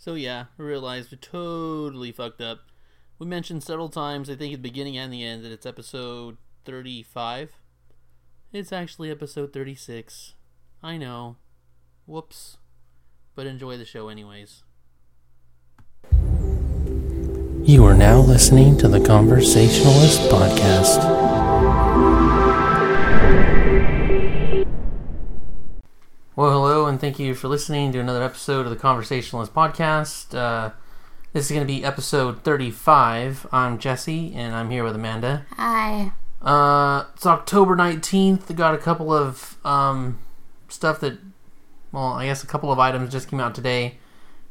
So 0.00 0.14
yeah, 0.14 0.46
I 0.58 0.62
realized 0.62 1.10
we 1.10 1.18
totally 1.18 2.10
fucked 2.10 2.40
up. 2.40 2.60
We 3.18 3.26
mentioned 3.26 3.62
several 3.62 3.90
times, 3.90 4.30
I 4.30 4.34
think 4.34 4.54
at 4.54 4.62
the 4.62 4.68
beginning 4.70 4.96
and 4.96 5.12
the 5.12 5.22
end, 5.22 5.44
that 5.44 5.52
it's 5.52 5.66
episode 5.66 6.38
35. 6.64 7.52
It's 8.50 8.72
actually 8.72 9.10
episode 9.10 9.52
36. 9.52 10.36
I 10.82 10.96
know. 10.96 11.36
Whoops. 12.06 12.56
But 13.34 13.46
enjoy 13.46 13.76
the 13.76 13.84
show 13.84 14.08
anyways. 14.08 14.62
You 16.10 17.84
are 17.84 17.94
now 17.94 18.20
listening 18.20 18.78
to 18.78 18.88
the 18.88 19.00
Conversationalist 19.00 20.30
Podcast. 20.30 21.20
Well, 26.40 26.52
hello, 26.52 26.86
and 26.86 26.98
thank 26.98 27.18
you 27.18 27.34
for 27.34 27.48
listening 27.48 27.92
to 27.92 27.98
another 27.98 28.22
episode 28.22 28.64
of 28.64 28.70
the 28.70 28.76
Conversationalist 28.76 29.52
Podcast. 29.52 30.34
Uh, 30.34 30.70
this 31.34 31.44
is 31.44 31.50
going 31.50 31.66
to 31.66 31.70
be 31.70 31.84
episode 31.84 32.42
35. 32.44 33.46
I'm 33.52 33.78
Jesse, 33.78 34.32
and 34.34 34.54
I'm 34.54 34.70
here 34.70 34.82
with 34.82 34.94
Amanda. 34.94 35.44
Hi. 35.58 36.12
Uh, 36.40 37.04
it's 37.14 37.26
October 37.26 37.76
19th. 37.76 38.56
Got 38.56 38.74
a 38.74 38.78
couple 38.78 39.12
of 39.12 39.58
um, 39.66 40.18
stuff 40.70 41.00
that, 41.00 41.18
well, 41.92 42.14
I 42.14 42.24
guess 42.24 42.42
a 42.42 42.46
couple 42.46 42.72
of 42.72 42.78
items 42.78 43.12
just 43.12 43.28
came 43.28 43.38
out 43.38 43.54
today. 43.54 43.98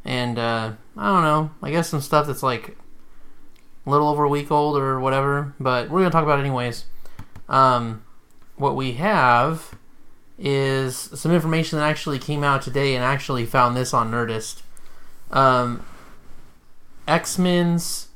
And 0.05 0.37
uh, 0.37 0.73
I 0.95 1.11
don't 1.11 1.23
know. 1.23 1.49
I 1.63 1.71
guess 1.71 1.89
some 1.89 2.01
stuff 2.01 2.27
that's 2.27 2.43
like 2.43 2.77
a 3.87 3.89
little 3.89 4.09
over 4.09 4.25
a 4.25 4.29
week 4.29 4.51
old 4.51 4.77
or 4.77 4.99
whatever. 4.99 5.55
But 5.59 5.89
we're 5.89 6.01
going 6.01 6.11
to 6.11 6.15
talk 6.15 6.23
about 6.23 6.37
it 6.37 6.43
anyways. 6.43 6.85
Um, 7.47 8.03
what 8.57 8.75
we 8.75 8.91
have 8.91 9.78
is 10.39 10.95
some 10.95 11.33
information 11.33 11.77
that 11.77 11.89
actually 11.89 12.17
came 12.17 12.43
out 12.43 12.61
today 12.61 12.95
and 12.95 13.03
actually 13.03 13.45
found 13.45 13.75
this 13.75 13.93
on 13.93 14.09
Nerdist. 14.09 14.61
Um, 15.31 15.85
X 17.07 17.37
Men's 17.37 18.07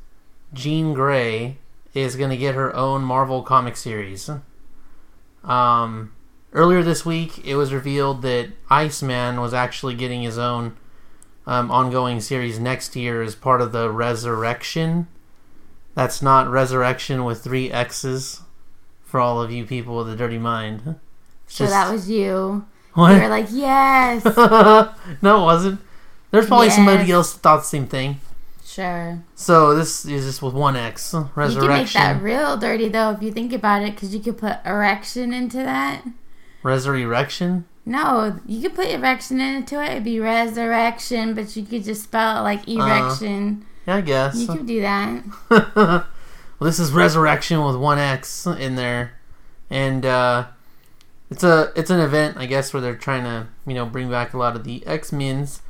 Jean 0.53 0.93
Grey 0.93 1.57
is 1.93 2.15
going 2.15 2.29
to 2.29 2.37
get 2.37 2.55
her 2.55 2.73
own 2.75 3.03
Marvel 3.03 3.43
comic 3.43 3.75
series. 3.75 4.29
Um, 5.43 6.13
earlier 6.53 6.81
this 6.81 7.05
week, 7.05 7.45
it 7.45 7.55
was 7.55 7.73
revealed 7.73 8.21
that 8.21 8.49
Iceman 8.69 9.41
was 9.41 9.53
actually 9.53 9.95
getting 9.95 10.21
his 10.21 10.37
own 10.37 10.77
um, 11.45 11.69
ongoing 11.69 12.21
series 12.21 12.59
next 12.59 12.95
year 12.95 13.21
as 13.21 13.35
part 13.35 13.61
of 13.61 13.73
the 13.73 13.89
Resurrection. 13.89 15.07
That's 15.93 16.21
not 16.21 16.49
Resurrection 16.49 17.25
with 17.25 17.43
three 17.43 17.71
X's 17.71 18.41
for 19.03 19.19
all 19.19 19.41
of 19.41 19.51
you 19.51 19.65
people 19.65 19.97
with 19.97 20.09
a 20.09 20.15
dirty 20.15 20.39
mind. 20.39 20.95
So 21.47 21.65
just- 21.65 21.73
that 21.73 21.91
was 21.91 22.09
you. 22.09 22.65
What? 22.93 23.15
You 23.15 23.21
were 23.21 23.27
like, 23.29 23.47
yes. 23.49 24.23
no, 25.21 25.41
it 25.41 25.43
wasn't. 25.43 25.81
There's 26.29 26.45
probably 26.47 26.69
somebody 26.69 27.11
else 27.11 27.33
that 27.33 27.39
thought 27.41 27.57
the 27.57 27.63
same 27.63 27.87
thing. 27.87 28.19
sure. 28.63 29.23
So 29.35 29.75
this 29.75 30.05
is 30.05 30.25
just 30.25 30.41
with 30.43 30.53
one 30.53 30.75
X. 30.75 31.13
Resurrection. 31.35 31.53
You 31.63 31.67
can 31.69 31.77
make 31.77 31.91
that 31.93 32.21
real 32.21 32.55
dirty 32.57 32.89
though 32.89 33.11
if 33.11 33.21
you 33.23 33.31
think 33.31 33.51
about 33.53 33.81
it, 33.81 33.95
because 33.95 34.13
you 34.13 34.19
could 34.21 34.37
put 34.37 34.57
erection 34.65 35.33
into 35.33 35.57
that. 35.57 36.03
Resurrection. 36.61 37.65
No, 37.85 38.39
you 38.45 38.61
could 38.61 38.75
put 38.75 38.87
erection 38.87 39.41
into 39.41 39.81
it. 39.83 39.89
It'd 39.91 40.03
be 40.03 40.19
resurrection, 40.19 41.33
but 41.35 41.55
you 41.55 41.63
could 41.65 41.83
just 41.83 42.03
spell 42.03 42.39
it 42.39 42.41
like 42.41 42.67
erection. 42.67 43.65
Yeah, 43.87 43.95
I 43.97 44.01
guess. 44.01 44.35
you 44.37 44.47
could 44.47 44.65
do 44.65 44.81
that. 44.81 45.23
well, 45.75 46.05
this 46.61 46.79
is 46.79 46.91
Resurrection 46.91 47.63
with 47.65 47.75
one 47.75 47.99
X 47.99 48.45
in 48.47 48.75
there, 48.75 49.13
and 49.69 50.05
uh, 50.05 50.45
it's 51.33 51.43
a 51.43 51.71
it's 51.75 51.89
an 51.89 51.99
event, 51.99 52.37
I 52.37 52.45
guess, 52.45 52.73
where 52.73 52.81
they're 52.81 52.95
trying 52.95 53.23
to 53.23 53.47
you 53.65 53.73
know 53.73 53.87
bring 53.87 54.09
back 54.09 54.33
a 54.33 54.37
lot 54.37 54.55
of 54.55 54.63
the 54.63 54.85
X 54.85 55.11
Men's. 55.11 55.61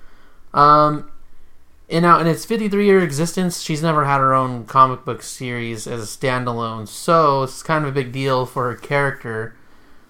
Um, 0.53 1.09
and 1.89 2.03
now 2.03 2.19
in 2.19 2.27
its 2.27 2.43
53 2.45 2.85
year 2.85 2.99
existence, 2.99 3.61
she's 3.61 3.81
never 3.81 4.03
had 4.03 4.17
her 4.17 4.33
own 4.33 4.65
comic 4.65 5.05
book 5.05 5.21
series 5.21 5.87
as 5.87 6.03
a 6.03 6.05
standalone, 6.05 6.87
so 6.87 7.43
it's 7.43 7.63
kind 7.63 7.85
of 7.85 7.91
a 7.91 7.93
big 7.93 8.11
deal 8.11 8.45
for 8.45 8.69
her 8.71 8.75
character. 8.77 9.55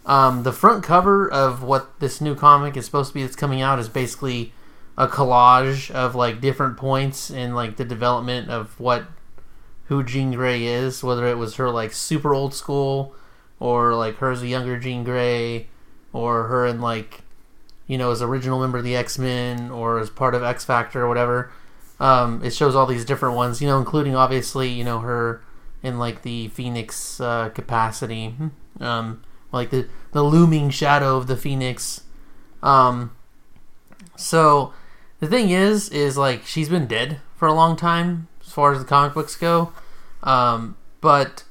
Um, 0.05 0.43
the 0.43 0.51
front 0.51 0.83
cover 0.83 1.31
of 1.31 1.63
what 1.63 1.99
this 1.99 2.19
new 2.19 2.35
comic 2.35 2.75
is 2.75 2.85
supposed 2.85 3.09
to 3.09 3.13
be 3.13 3.21
that's 3.21 3.35
coming 3.35 3.61
out 3.61 3.79
is 3.79 3.87
basically 3.87 4.53
a 4.97 5.07
collage 5.07 5.89
of 5.91 6.15
like 6.15 6.41
different 6.41 6.77
points 6.77 7.29
in 7.29 7.53
like 7.53 7.77
the 7.77 7.85
development 7.85 8.49
of 8.49 8.77
what 8.79 9.05
who 9.85 10.03
Jean 10.03 10.31
Grey 10.31 10.65
is, 10.65 11.03
whether 11.03 11.27
it 11.27 11.37
was 11.37 11.55
her 11.55 11.69
like 11.69 11.93
super 11.93 12.33
old 12.33 12.55
school 12.55 13.15
or 13.63 13.95
like 13.95 14.17
her 14.17 14.29
as 14.29 14.41
a 14.41 14.47
younger 14.47 14.77
Jean 14.77 15.05
Grey 15.05 15.67
or 16.11 16.47
her 16.47 16.67
in 16.67 16.81
like 16.81 17.21
you 17.87 17.97
know 17.97 18.11
as 18.11 18.21
original 18.21 18.59
member 18.59 18.79
of 18.79 18.83
the 18.83 18.93
X-Men 18.93 19.71
or 19.71 19.99
as 19.99 20.09
part 20.09 20.35
of 20.35 20.43
X 20.43 20.65
Factor 20.65 21.03
or 21.03 21.07
whatever. 21.07 21.49
Um, 21.97 22.43
it 22.43 22.53
shows 22.53 22.75
all 22.75 22.85
these 22.85 23.05
different 23.05 23.37
ones, 23.37 23.61
you 23.61 23.67
know, 23.69 23.79
including 23.79 24.17
obviously, 24.17 24.67
you 24.67 24.83
know, 24.83 24.99
her 24.99 25.41
in 25.81 25.97
like 25.97 26.23
the 26.23 26.49
Phoenix 26.49 27.21
uh, 27.21 27.49
capacity, 27.55 28.35
um, 28.81 29.23
like 29.53 29.69
the 29.69 29.87
the 30.11 30.23
looming 30.23 30.69
shadow 30.69 31.15
of 31.15 31.27
the 31.27 31.37
Phoenix. 31.37 32.01
Um, 32.61 33.15
so 34.17 34.73
the 35.21 35.27
thing 35.27 35.51
is, 35.51 35.87
is 35.87 36.17
like 36.17 36.45
she's 36.45 36.67
been 36.67 36.85
dead 36.85 37.21
for 37.37 37.47
a 37.47 37.53
long 37.53 37.77
time 37.77 38.27
as 38.45 38.51
far 38.51 38.73
as 38.73 38.79
the 38.79 38.85
comic 38.85 39.13
books 39.13 39.37
go, 39.37 39.71
um, 40.21 40.75
but 40.99 41.45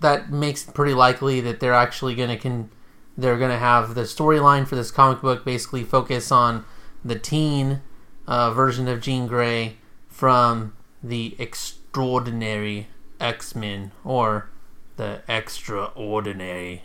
that 0.00 0.30
makes 0.30 0.68
it 0.68 0.74
pretty 0.74 0.94
likely 0.94 1.40
that 1.40 1.60
they're 1.60 1.74
actually 1.74 2.14
going 2.14 2.30
to 2.30 2.36
con- 2.36 2.70
they're 3.16 3.38
going 3.38 3.50
to 3.50 3.58
have 3.58 3.94
the 3.94 4.02
storyline 4.02 4.66
for 4.66 4.74
this 4.74 4.90
comic 4.90 5.20
book 5.22 5.44
basically 5.44 5.84
focus 5.84 6.32
on 6.32 6.64
the 7.04 7.18
teen 7.18 7.80
uh, 8.26 8.50
version 8.52 8.88
of 8.88 9.00
Jean 9.00 9.26
Grey 9.26 9.76
from 10.08 10.74
the 11.02 11.36
extraordinary 11.38 12.88
X 13.20 13.54
Men 13.54 13.92
or 14.04 14.50
the 14.96 15.22
extraordinary 15.28 16.82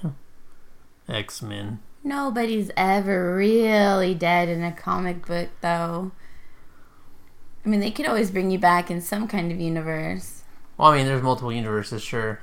X 1.08 1.42
Men. 1.42 1.80
Nobody's 2.04 2.72
ever 2.78 3.36
really 3.36 4.16
dead 4.16 4.48
in 4.48 4.64
a 4.64 4.72
comic 4.72 5.26
book, 5.26 5.50
though. 5.62 6.12
I 7.66 7.70
mean, 7.70 7.82
they 7.82 7.92
could 7.92 8.06
always 8.08 8.32
bring 8.32 8.52
you 8.52 8.60
back 8.60 8.90
in 8.90 9.02
some 9.02 9.28
kind 9.28 9.52
of 9.52 9.60
universe. 9.60 10.44
Well, 10.78 10.92
I 10.92 10.98
mean, 10.98 11.06
there's 11.06 11.22
multiple 11.22 11.52
universes, 11.52 12.02
sure, 12.02 12.40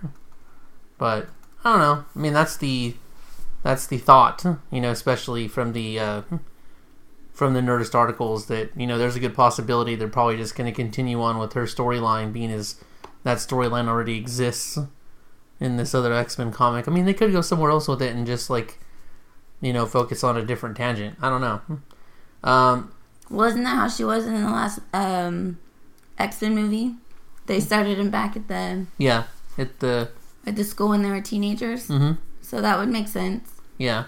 but 0.98 1.28
I 1.64 1.72
don't 1.72 1.80
know. 1.80 2.04
I 2.14 2.18
mean, 2.18 2.32
that's 2.32 2.56
the 2.56 2.94
that's 3.62 3.86
the 3.86 3.98
thought, 3.98 4.44
you 4.70 4.80
know, 4.80 4.90
especially 4.90 5.48
from 5.48 5.72
the 5.72 5.98
uh, 5.98 6.22
from 7.32 7.54
the 7.54 7.60
Nerdist 7.60 7.94
articles 7.94 8.46
that 8.46 8.70
you 8.76 8.86
know 8.86 8.96
there's 8.98 9.16
a 9.16 9.20
good 9.20 9.34
possibility 9.34 9.94
they're 9.94 10.08
probably 10.08 10.36
just 10.36 10.54
going 10.54 10.72
to 10.72 10.74
continue 10.74 11.20
on 11.20 11.38
with 11.38 11.52
her 11.54 11.64
storyline, 11.64 12.32
being 12.32 12.50
as 12.50 12.76
that 13.24 13.38
storyline 13.38 13.88
already 13.88 14.16
exists 14.16 14.78
in 15.58 15.76
this 15.76 15.94
other 15.94 16.12
X 16.12 16.38
Men 16.38 16.52
comic. 16.52 16.86
I 16.86 16.92
mean, 16.92 17.04
they 17.04 17.14
could 17.14 17.32
go 17.32 17.40
somewhere 17.40 17.70
else 17.70 17.88
with 17.88 18.00
it 18.00 18.14
and 18.14 18.26
just 18.26 18.48
like 18.48 18.78
you 19.60 19.72
know 19.72 19.86
focus 19.86 20.22
on 20.22 20.36
a 20.36 20.44
different 20.44 20.76
tangent. 20.76 21.18
I 21.20 21.28
don't 21.28 21.40
know. 21.40 21.60
Um, 22.44 22.92
Wasn't 23.28 23.64
that 23.64 23.76
how 23.76 23.88
she 23.88 24.04
was 24.04 24.26
in 24.26 24.34
the 24.34 24.50
last 24.50 24.78
um, 24.92 25.58
X 26.18 26.40
Men 26.40 26.54
movie? 26.54 26.94
They 27.46 27.60
started 27.60 27.98
him 27.98 28.10
back 28.10 28.36
at 28.36 28.48
the 28.48 28.86
yeah, 28.98 29.24
at 29.58 29.80
the 29.80 30.10
at 30.46 30.56
the 30.56 30.64
school 30.64 30.90
when 30.90 31.02
they 31.02 31.10
were 31.10 31.20
teenagers, 31.20 31.88
mhm. 31.88 32.18
so 32.40 32.60
that 32.60 32.78
would 32.78 32.88
make 32.88 33.08
sense. 33.08 33.60
Yeah, 33.78 34.04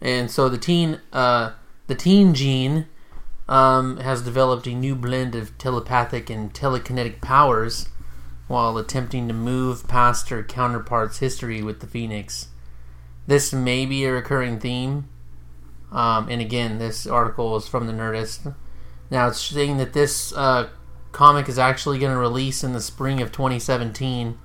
and 0.00 0.30
so 0.30 0.48
the 0.48 0.58
teen, 0.58 1.00
uh, 1.12 1.52
the 1.86 1.94
teen 1.94 2.34
Jean, 2.34 2.86
um, 3.48 3.98
has 3.98 4.22
developed 4.22 4.66
a 4.66 4.74
new 4.74 4.94
blend 4.94 5.34
of 5.34 5.56
telepathic 5.58 6.30
and 6.30 6.52
telekinetic 6.52 7.20
powers, 7.20 7.88
while 8.46 8.76
attempting 8.76 9.28
to 9.28 9.34
move 9.34 9.88
past 9.88 10.28
her 10.28 10.42
counterpart's 10.42 11.18
history 11.18 11.62
with 11.62 11.80
the 11.80 11.86
Phoenix. 11.86 12.48
This 13.26 13.52
may 13.52 13.86
be 13.86 14.04
a 14.04 14.12
recurring 14.12 14.60
theme, 14.60 15.08
um, 15.92 16.28
and 16.28 16.40
again, 16.40 16.78
this 16.78 17.06
article 17.06 17.56
is 17.56 17.68
from 17.68 17.86
the 17.86 17.92
Nerdist. 17.92 18.54
Now 19.10 19.28
it's 19.28 19.40
saying 19.40 19.76
that 19.78 19.92
this 19.92 20.32
uh, 20.32 20.68
comic 21.12 21.48
is 21.48 21.58
actually 21.58 21.98
going 21.98 22.12
to 22.12 22.18
release 22.18 22.64
in 22.64 22.72
the 22.72 22.80
spring 22.80 23.22
of 23.22 23.30
2017. 23.32 24.38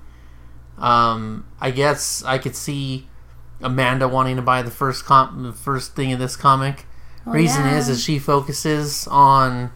Um, 0.80 1.46
I 1.60 1.70
guess 1.70 2.24
I 2.24 2.38
could 2.38 2.56
see 2.56 3.06
Amanda 3.60 4.08
wanting 4.08 4.36
to 4.36 4.42
buy 4.42 4.62
the 4.62 4.70
first 4.70 5.04
com- 5.04 5.42
the 5.42 5.52
first 5.52 5.94
thing 5.94 6.10
in 6.10 6.18
this 6.18 6.36
comic. 6.36 6.86
Oh, 7.26 7.32
Reason 7.32 7.64
yeah. 7.64 7.78
is 7.78 7.88
is 7.88 8.02
she 8.02 8.18
focuses 8.18 9.06
on 9.08 9.72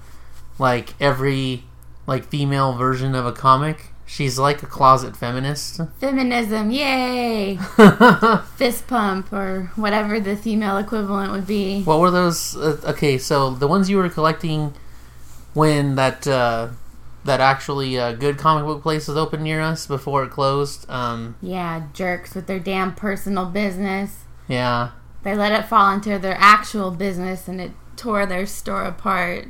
like 0.59 0.95
every 1.01 1.65
like 2.07 2.25
female 2.25 2.73
version 2.75 3.15
of 3.15 3.27
a 3.27 3.33
comic. 3.33 3.87
She's 4.07 4.39
like 4.39 4.63
a 4.63 4.67
closet 4.67 5.17
feminist. 5.17 5.81
Feminism, 5.99 6.71
yay! 6.71 7.57
Fist 8.57 8.87
pump 8.87 9.33
or 9.33 9.73
whatever 9.77 10.21
the 10.21 10.37
female 10.37 10.77
equivalent 10.77 11.33
would 11.33 11.47
be. 11.47 11.83
What 11.83 12.01
were 12.01 12.11
those? 12.11 12.55
Uh, 12.55 12.79
okay, 12.85 13.17
so 13.17 13.51
the 13.51 13.67
ones 13.67 13.89
you 13.89 13.97
were 13.97 14.11
collecting 14.11 14.75
when 15.55 15.95
that 15.95 16.27
uh, 16.27 16.69
that 17.25 17.41
actually 17.41 17.99
uh, 17.99 18.13
good 18.13 18.39
comic 18.39 18.65
book 18.65 18.83
place 18.83 19.09
was 19.09 19.17
open 19.17 19.43
near 19.43 19.61
us 19.61 19.87
before 19.87 20.25
it 20.25 20.31
closed. 20.31 20.89
Um, 20.91 21.37
Yeah, 21.41 21.85
jerks 21.93 22.35
with 22.35 22.47
their 22.47 22.59
damn 22.61 22.95
personal 22.95 23.47
business. 23.47 24.25
yeah, 24.49 24.91
They 25.23 25.35
let 25.35 25.53
it 25.53 25.67
fall 25.67 25.91
into 25.93 26.19
their 26.19 26.37
actual 26.39 26.91
business 26.91 27.49
and 27.49 27.61
it 27.61 27.73
tore 27.97 28.27
their 28.27 28.45
store 28.47 28.85
apart. 28.85 29.47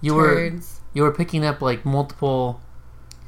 you 0.00 0.14
were 0.14 0.52
you 0.94 1.02
were 1.02 1.12
picking 1.12 1.44
up 1.44 1.60
like 1.60 1.84
multiple 1.84 2.60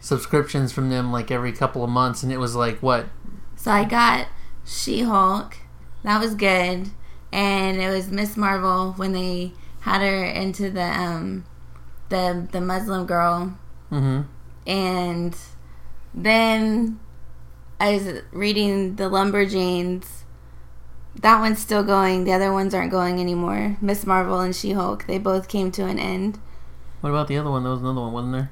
subscriptions 0.00 0.72
from 0.72 0.90
them 0.90 1.12
like 1.12 1.30
every 1.30 1.52
couple 1.52 1.82
of 1.84 1.90
months, 1.90 2.22
and 2.22 2.32
it 2.32 2.38
was 2.38 2.54
like 2.54 2.78
what? 2.82 3.06
So 3.56 3.70
I 3.70 3.84
got 3.84 4.28
She 4.64 5.02
Hulk. 5.02 5.56
That 6.04 6.20
was 6.20 6.34
good. 6.34 6.90
And 7.32 7.80
it 7.80 7.88
was 7.88 8.10
Miss 8.10 8.36
Marvel 8.36 8.92
when 8.92 9.12
they 9.12 9.52
had 9.80 10.00
her 10.00 10.24
into 10.24 10.70
the 10.70 10.82
um 10.84 11.44
the 12.12 12.46
the 12.52 12.60
Muslim 12.60 13.06
girl. 13.06 13.58
Mm-hmm. 13.90 14.22
And 14.66 15.36
then 16.14 17.00
I 17.80 17.94
was 17.94 18.22
reading 18.30 18.96
the 18.96 19.10
Lumberjanes. 19.10 20.22
That 21.20 21.40
one's 21.40 21.58
still 21.58 21.82
going. 21.82 22.24
The 22.24 22.32
other 22.32 22.52
ones 22.52 22.72
aren't 22.74 22.90
going 22.92 23.20
anymore. 23.20 23.76
Miss 23.80 24.06
Marvel 24.06 24.40
and 24.40 24.54
She 24.54 24.72
Hulk. 24.72 25.06
They 25.06 25.18
both 25.18 25.48
came 25.48 25.70
to 25.72 25.84
an 25.86 25.98
end. 25.98 26.38
What 27.00 27.10
about 27.10 27.28
the 27.28 27.36
other 27.36 27.50
one? 27.50 27.64
There 27.64 27.72
was 27.72 27.80
another 27.82 28.00
one, 28.00 28.12
wasn't 28.12 28.32
there? 28.32 28.50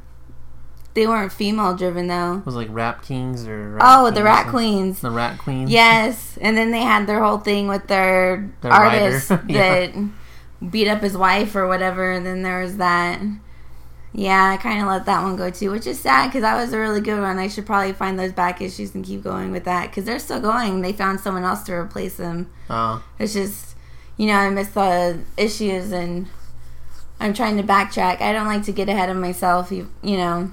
They 0.93 1.07
weren't 1.07 1.33
female 1.33 1.77
driven 1.77 2.09
though. 2.09 2.39
It 2.39 2.47
was 2.47 2.57
like 2.57 2.69
Rap 2.71 3.03
Kings 3.03 3.47
or 3.47 3.75
Rap 3.75 3.83
Oh, 3.85 4.11
the 4.11 4.25
Rat 4.25 4.49
Queens. 4.49 5.01
The 5.01 5.11
Rat 5.11 5.39
Queens. 5.39 5.71
Yes, 5.71 6.37
and 6.41 6.57
then 6.57 6.73
they 6.73 6.81
had 6.83 7.07
their 7.07 7.23
whole 7.23 7.39
thing 7.39 7.69
with 7.69 7.87
their, 7.87 8.51
Their 8.61 8.73
artist. 8.73 9.31
Yeah. 9.49 9.87
that 9.87 10.11
beat 10.71 10.89
up 10.89 11.01
his 11.01 11.17
wife 11.17 11.55
or 11.55 11.69
whatever. 11.69 12.11
And 12.11 12.27
then 12.27 12.43
there 12.43 12.61
was 12.61 12.77
that. 12.79 13.21
Yeah, 14.13 14.51
I 14.51 14.57
kind 14.57 14.83
of 14.83 14.89
let 14.89 15.07
that 15.07 15.23
one 15.23 15.37
go 15.37 15.51
too, 15.51 15.71
which 15.71 15.87
is 15.87 16.01
sad 16.01 16.27
because 16.29 16.43
that 16.43 16.57
was 16.61 16.73
a 16.73 16.79
really 16.79 17.01
good 17.01 17.21
one. 17.21 17.39
I 17.39 17.47
should 17.47 17.65
probably 17.65 17.93
find 17.93 18.19
those 18.19 18.33
back 18.33 18.61
issues 18.61 18.93
and 18.95 19.05
keep 19.05 19.23
going 19.23 19.53
with 19.53 19.65
that 19.65 19.89
because 19.91 20.05
they're 20.05 20.19
still 20.19 20.41
going. 20.41 20.81
They 20.83 20.93
found 20.93 21.21
someone 21.21 21.45
else 21.45 21.63
to 21.65 21.73
replace 21.75 22.17
them. 22.17 22.51
Oh, 22.69 23.05
It's 23.21 23.33
just, 23.35 23.77
you 24.17 24.27
know, 24.27 24.35
I 24.35 24.51
miss 24.51 24.69
the 24.71 25.21
issues 25.37 25.93
and 25.93 26.27
I'm 27.21 27.33
trying 27.35 27.57
to 27.59 27.63
backtrack. 27.63 28.21
I 28.21 28.33
don't 28.33 28.49
like 28.49 28.65
to 28.65 28.73
get 28.73 28.89
ahead 28.89 29.11
of 29.11 29.17
myself, 29.17 29.71
you, 29.71 29.93
you 30.03 30.17
know. 30.17 30.51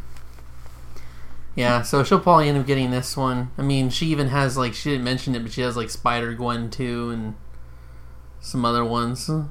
yeah. 1.56 1.82
So 1.82 2.04
she'll 2.04 2.20
probably 2.20 2.50
end 2.50 2.60
up 2.60 2.68
getting 2.68 2.92
this 2.92 3.18
one. 3.18 3.50
I 3.58 3.64
mean, 3.64 3.90
she 3.90 4.06
even 4.08 4.28
has 4.28 4.56
like 4.56 4.76
she 4.76 4.92
didn't 4.92 5.04
mention 5.04 5.34
it, 5.34 5.42
but 5.42 5.52
she 5.52 5.62
has 5.62 5.76
like 5.76 5.90
Spider 5.90 6.34
Gwen 6.36 6.70
too, 6.70 7.10
and 7.10 7.34
some 8.40 8.64
other 8.66 8.86
ones. 8.86 9.28
As 9.30 9.46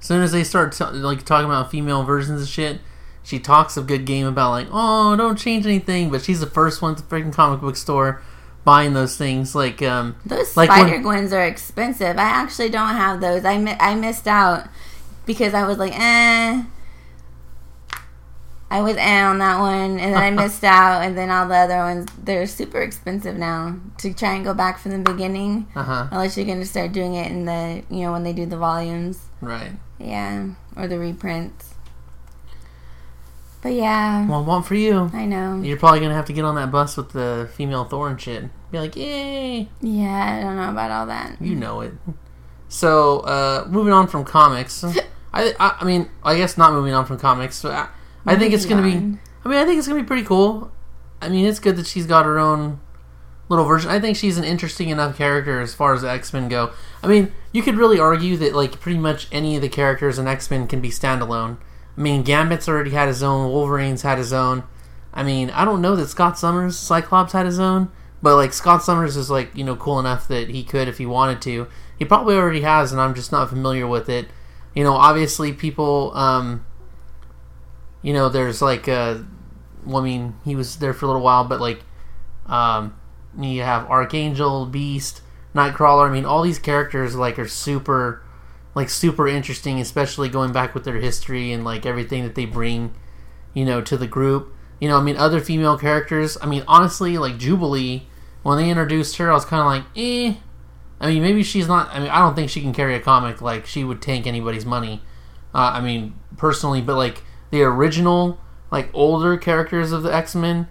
soon 0.00 0.22
as 0.22 0.32
they 0.32 0.42
start 0.42 0.72
t- 0.72 0.84
like 0.84 1.24
talking 1.24 1.46
about 1.46 1.70
female 1.70 2.02
versions 2.02 2.42
of 2.42 2.48
shit, 2.48 2.80
she 3.24 3.40
talks 3.40 3.76
a 3.76 3.82
good 3.82 4.04
game 4.04 4.26
about 4.26 4.50
like, 4.50 4.68
oh, 4.70 5.16
don't 5.16 5.36
change 5.36 5.66
anything. 5.66 6.10
But 6.10 6.22
she's 6.22 6.38
the 6.40 6.46
first 6.46 6.80
one 6.82 6.92
at 6.92 6.98
the 6.98 7.04
freaking 7.04 7.32
comic 7.32 7.60
book 7.60 7.74
store 7.76 8.22
buying 8.64 8.92
those 8.92 9.16
things. 9.16 9.54
Like, 9.54 9.82
um, 9.82 10.14
Those 10.24 10.56
Like 10.56 10.70
spider 10.70 10.98
gwens 11.00 11.32
are 11.32 11.44
expensive. 11.44 12.16
I 12.18 12.22
actually 12.24 12.68
don't 12.70 12.90
have 12.94 13.20
those. 13.20 13.44
I, 13.44 13.58
mi- 13.58 13.76
I 13.80 13.94
missed 13.94 14.28
out 14.28 14.68
because 15.26 15.54
I 15.54 15.66
was 15.66 15.78
like, 15.78 15.98
eh. 15.98 16.62
I 18.70 18.80
was 18.80 18.96
eh 18.96 19.22
on 19.22 19.38
that 19.38 19.60
one, 19.60 20.00
and 20.00 20.14
then 20.14 20.16
I 20.16 20.30
missed 20.42 20.64
out, 20.64 21.02
and 21.04 21.16
then 21.16 21.30
all 21.30 21.46
the 21.46 21.54
other 21.54 21.76
ones 21.78 22.08
they're 22.20 22.46
super 22.46 22.80
expensive 22.80 23.36
now 23.36 23.76
to 23.98 24.12
try 24.12 24.34
and 24.34 24.44
go 24.44 24.52
back 24.52 24.78
from 24.80 24.90
the 24.92 24.98
beginning. 25.12 25.68
uh 25.76 25.82
huh, 25.84 26.08
Unless 26.10 26.36
you're 26.36 26.46
gonna 26.46 26.64
start 26.64 26.92
doing 26.92 27.14
it 27.14 27.30
in 27.30 27.44
the 27.44 27.84
you 27.88 28.00
know 28.00 28.12
when 28.12 28.24
they 28.24 28.32
do 28.32 28.46
the 28.46 28.56
volumes, 28.56 29.20
right. 29.40 29.72
yeah, 29.98 30.48
or 30.76 30.88
the 30.88 30.98
reprints. 30.98 31.73
But 33.64 33.72
yeah, 33.72 34.28
Well, 34.28 34.44
one 34.44 34.62
for 34.62 34.74
you. 34.74 35.10
I 35.14 35.24
know. 35.24 35.62
You're 35.62 35.78
probably 35.78 36.00
gonna 36.00 36.12
have 36.12 36.26
to 36.26 36.34
get 36.34 36.44
on 36.44 36.54
that 36.56 36.70
bus 36.70 36.98
with 36.98 37.12
the 37.12 37.48
female 37.56 37.84
Thor 37.84 38.10
and 38.10 38.20
shit. 38.20 38.44
Be 38.70 38.78
like, 38.78 38.94
yay! 38.94 39.70
Yeah, 39.80 40.38
I 40.38 40.42
don't 40.42 40.56
know 40.56 40.68
about 40.68 40.90
all 40.90 41.06
that. 41.06 41.40
You 41.40 41.54
know 41.54 41.80
it. 41.80 41.94
So, 42.68 43.20
uh, 43.20 43.66
moving 43.66 43.94
on 43.94 44.06
from 44.06 44.22
comics, 44.24 44.84
I, 45.32 45.54
I, 45.58 45.76
I 45.80 45.84
mean, 45.86 46.10
I 46.22 46.36
guess 46.36 46.58
not 46.58 46.74
moving 46.74 46.92
on 46.92 47.06
from 47.06 47.18
comics. 47.18 47.56
So 47.56 47.70
I, 47.70 47.88
I 48.26 48.36
think 48.36 48.52
it's 48.52 48.66
gonna 48.66 48.82
be. 48.82 48.92
I 48.92 49.48
mean, 49.48 49.58
I 49.58 49.64
think 49.64 49.78
it's 49.78 49.88
gonna 49.88 50.02
be 50.02 50.06
pretty 50.06 50.24
cool. 50.24 50.70
I 51.22 51.30
mean, 51.30 51.46
it's 51.46 51.58
good 51.58 51.76
that 51.76 51.86
she's 51.86 52.06
got 52.06 52.26
her 52.26 52.38
own 52.38 52.80
little 53.48 53.64
version. 53.64 53.90
I 53.90 53.98
think 53.98 54.18
she's 54.18 54.36
an 54.36 54.44
interesting 54.44 54.90
enough 54.90 55.16
character 55.16 55.62
as 55.62 55.72
far 55.72 55.94
as 55.94 56.04
X 56.04 56.34
Men 56.34 56.50
go. 56.50 56.72
I 57.02 57.06
mean, 57.06 57.32
you 57.52 57.62
could 57.62 57.76
really 57.76 57.98
argue 57.98 58.36
that 58.36 58.54
like 58.54 58.78
pretty 58.78 58.98
much 58.98 59.26
any 59.32 59.56
of 59.56 59.62
the 59.62 59.70
characters 59.70 60.18
in 60.18 60.28
X 60.28 60.50
Men 60.50 60.66
can 60.66 60.82
be 60.82 60.90
standalone. 60.90 61.56
I 61.96 62.00
mean, 62.00 62.22
Gambit's 62.22 62.68
already 62.68 62.90
had 62.90 63.08
his 63.08 63.22
own. 63.22 63.50
Wolverine's 63.50 64.02
had 64.02 64.18
his 64.18 64.32
own. 64.32 64.64
I 65.12 65.22
mean, 65.22 65.50
I 65.50 65.64
don't 65.64 65.80
know 65.80 65.94
that 65.96 66.08
Scott 66.08 66.38
Summers, 66.38 66.76
Cyclops 66.76 67.32
had 67.32 67.46
his 67.46 67.60
own, 67.60 67.90
but 68.20 68.36
like 68.36 68.52
Scott 68.52 68.82
Summers 68.82 69.16
is 69.16 69.30
like 69.30 69.54
you 69.54 69.62
know 69.62 69.76
cool 69.76 70.00
enough 70.00 70.26
that 70.28 70.48
he 70.48 70.64
could 70.64 70.88
if 70.88 70.98
he 70.98 71.06
wanted 71.06 71.40
to. 71.42 71.68
He 71.96 72.04
probably 72.04 72.34
already 72.34 72.62
has, 72.62 72.90
and 72.90 73.00
I'm 73.00 73.14
just 73.14 73.30
not 73.30 73.48
familiar 73.48 73.86
with 73.86 74.08
it. 74.08 74.26
You 74.74 74.82
know, 74.82 74.94
obviously 74.94 75.52
people. 75.52 76.12
Um, 76.16 76.66
you 78.04 78.12
know, 78.12 78.28
there's 78.28 78.60
like, 78.60 78.86
uh, 78.86 79.18
well, 79.86 80.02
I 80.02 80.04
mean, 80.04 80.34
he 80.44 80.54
was 80.54 80.76
there 80.76 80.92
for 80.92 81.06
a 81.06 81.08
little 81.08 81.22
while, 81.22 81.44
but 81.44 81.58
like, 81.58 81.80
um, 82.44 82.94
you 83.40 83.62
have 83.62 83.88
Archangel, 83.90 84.66
Beast, 84.66 85.22
Nightcrawler. 85.54 86.10
I 86.10 86.12
mean, 86.12 86.26
all 86.26 86.42
these 86.42 86.58
characters 86.58 87.16
like 87.16 87.38
are 87.38 87.48
super, 87.48 88.22
like 88.74 88.90
super 88.90 89.28
interesting, 89.28 89.80
especially 89.80 90.28
going 90.28 90.52
back 90.52 90.74
with 90.74 90.84
their 90.84 90.96
history 90.96 91.52
and 91.52 91.64
like 91.64 91.86
everything 91.86 92.24
that 92.24 92.34
they 92.34 92.44
bring, 92.44 92.94
you 93.52 93.64
know, 93.64 93.80
to 93.80 93.96
the 93.96 94.06
group. 94.06 94.52
You 94.80 94.88
know, 94.88 94.98
I 94.98 95.02
mean, 95.02 95.16
other 95.16 95.40
female 95.40 95.78
characters. 95.78 96.36
I 96.42 96.46
mean, 96.46 96.64
honestly, 96.66 97.16
like 97.16 97.38
Jubilee, 97.38 98.08
when 98.42 98.58
they 98.58 98.68
introduced 98.68 99.16
her, 99.16 99.30
I 99.30 99.34
was 99.34 99.44
kind 99.44 99.60
of 99.60 99.66
like, 99.66 99.84
eh. 99.96 100.34
I 101.00 101.08
mean, 101.08 101.22
maybe 101.22 101.42
she's 101.42 101.68
not. 101.68 101.88
I 101.90 102.00
mean, 102.00 102.08
I 102.08 102.18
don't 102.18 102.34
think 102.34 102.50
she 102.50 102.60
can 102.60 102.72
carry 102.72 102.94
a 102.94 103.00
comic 103.00 103.40
like 103.40 103.66
she 103.66 103.84
would 103.84 104.02
tank 104.02 104.26
anybody's 104.26 104.66
money. 104.66 105.02
Uh, 105.54 105.72
I 105.74 105.80
mean, 105.80 106.14
personally, 106.36 106.80
but 106.80 106.96
like 106.96 107.22
the 107.50 107.62
original, 107.62 108.40
like 108.70 108.90
older 108.92 109.36
characters 109.36 109.92
of 109.92 110.02
the 110.02 110.14
X 110.14 110.34
Men. 110.34 110.68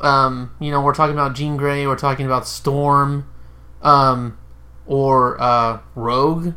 Um, 0.00 0.54
you 0.60 0.70
know, 0.70 0.80
we're 0.80 0.94
talking 0.94 1.14
about 1.14 1.34
Jean 1.34 1.56
Grey. 1.56 1.86
We're 1.86 1.96
talking 1.96 2.26
about 2.26 2.46
Storm, 2.46 3.30
um, 3.82 4.38
or 4.86 5.40
uh, 5.40 5.80
Rogue. 5.94 6.54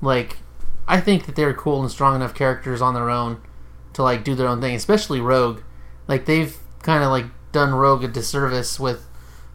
Like, 0.00 0.38
I 0.88 1.00
think 1.00 1.26
that 1.26 1.36
they're 1.36 1.54
cool 1.54 1.82
and 1.82 1.90
strong 1.90 2.14
enough 2.14 2.34
characters 2.34 2.80
on 2.80 2.94
their 2.94 3.10
own 3.10 3.40
to 3.94 4.02
like 4.02 4.24
do 4.24 4.34
their 4.34 4.48
own 4.48 4.60
thing. 4.60 4.74
Especially 4.74 5.20
Rogue. 5.20 5.60
Like 6.06 6.26
they've 6.26 6.56
kind 6.82 7.02
of 7.02 7.10
like 7.10 7.26
done 7.52 7.74
Rogue 7.74 8.04
a 8.04 8.08
disservice 8.08 8.78
with 8.78 9.06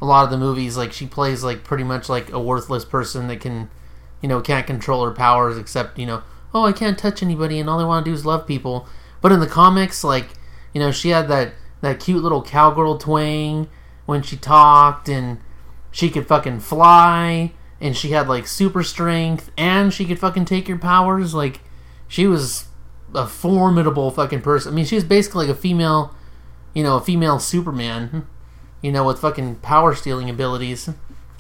a 0.01 0.05
lot 0.05 0.25
of 0.25 0.31
the 0.31 0.37
movies. 0.37 0.75
Like 0.75 0.91
she 0.91 1.05
plays 1.05 1.43
like 1.43 1.63
pretty 1.63 1.83
much 1.83 2.09
like 2.09 2.31
a 2.31 2.39
worthless 2.39 2.83
person 2.83 3.27
that 3.27 3.39
can, 3.39 3.69
you 4.21 4.27
know, 4.27 4.41
can't 4.41 4.67
control 4.67 5.05
her 5.05 5.11
powers 5.11 5.57
except 5.57 5.97
you 5.97 6.05
know, 6.05 6.23
oh 6.53 6.65
I 6.65 6.73
can't 6.73 6.97
touch 6.97 7.23
anybody 7.23 7.59
and 7.59 7.69
all 7.69 7.79
I 7.79 7.85
want 7.85 8.03
to 8.03 8.11
do 8.11 8.15
is 8.15 8.25
love 8.25 8.45
people. 8.47 8.87
But 9.21 9.31
in 9.31 9.39
the 9.39 9.47
comics, 9.47 10.03
like 10.03 10.29
you 10.73 10.79
know, 10.79 10.91
she 10.91 11.09
had 11.09 11.27
that 11.29 11.53
that 11.81 11.99
cute 11.99 12.23
little 12.23 12.41
cowgirl 12.41 12.97
twang 12.97 13.69
when 14.05 14.21
she 14.21 14.35
talked 14.35 15.07
and 15.07 15.39
she 15.91 16.09
could 16.09 16.27
fucking 16.27 16.59
fly 16.59 17.53
and 17.81 17.97
she 17.97 18.11
had 18.11 18.29
like 18.29 18.47
super 18.47 18.83
strength 18.83 19.51
and 19.57 19.93
she 19.93 20.05
could 20.05 20.19
fucking 20.19 20.45
take 20.45 20.67
your 20.67 20.77
powers 20.77 21.33
like 21.33 21.59
she 22.07 22.27
was 22.27 22.67
a 23.13 23.27
formidable 23.27 24.11
fucking 24.11 24.41
person. 24.41 24.71
I 24.71 24.75
mean 24.75 24.85
she 24.85 24.95
was 24.95 25.03
basically 25.03 25.47
like 25.47 25.57
a 25.57 25.59
female 25.59 26.15
you 26.73 26.83
know 26.83 26.95
a 26.95 27.01
female 27.01 27.39
superman 27.39 28.25
you 28.81 28.91
know 28.91 29.05
with 29.05 29.19
fucking 29.19 29.55
power 29.55 29.93
stealing 29.95 30.29
abilities. 30.29 30.89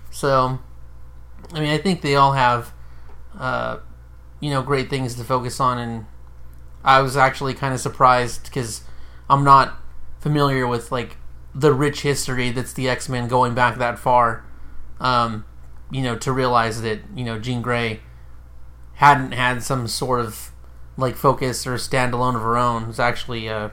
So 0.09 0.59
i 1.53 1.59
mean 1.59 1.69
i 1.69 1.77
think 1.77 2.01
they 2.01 2.15
all 2.15 2.33
have 2.33 2.71
uh 3.37 3.77
you 4.39 4.49
know 4.49 4.61
great 4.61 4.89
things 4.89 5.15
to 5.15 5.23
focus 5.23 5.59
on 5.59 5.77
and 5.79 6.05
i 6.83 7.01
was 7.01 7.17
actually 7.17 7.53
kind 7.53 7.73
of 7.73 7.79
surprised 7.79 8.43
because 8.43 8.81
i'm 9.29 9.43
not 9.43 9.81
familiar 10.21 10.67
with 10.67 10.91
like 10.91 11.17
the 11.53 11.73
rich 11.73 12.01
history 12.01 12.51
that's 12.51 12.73
the 12.73 12.87
X-Men 12.87 13.27
going 13.27 13.53
back 13.53 13.77
that 13.77 13.99
far. 13.99 14.45
Um, 14.99 15.45
you 15.91 16.01
know 16.01 16.17
to 16.17 16.31
realize 16.31 16.81
that 16.81 16.99
you 17.15 17.23
know 17.23 17.37
Jean 17.37 17.61
Grey 17.61 17.99
hadn't 18.95 19.33
had 19.33 19.63
some 19.63 19.87
sort 19.87 20.19
of 20.19 20.51
like 20.97 21.15
focus 21.15 21.65
or 21.67 21.75
standalone 21.75 22.35
of 22.35 22.41
her 22.41 22.57
own. 22.57 22.87
Was 22.87 22.99
actually 22.99 23.49
uh, 23.49 23.69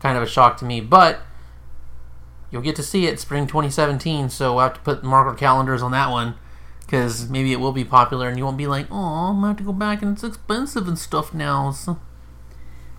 kind 0.00 0.16
of 0.16 0.22
a 0.22 0.26
shock 0.26 0.56
to 0.58 0.64
me. 0.64 0.80
But 0.80 1.20
you'll 2.52 2.62
get 2.62 2.76
to 2.76 2.82
see 2.82 3.06
it 3.06 3.18
spring 3.18 3.46
2017 3.46 4.28
so 4.28 4.54
we'll 4.54 4.62
have 4.62 4.74
to 4.74 4.80
put 4.80 5.02
marker 5.02 5.34
calendars 5.34 5.82
on 5.82 5.90
that 5.90 6.10
one 6.10 6.34
because 6.80 7.28
maybe 7.28 7.52
it 7.52 7.58
will 7.58 7.72
be 7.72 7.84
popular 7.84 8.28
and 8.28 8.36
you 8.36 8.44
won't 8.44 8.58
be 8.58 8.66
like 8.66 8.86
oh 8.90 8.96
I'm 8.96 9.36
gonna 9.36 9.48
have 9.48 9.56
to 9.56 9.64
go 9.64 9.72
back 9.72 10.02
and 10.02 10.12
it's 10.12 10.22
expensive 10.22 10.86
and 10.86 10.98
stuff 10.98 11.32
now. 11.34 11.72
So 11.72 11.98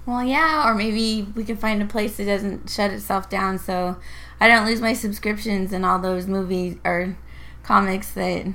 Well, 0.06 0.24
yeah, 0.24 0.68
or 0.68 0.74
maybe 0.74 1.32
we 1.36 1.46
can 1.46 1.56
find 1.56 1.82
a 1.82 1.86
place 1.86 2.18
that 2.18 2.26
doesn't 2.26 2.70
shut 2.70 2.92
itself 2.92 3.30
down 3.30 3.60
so 3.60 3.98
I 4.40 4.48
don't 4.48 4.66
lose 4.66 4.82
my 4.82 4.94
subscriptions 4.94 5.72
and 5.72 5.86
all 5.86 6.00
those 6.00 6.26
movies 6.28 6.78
or 6.84 7.16
comics 7.64 8.12
that 8.12 8.54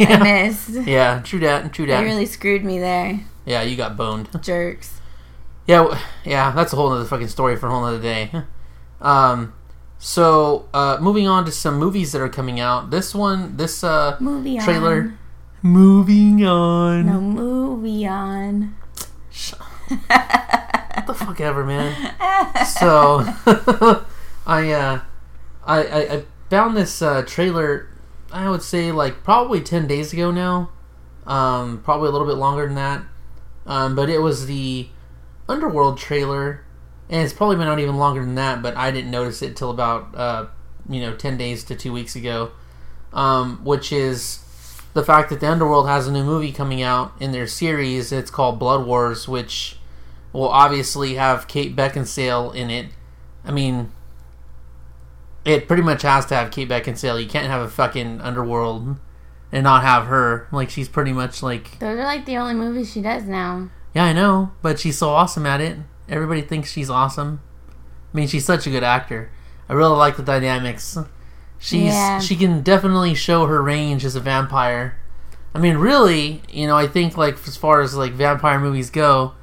I 0.00 0.18
missed. 0.22 0.70
yeah 0.86 1.20
true 1.22 1.40
dat, 1.40 1.72
true 1.72 1.86
They 1.86 1.92
that 1.92 2.02
really 2.02 2.26
screwed 2.26 2.64
me 2.64 2.78
there, 2.78 3.20
yeah 3.44 3.62
you 3.62 3.76
got 3.76 3.96
boned 3.96 4.28
jerks. 4.42 5.00
Yeah, 5.66 6.00
yeah, 6.24 6.50
that's 6.50 6.72
a 6.72 6.76
whole 6.76 6.90
other 6.90 7.04
fucking 7.04 7.28
story 7.28 7.56
for 7.56 7.66
a 7.68 7.70
whole 7.70 7.84
other 7.84 8.00
day. 8.00 8.30
Um, 9.02 9.54
so 9.98 10.68
uh, 10.74 10.98
moving 11.00 11.26
on 11.26 11.46
to 11.46 11.50
some 11.50 11.76
movies 11.78 12.12
that 12.12 12.20
are 12.20 12.28
coming 12.28 12.60
out. 12.60 12.90
This 12.90 13.14
one, 13.14 13.56
this 13.56 13.82
uh, 13.82 14.18
Movie 14.20 14.58
on. 14.58 14.64
trailer. 14.64 15.14
Moving 15.62 16.44
on. 16.44 17.06
No 17.06 17.18
movie 17.20 18.06
on. 18.06 18.76
What 19.88 21.06
the 21.06 21.14
fuck 21.14 21.40
ever, 21.40 21.64
man. 21.64 21.94
so 22.78 23.24
I, 24.46 24.72
uh, 24.72 25.00
I, 25.64 25.82
I 25.84 26.00
I 26.16 26.24
found 26.50 26.76
this 26.76 27.00
uh, 27.02 27.22
trailer. 27.26 27.88
I 28.32 28.48
would 28.48 28.62
say 28.62 28.92
like 28.92 29.22
probably 29.24 29.60
ten 29.60 29.86
days 29.86 30.12
ago 30.12 30.30
now. 30.30 30.70
Um, 31.26 31.82
probably 31.82 32.08
a 32.08 32.12
little 32.12 32.26
bit 32.26 32.36
longer 32.36 32.66
than 32.66 32.74
that. 32.76 33.02
Um, 33.66 33.94
but 33.94 34.08
it 34.08 34.18
was 34.18 34.46
the 34.46 34.88
Underworld 35.48 35.98
trailer, 35.98 36.64
and 37.08 37.22
it's 37.22 37.32
probably 37.32 37.56
been 37.56 37.68
out 37.68 37.78
even 37.78 37.96
longer 37.96 38.20
than 38.20 38.36
that. 38.36 38.62
But 38.62 38.76
I 38.76 38.90
didn't 38.90 39.10
notice 39.10 39.42
it 39.42 39.56
till 39.56 39.70
about 39.70 40.14
uh, 40.14 40.46
you 40.88 41.00
know 41.00 41.14
ten 41.14 41.36
days 41.36 41.64
to 41.64 41.74
two 41.74 41.92
weeks 41.92 42.16
ago. 42.16 42.52
Um, 43.12 43.64
which 43.64 43.92
is 43.92 44.40
the 44.94 45.04
fact 45.04 45.30
that 45.30 45.40
the 45.40 45.50
Underworld 45.50 45.88
has 45.88 46.06
a 46.06 46.12
new 46.12 46.24
movie 46.24 46.52
coming 46.52 46.82
out 46.82 47.12
in 47.20 47.32
their 47.32 47.46
series. 47.46 48.12
It's 48.12 48.30
called 48.30 48.58
Blood 48.58 48.86
Wars, 48.86 49.26
which 49.26 49.78
will 50.32 50.48
obviously 50.48 51.14
have 51.14 51.48
Kate 51.48 51.74
Beckinsale 51.74 52.54
in 52.54 52.70
it. 52.70 52.86
I 53.44 53.50
mean, 53.50 53.90
it 55.44 55.66
pretty 55.66 55.82
much 55.82 56.02
has 56.02 56.26
to 56.26 56.34
have 56.36 56.50
Kate 56.50 56.68
Beckinsale. 56.68 57.22
You 57.22 57.28
can't 57.28 57.46
have 57.48 57.62
a 57.62 57.68
fucking 57.68 58.20
Underworld 58.20 58.96
and 59.52 59.64
not 59.64 59.82
have 59.82 60.06
her. 60.06 60.48
Like 60.52 60.70
she's 60.70 60.88
pretty 60.88 61.12
much 61.12 61.42
like 61.42 61.78
Those 61.78 61.98
are 61.98 62.04
like 62.04 62.26
the 62.26 62.36
only 62.36 62.54
movies 62.54 62.92
she 62.92 63.00
does 63.02 63.24
now. 63.24 63.70
yeah, 63.94 64.04
I 64.04 64.12
know, 64.12 64.52
but 64.62 64.78
she's 64.78 64.98
so 64.98 65.08
awesome 65.10 65.46
at 65.46 65.60
it. 65.60 65.78
Everybody 66.08 66.42
thinks 66.42 66.70
she's 66.72 66.90
awesome. 66.90 67.40
I 68.12 68.16
mean, 68.16 68.26
she's 68.28 68.44
such 68.44 68.66
a 68.66 68.70
good 68.70 68.82
actor. 68.82 69.30
I 69.68 69.72
really 69.74 69.96
like 69.96 70.16
the 70.16 70.22
dynamics. 70.24 70.98
She's 71.58 71.92
Yeah. 71.92 72.18
she 72.18 72.34
can 72.36 72.62
definitely 72.62 73.14
show 73.14 73.46
her 73.46 73.62
range 73.62 74.04
as 74.04 74.16
a 74.16 74.20
vampire. 74.20 74.96
I 75.54 75.58
mean, 75.58 75.76
really, 75.76 76.42
you 76.48 76.66
know, 76.66 76.76
I 76.76 76.86
think 76.88 77.16
like 77.16 77.34
as 77.46 77.56
far 77.56 77.80
as 77.80 77.94
like 77.94 78.12
vampire 78.12 78.58
movies 78.58 78.90
go, 78.90 79.34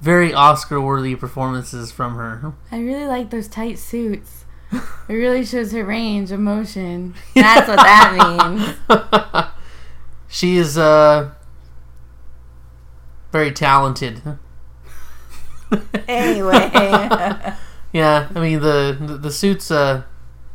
very 0.00 0.32
Oscar-worthy 0.32 1.16
performances 1.16 1.90
from 1.92 2.14
her. 2.16 2.52
I 2.72 2.78
really 2.80 3.06
like 3.06 3.30
those 3.30 3.48
tight 3.48 3.78
suits. 3.78 4.44
It 5.08 5.14
really 5.14 5.44
shows 5.44 5.70
her 5.70 5.84
range 5.84 6.32
of 6.32 6.40
motion. 6.40 7.14
That's 7.36 7.68
what 7.68 7.76
that 7.76 8.74
means. 8.88 9.48
she 10.28 10.56
is 10.56 10.76
uh 10.76 11.30
very 13.30 13.52
talented. 13.52 14.20
Anyway. 16.08 16.70
Yeah, 17.92 18.28
I 18.34 18.40
mean 18.40 18.60
the 18.60 18.96
the, 19.00 19.16
the 19.16 19.30
suits 19.30 19.70
uh 19.70 20.02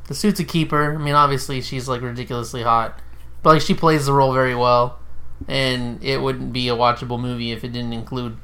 the 0.07 0.13
suits 0.13 0.39
a 0.41 0.43
keeper. 0.43 0.95
I 0.95 0.97
mean 0.97 1.15
obviously 1.15 1.61
she's 1.61 1.87
like 1.87 2.01
ridiculously 2.01 2.63
hot. 2.63 2.99
But 3.43 3.53
like 3.53 3.61
she 3.61 3.73
plays 3.73 4.05
the 4.05 4.13
role 4.13 4.33
very 4.33 4.53
well 4.53 4.99
and 5.47 6.03
it 6.03 6.21
wouldn't 6.21 6.53
be 6.53 6.67
a 6.67 6.75
watchable 6.75 7.19
movie 7.19 7.51
if 7.51 7.63
it 7.63 7.71
didn't 7.71 7.93
include 7.93 8.37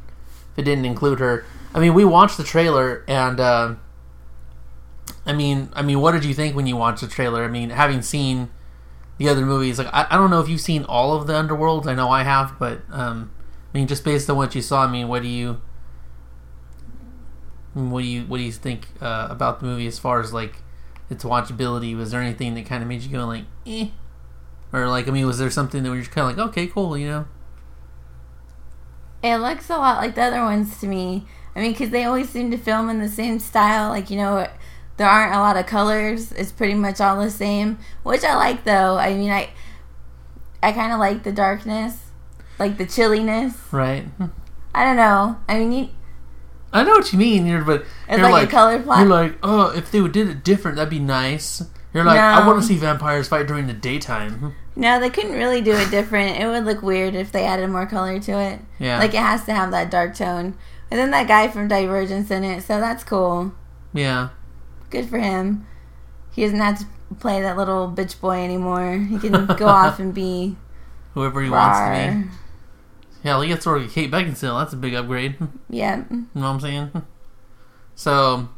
if 0.54 0.60
it 0.60 0.64
didn't 0.64 0.86
include 0.86 1.20
her. 1.20 1.44
I 1.74 1.80
mean 1.80 1.94
we 1.94 2.06
watched 2.06 2.38
the 2.38 2.44
trailer 2.46 3.04
and 3.08 3.40
uh 3.42 3.76
I 5.28 5.34
mean 5.34 5.70
I 5.74 5.82
mean 5.82 6.00
what 6.00 6.14
did 6.14 6.26
you 6.26 6.34
think 6.34 6.56
when 6.56 6.68
you 6.68 6.76
watched 6.76 7.02
the 7.02 7.08
trailer? 7.08 7.44
I 7.44 7.48
mean 7.48 7.70
having 7.70 8.02
seen 8.02 8.50
the 9.18 9.30
other 9.30 9.46
movies 9.46 9.78
like 9.78 9.88
I, 9.94 10.08
I 10.10 10.18
don't 10.18 10.30
know 10.30 10.40
if 10.40 10.50
you've 10.50 10.62
seen 10.62 10.84
all 10.86 11.16
of 11.16 11.28
the 11.28 11.34
underworlds. 11.34 11.86
I 11.86 11.94
know 11.94 12.10
I 12.10 12.24
have, 12.24 12.58
but 12.58 12.82
um 12.92 13.32
I 13.74 13.78
mean 13.78 13.88
just 13.88 14.04
based 14.04 14.30
on 14.30 14.38
what 14.38 14.56
you 14.56 14.62
saw, 14.62 14.86
I 14.86 14.92
mean 14.92 15.08
what 15.08 15.22
do 15.22 15.28
you 15.28 15.62
what 17.74 18.02
do 18.02 18.08
you 18.08 18.24
what 18.24 18.38
do 18.38 18.44
you 18.44 18.52
think 18.52 18.88
uh, 19.02 19.28
about 19.30 19.60
the 19.60 19.66
movie 19.68 19.86
as 19.86 20.00
far 20.00 20.20
as 20.20 20.34
like 20.34 20.58
its 21.10 21.24
watchability? 21.24 21.96
Was 21.96 22.12
there 22.12 22.22
anything 22.22 22.56
that 22.56 22.66
kind 22.66 22.82
of 22.82 22.90
made 22.90 23.04
you 23.04 23.12
go 23.12 23.26
like, 23.26 23.46
eh, 23.68 23.90
or 24.74 24.88
like 24.88 25.08
I 25.08 25.12
mean, 25.12 25.28
was 25.28 25.38
there 25.38 25.52
something 25.52 25.84
that 25.84 25.90
were 25.90 26.00
just 26.00 26.10
kind 26.10 26.32
of 26.32 26.38
like, 26.38 26.48
okay, 26.50 26.66
cool, 26.66 26.98
you 26.98 27.08
know? 27.08 27.26
it 29.24 29.38
looks 29.38 29.70
a 29.70 29.78
lot 29.78 29.98
like 29.98 30.16
the 30.16 30.24
other 30.24 30.42
ones 30.42 30.80
to 30.80 30.88
me. 30.88 31.26
I 31.56 31.62
mean, 31.62 31.72
because 31.72 31.90
they 31.90 32.04
always 32.04 32.30
seem 32.30 32.52
to 32.52 32.58
film 32.58 32.90
in 32.90 33.00
the 33.00 33.10
same 33.10 33.40
style. 33.40 33.90
Like, 33.90 34.10
you 34.10 34.18
know, 34.18 34.48
there 34.98 35.08
aren't 35.08 35.34
a 35.36 35.40
lot 35.40 35.58
of 35.58 35.66
colors. 35.66 36.32
It's 36.34 36.52
pretty 36.52 36.74
much 36.74 37.00
all 37.00 37.22
the 37.22 37.30
same, 37.32 37.80
which 38.04 38.24
I 38.24 38.36
like 38.36 38.64
though. 38.64 38.98
I 38.98 39.14
mean, 39.14 39.32
I 39.32 39.50
I 40.62 40.72
kind 40.72 40.92
of 40.92 41.00
like 41.00 41.24
the 41.24 41.32
darkness, 41.32 41.98
like 42.60 42.78
the 42.78 42.86
chilliness. 42.86 43.56
Right? 43.72 44.06
I 44.74 44.84
don't 44.84 44.98
know. 44.98 45.38
I 45.48 45.60
mean, 45.60 45.72
you, 45.72 45.90
I 46.74 46.84
know 46.84 46.92
what 46.94 47.12
you 47.14 47.20
mean. 47.20 47.46
You're 47.46 47.64
but 47.64 47.86
it's 48.10 48.18
you're 48.20 48.30
like, 48.30 48.48
a 48.48 48.52
color 48.52 48.82
plot. 48.82 49.00
You're 49.00 49.10
like, 49.10 49.38
oh, 49.44 49.76
if 49.76 49.92
they 49.92 50.06
did 50.08 50.30
it 50.30 50.44
different, 50.44 50.78
that'd 50.78 50.90
be 50.90 51.00
nice. 51.00 51.64
You're 51.94 52.04
like, 52.04 52.20
I 52.20 52.46
want 52.46 52.62
to 52.62 52.68
see 52.68 52.76
vampires 52.76 53.28
fight 53.28 53.48
during 53.48 53.66
the 53.66 53.74
daytime. 53.74 54.54
no, 54.76 55.00
they 55.00 55.10
couldn't 55.10 55.32
really 55.32 55.62
do 55.62 55.72
it 55.72 55.90
different. 55.90 56.38
It 56.40 56.46
would 56.46 56.66
look 56.66 56.84
weird 56.84 57.16
if 57.16 57.32
they 57.32 57.46
added 57.46 57.70
more 57.70 57.88
color 57.88 58.20
to 58.20 58.40
it. 58.40 58.60
Yeah, 58.78 59.00
Like 59.00 59.14
it 59.14 59.22
has 59.22 59.46
to 59.46 59.54
have 59.54 59.72
that 59.72 59.90
dark 59.90 60.16
tone. 60.16 60.56
And 60.92 61.00
then 61.00 61.12
that 61.12 61.28
guy 61.28 61.48
from 61.48 61.68
Divergent's 61.68 62.30
in 62.30 62.44
it, 62.44 62.62
so 62.62 62.80
that's 62.80 63.04
cool. 63.04 63.54
yeah. 63.94 64.30
Good 64.90 65.10
for 65.10 65.20
him. 65.20 65.66
He 66.32 66.44
doesn't 66.44 66.60
have 66.60 66.80
to 66.80 66.86
play 67.20 67.42
that 67.42 67.58
little 67.58 67.92
bitch 67.92 68.20
boy 68.20 68.44
anymore. 68.44 68.98
He 68.98 69.18
can 69.20 69.46
go 69.58 69.68
off 69.68 70.00
and 70.00 70.14
be 70.14 70.56
Whoever 71.14 71.42
he 71.42 71.50
wants 71.50 71.80
to 71.80 72.30
be. 72.30 73.28
Yeah, 73.28 73.42
he 73.42 73.48
gets 73.48 73.64
sort 73.64 73.82
of 73.82 73.92
Kate 73.92 74.12
Beckinsale. 74.12 74.62
That's 74.62 74.74
a 74.74 74.78
big 74.78 74.94
upgrade. 74.94 75.36
Yeah. 75.70 76.04
You 76.10 76.28
know 76.36 76.42
what 76.42 76.48
I'm 76.48 76.60
saying? 76.60 76.92
So, 77.96 78.50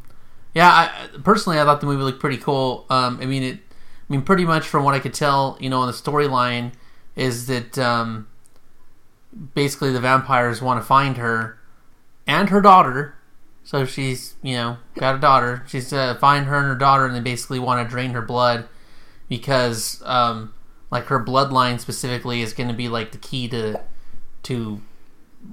yeah, 0.53 0.67
I, 0.69 1.17
personally, 1.23 1.57
I 1.57 1.63
thought 1.63 1.79
the 1.79 1.87
movie 1.87 2.03
looked 2.03 2.19
pretty 2.19 2.37
cool. 2.37 2.85
Um, 2.89 3.17
I 3.21 3.25
mean, 3.25 3.43
it. 3.43 3.55
I 3.55 4.11
mean, 4.13 4.23
pretty 4.23 4.43
much 4.43 4.67
from 4.67 4.83
what 4.83 4.93
I 4.93 4.99
could 4.99 5.13
tell, 5.13 5.57
you 5.61 5.69
know, 5.69 5.81
in 5.83 5.87
the 5.87 5.93
storyline, 5.93 6.73
is 7.15 7.47
that 7.47 7.77
um, 7.77 8.27
basically 9.53 9.91
the 9.91 10.01
vampires 10.01 10.61
want 10.61 10.81
to 10.81 10.85
find 10.85 11.17
her 11.17 11.57
and 12.27 12.49
her 12.49 12.59
daughter. 12.59 13.15
So 13.69 13.85
she's, 13.85 14.33
you 14.41 14.55
know, 14.55 14.77
got 14.95 15.13
a 15.13 15.19
daughter. 15.19 15.63
She's 15.67 15.93
uh, 15.93 16.15
find 16.15 16.47
her 16.47 16.57
and 16.57 16.65
her 16.65 16.75
daughter, 16.75 17.05
and 17.05 17.15
they 17.15 17.19
basically 17.19 17.59
want 17.59 17.87
to 17.87 17.87
drain 17.87 18.09
her 18.13 18.21
blood 18.23 18.67
because, 19.27 20.01
um, 20.07 20.55
like, 20.89 21.05
her 21.05 21.23
bloodline 21.23 21.79
specifically 21.79 22.41
is 22.41 22.51
going 22.51 22.69
to 22.69 22.75
be 22.75 22.89
like 22.89 23.11
the 23.11 23.19
key 23.19 23.47
to 23.49 23.79
to 24.41 24.81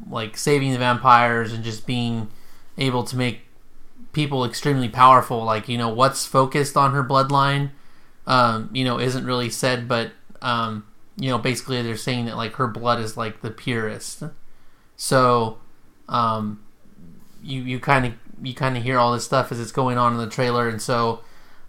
like 0.09 0.39
saving 0.39 0.73
the 0.73 0.79
vampires 0.79 1.53
and 1.53 1.63
just 1.63 1.87
being 1.87 2.31
able 2.79 3.05
to 3.05 3.17
make 3.19 3.41
people 4.15 4.47
extremely 4.47 4.89
powerful. 4.89 5.45
Like 5.45 5.69
you 5.69 5.77
know 5.77 5.91
what's 5.91 6.25
focused 6.25 6.75
on 6.75 6.95
her 6.95 7.05
bloodline, 7.05 7.73
um, 8.27 8.71
you 8.73 8.83
know, 8.83 8.99
isn't 8.99 9.27
really 9.27 9.51
said, 9.51 9.89
but 9.89 10.13
um, 10.41 10.87
you 11.19 11.29
know, 11.29 11.37
basically 11.37 11.83
they're 11.83 11.99
saying 11.99 12.25
that 12.25 12.39
like 12.39 12.55
her 12.55 12.67
blood 12.67 12.99
is 12.99 13.19
like 13.19 13.43
the 13.43 13.51
purest. 13.51 14.23
So, 14.97 15.59
um, 16.09 16.63
you 17.47 17.63
you 17.63 17.81
kind 17.81 18.07
of 18.07 18.13
you 18.43 18.55
kind 18.55 18.77
of 18.77 18.83
hear 18.83 18.99
all 18.99 19.13
this 19.13 19.25
stuff 19.25 19.51
as 19.51 19.61
it's 19.61 19.73
going 19.73 19.97
on 19.97 20.13
in 20.13 20.19
the 20.19 20.29
trailer, 20.29 20.69
and 20.69 20.81
so 20.81 21.21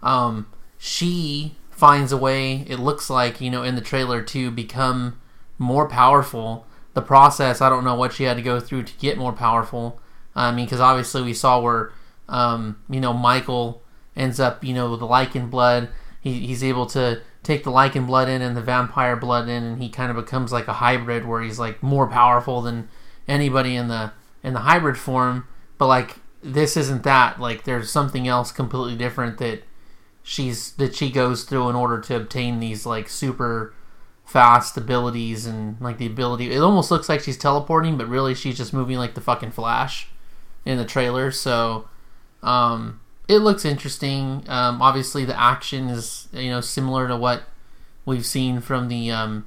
um, 0.02 0.46
she 0.76 1.56
finds 1.70 2.12
a 2.12 2.16
way. 2.16 2.64
It 2.68 2.78
looks 2.78 3.08
like 3.08 3.40
you 3.40 3.50
know 3.50 3.62
in 3.62 3.74
the 3.74 3.80
trailer 3.80 4.22
to 4.22 4.50
become 4.50 5.20
more 5.56 5.88
powerful. 5.88 6.66
The 6.94 7.02
process, 7.02 7.60
I 7.60 7.68
don't 7.68 7.84
know 7.84 7.94
what 7.94 8.12
she 8.12 8.24
had 8.24 8.36
to 8.36 8.42
go 8.42 8.58
through 8.58 8.84
to 8.84 8.92
get 8.98 9.16
more 9.16 9.32
powerful. 9.32 10.00
I 10.34 10.52
mean, 10.52 10.66
because 10.66 10.80
obviously 10.80 11.22
we 11.22 11.34
saw 11.34 11.60
where 11.60 11.92
um, 12.28 12.82
you 12.90 13.00
know 13.00 13.12
Michael 13.12 13.82
ends 14.16 14.40
up, 14.40 14.64
you 14.64 14.74
know, 14.74 14.90
with 14.90 15.00
the 15.00 15.06
Lycan 15.06 15.50
blood. 15.50 15.88
He, 16.20 16.46
he's 16.46 16.64
able 16.64 16.86
to 16.86 17.22
take 17.42 17.64
the 17.64 17.70
Lycan 17.70 18.06
blood 18.06 18.28
in 18.28 18.42
and 18.42 18.56
the 18.56 18.62
vampire 18.62 19.16
blood 19.16 19.48
in, 19.48 19.62
and 19.62 19.82
he 19.82 19.88
kind 19.88 20.10
of 20.10 20.16
becomes 20.16 20.52
like 20.52 20.68
a 20.68 20.74
hybrid 20.74 21.24
where 21.24 21.40
he's 21.40 21.58
like 21.58 21.82
more 21.82 22.08
powerful 22.08 22.60
than 22.60 22.88
anybody 23.26 23.76
in 23.76 23.88
the 23.88 24.12
in 24.42 24.52
the 24.54 24.60
hybrid 24.60 24.98
form. 24.98 25.46
But 25.78 25.86
like 25.86 26.16
this 26.42 26.76
isn't 26.76 27.02
that. 27.04 27.40
Like 27.40 27.64
there's 27.64 27.90
something 27.90 28.28
else 28.28 28.52
completely 28.52 28.96
different 28.96 29.38
that 29.38 29.62
she's 30.22 30.72
that 30.72 30.94
she 30.94 31.10
goes 31.10 31.44
through 31.44 31.68
in 31.68 31.76
order 31.76 32.00
to 32.00 32.16
obtain 32.16 32.60
these 32.60 32.84
like 32.84 33.08
super 33.08 33.74
fast 34.24 34.76
abilities 34.76 35.46
and 35.46 35.80
like 35.80 35.98
the 35.98 36.06
ability. 36.06 36.52
It 36.52 36.58
almost 36.58 36.90
looks 36.90 37.08
like 37.08 37.20
she's 37.20 37.38
teleporting, 37.38 37.96
but 37.96 38.08
really 38.08 38.34
she's 38.34 38.58
just 38.58 38.74
moving 38.74 38.98
like 38.98 39.14
the 39.14 39.20
fucking 39.20 39.52
Flash 39.52 40.08
in 40.64 40.76
the 40.76 40.84
trailer. 40.84 41.30
So 41.30 41.88
um, 42.42 43.00
it 43.26 43.38
looks 43.38 43.64
interesting. 43.64 44.44
Um, 44.46 44.82
obviously, 44.82 45.24
the 45.24 45.38
action 45.38 45.88
is 45.88 46.28
you 46.32 46.50
know 46.50 46.60
similar 46.60 47.08
to 47.08 47.16
what 47.16 47.44
we've 48.04 48.26
seen 48.26 48.60
from 48.60 48.88
the 48.88 49.10
um, 49.10 49.46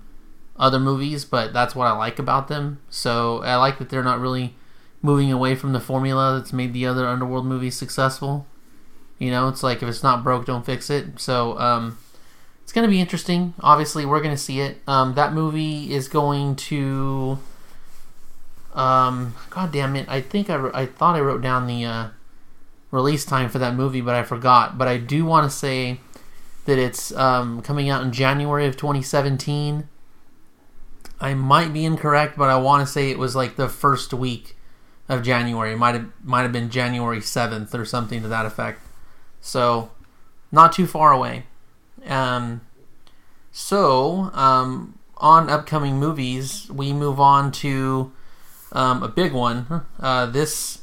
other 0.57 0.79
movies, 0.79 1.25
but 1.25 1.53
that's 1.53 1.75
what 1.75 1.87
I 1.87 1.91
like 1.91 2.19
about 2.19 2.47
them. 2.47 2.79
So 2.89 3.43
I 3.43 3.55
like 3.55 3.77
that 3.79 3.89
they're 3.89 4.03
not 4.03 4.19
really 4.19 4.55
moving 5.01 5.31
away 5.31 5.55
from 5.55 5.73
the 5.73 5.79
formula 5.79 6.37
that's 6.37 6.53
made 6.53 6.73
the 6.73 6.85
other 6.85 7.07
Underworld 7.07 7.45
movies 7.45 7.75
successful. 7.75 8.45
You 9.17 9.31
know, 9.31 9.47
it's 9.47 9.63
like 9.63 9.81
if 9.83 9.89
it's 9.89 10.03
not 10.03 10.23
broke, 10.23 10.45
don't 10.45 10.65
fix 10.65 10.89
it. 10.89 11.19
So 11.19 11.57
um, 11.59 11.97
it's 12.63 12.73
going 12.73 12.87
to 12.87 12.91
be 12.91 12.99
interesting. 12.99 13.53
Obviously, 13.59 14.05
we're 14.05 14.21
going 14.21 14.35
to 14.35 14.41
see 14.41 14.59
it. 14.61 14.77
Um, 14.87 15.15
that 15.15 15.33
movie 15.33 15.93
is 15.93 16.07
going 16.07 16.55
to. 16.55 17.39
Um, 18.73 19.35
God 19.49 19.71
damn 19.73 19.95
it! 19.95 20.07
I 20.07 20.21
think 20.21 20.49
I, 20.49 20.69
I 20.73 20.85
thought 20.85 21.15
I 21.15 21.19
wrote 21.19 21.41
down 21.41 21.67
the 21.67 21.85
uh, 21.85 22.07
release 22.89 23.25
time 23.25 23.49
for 23.49 23.59
that 23.59 23.75
movie, 23.75 24.01
but 24.01 24.15
I 24.15 24.23
forgot. 24.23 24.77
But 24.77 24.87
I 24.87 24.97
do 24.97 25.25
want 25.25 25.49
to 25.49 25.55
say 25.55 25.99
that 26.65 26.79
it's 26.79 27.13
um, 27.15 27.61
coming 27.61 27.89
out 27.89 28.01
in 28.01 28.11
January 28.11 28.65
of 28.65 28.77
2017. 28.77 29.87
I 31.19 31.33
might 31.33 31.73
be 31.73 31.85
incorrect, 31.85 32.37
but 32.37 32.49
I 32.49 32.57
want 32.57 32.85
to 32.87 32.91
say 32.91 33.11
it 33.11 33.19
was 33.19 33.35
like 33.35 33.55
the 33.55 33.69
first 33.69 34.13
week 34.13 34.55
of 35.11 35.23
January. 35.23 35.73
It 35.73 35.77
might 35.77 35.93
have 35.93 36.07
might 36.23 36.43
have 36.43 36.53
been 36.53 36.69
January 36.69 37.21
seventh 37.21 37.75
or 37.75 37.85
something 37.85 38.21
to 38.21 38.27
that 38.29 38.45
effect. 38.45 38.81
So 39.41 39.91
not 40.51 40.71
too 40.71 40.87
far 40.87 41.11
away. 41.11 41.43
Um, 42.05 42.61
so 43.51 44.31
um, 44.33 44.97
on 45.17 45.49
upcoming 45.49 45.97
movies, 45.97 46.69
we 46.71 46.93
move 46.93 47.19
on 47.19 47.51
to 47.51 48.13
um, 48.71 49.03
a 49.03 49.09
big 49.09 49.33
one. 49.33 49.85
Uh, 49.99 50.27
this 50.27 50.79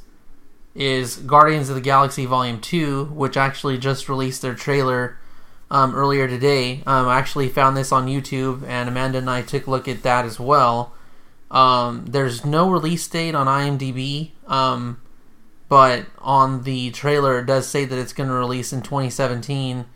is 0.74 1.16
Guardians 1.16 1.70
of 1.70 1.74
the 1.74 1.80
Galaxy 1.80 2.26
Volume 2.26 2.60
2, 2.60 3.06
which 3.06 3.36
actually 3.36 3.78
just 3.78 4.08
released 4.08 4.42
their 4.42 4.54
trailer 4.54 5.18
um, 5.70 5.94
earlier 5.94 6.28
today. 6.28 6.82
Um, 6.86 7.08
I 7.08 7.18
actually 7.18 7.48
found 7.48 7.76
this 7.76 7.90
on 7.90 8.06
YouTube, 8.06 8.62
and 8.66 8.88
Amanda 8.88 9.18
and 9.18 9.30
I 9.30 9.42
took 9.42 9.66
a 9.66 9.70
look 9.70 9.88
at 9.88 10.02
that 10.02 10.26
as 10.26 10.38
well. 10.38 10.92
Um, 11.50 12.06
there's 12.06 12.44
no 12.44 12.70
release 12.70 13.06
date 13.08 13.34
on 13.34 13.46
IMDb, 13.46 14.32
um, 14.46 15.00
but 15.68 16.06
on 16.18 16.64
the 16.64 16.90
trailer 16.90 17.38
it 17.38 17.46
does 17.46 17.66
say 17.66 17.84
that 17.84 17.98
it's 17.98 18.12
going 18.12 18.28
to 18.28 18.34
release 18.34 18.72
in 18.72 18.82
2017. 18.82 19.86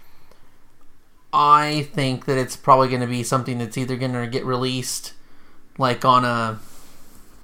I 1.32 1.88
think 1.94 2.26
that 2.26 2.38
it's 2.38 2.56
probably 2.56 2.88
going 2.88 3.00
to 3.00 3.06
be 3.06 3.23
something 3.23 3.59
that's 3.59 3.78
either 3.78 3.97
going 3.97 4.12
to 4.12 4.26
get 4.26 4.44
released 4.44 5.14
like 5.78 6.04
on 6.04 6.25
a 6.25 6.61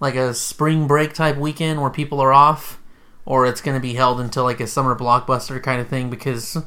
like 0.00 0.14
a 0.14 0.34
spring 0.34 0.86
break 0.86 1.12
type 1.12 1.36
weekend 1.36 1.80
where 1.80 1.90
people 1.90 2.20
are 2.20 2.32
off 2.32 2.78
or 3.24 3.46
it's 3.46 3.60
going 3.60 3.76
to 3.76 3.80
be 3.80 3.94
held 3.94 4.20
until 4.20 4.44
like 4.44 4.60
a 4.60 4.66
summer 4.66 4.94
blockbuster 4.94 5.62
kind 5.62 5.80
of 5.80 5.88
thing 5.88 6.08
because 6.10 6.58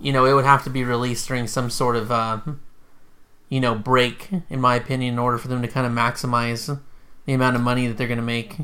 you 0.00 0.12
know 0.12 0.24
it 0.24 0.32
would 0.32 0.44
have 0.44 0.64
to 0.64 0.70
be 0.70 0.84
released 0.84 1.26
during 1.28 1.46
some 1.46 1.68
sort 1.68 1.96
of 1.96 2.10
uh, 2.10 2.40
you 3.52 3.60
know 3.60 3.74
break 3.74 4.30
in 4.48 4.62
my 4.62 4.76
opinion 4.76 5.12
in 5.12 5.18
order 5.18 5.36
for 5.36 5.48
them 5.48 5.60
to 5.60 5.68
kind 5.68 5.86
of 5.86 5.92
maximize 5.92 6.80
the 7.26 7.32
amount 7.34 7.54
of 7.54 7.60
money 7.60 7.86
that 7.86 7.98
they're 7.98 8.08
going 8.08 8.16
to 8.16 8.24
make. 8.24 8.56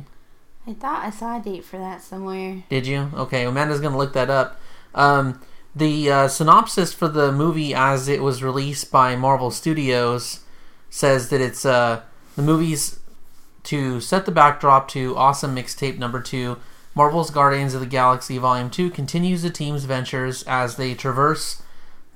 I 0.66 0.73
thought 0.73 1.04
I 1.04 1.11
saw 1.11 1.38
a 1.38 1.42
date 1.42 1.62
for 1.62 1.76
that 1.76 2.02
somewhere. 2.02 2.64
did 2.71 2.87
you? 2.87 3.11
Okay 3.14 3.45
amanda's 3.45 3.80
going 3.80 3.92
to 3.92 3.99
look 3.99 4.14
that 4.14 4.30
up. 4.30 4.59
Um, 4.95 5.42
the 5.76 6.11
uh, 6.11 6.28
synopsis 6.28 6.95
for 6.95 7.07
the 7.07 7.30
movie 7.30 7.75
as 7.75 8.09
it 8.09 8.23
was 8.23 8.42
released 8.42 8.90
by 8.90 9.14
marvel 9.14 9.50
studios 9.50 10.40
says 10.88 11.28
that 11.28 11.42
it's 11.42 11.66
uh, 11.66 12.00
the 12.35 12.42
movie's 12.42 12.99
to 13.64 14.00
set 14.00 14.25
the 14.25 14.33
backdrop 14.33 14.88
to 14.88 15.14
awesome 15.18 15.54
mixtape 15.54 15.99
number 15.99 16.23
two 16.23 16.57
marvel's 16.95 17.30
guardians 17.30 17.75
of 17.75 17.80
the 17.80 17.87
galaxy 17.87 18.38
volume 18.38 18.71
2 18.71 18.88
continues 18.88 19.42
the 19.42 19.50
team's 19.50 19.85
ventures 19.85 20.42
as 20.45 20.76
they 20.76 20.95
traverse 20.95 21.62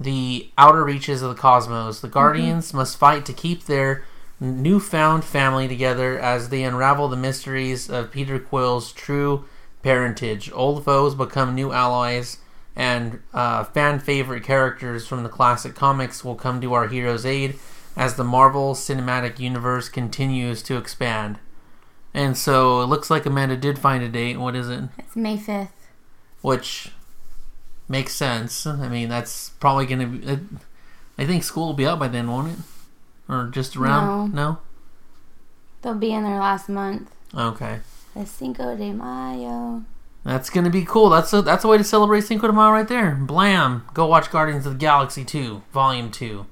the 0.03 0.51
outer 0.59 0.85
reaches 0.85 1.23
of 1.23 1.29
the 1.35 1.41
cosmos 1.41 2.01
the 2.01 2.09
guardians 2.09 2.73
must 2.75 2.97
fight 2.97 3.25
to 3.25 3.33
keep 3.33 3.65
their 3.65 4.05
newfound 4.41 5.25
family 5.25 5.69
together 5.69 6.19
as 6.19 6.49
they 6.49 6.63
unravel 6.63 7.09
the 7.09 7.17
mysteries 7.17 7.89
of 7.89 8.11
peter 8.11 8.39
quill's 8.39 8.93
true 8.93 9.45
parentage 9.83 10.51
old 10.53 10.85
foes 10.85 11.15
become 11.15 11.55
new 11.55 11.73
allies 11.73 12.39
and 12.75 13.21
uh, 13.35 13.65
fan 13.65 13.99
favorite 13.99 14.43
characters 14.43 15.07
from 15.07 15.23
the 15.23 15.29
classic 15.29 15.75
comics 15.75 16.25
will 16.25 16.35
come 16.35 16.61
to 16.61 16.73
our 16.73 16.89
hero's 16.89 17.27
aid 17.27 17.59
as 17.97 18.15
the 18.15 18.25
Marvel 18.25 18.75
Cinematic 18.75 19.39
Universe 19.39 19.89
continues 19.89 20.63
to 20.63 20.77
expand. 20.77 21.39
And 22.15 22.37
so 22.37 22.81
it 22.81 22.87
looks 22.87 23.11
like 23.11 23.27
Amanda 23.27 23.57
did 23.57 23.79
find 23.79 24.03
a 24.03 24.09
date. 24.09 24.39
What 24.39 24.55
is 24.55 24.69
it? 24.69 24.85
It's 24.99 25.17
May 25.17 25.37
5th. 25.37 25.69
Which 26.41 26.91
makes 27.93 28.15
sense. 28.15 28.67
I 28.67 28.89
mean, 28.89 29.09
that's 29.09 29.51
probably 29.61 29.87
going 29.87 30.01
to 30.01 30.07
be. 30.07 30.59
I 31.19 31.27
think 31.27 31.45
school 31.45 31.67
will 31.67 31.75
be 31.75 31.87
out 31.87 32.01
by 32.01 32.09
then, 32.09 32.29
won't 32.29 32.53
it? 32.53 32.59
Or 33.29 33.49
just 33.53 33.77
around? 33.77 34.35
No? 34.35 34.59
They'll 35.83 35.95
be 35.95 36.13
in 36.13 36.25
their 36.25 36.41
last 36.41 36.69
month. 36.69 37.15
Okay. 37.35 37.81
The 38.15 38.27
Cinco 38.27 38.75
de 38.77 38.93
Mayo. 38.93 39.85
That's 40.25 40.51
going 40.51 40.65
to 40.65 40.71
be 40.71 40.85
cool. 40.85 41.11
That's 41.11 41.33
a, 41.33 41.43
that's 41.43 41.65
a 41.65 41.69
way 41.69 41.77
to 41.79 41.85
celebrate 41.85 42.23
Cinco 42.23 42.47
de 42.47 42.53
Mayo 42.53 42.71
right 42.71 42.89
there. 42.89 43.15
Blam! 43.15 43.85
Go 43.93 44.07
watch 44.07 44.31
Guardians 44.31 44.67
of 44.67 44.73
the 44.75 44.79
Galaxy 44.79 45.25
2, 45.25 45.63
Volume 45.73 46.11
2. 46.11 46.47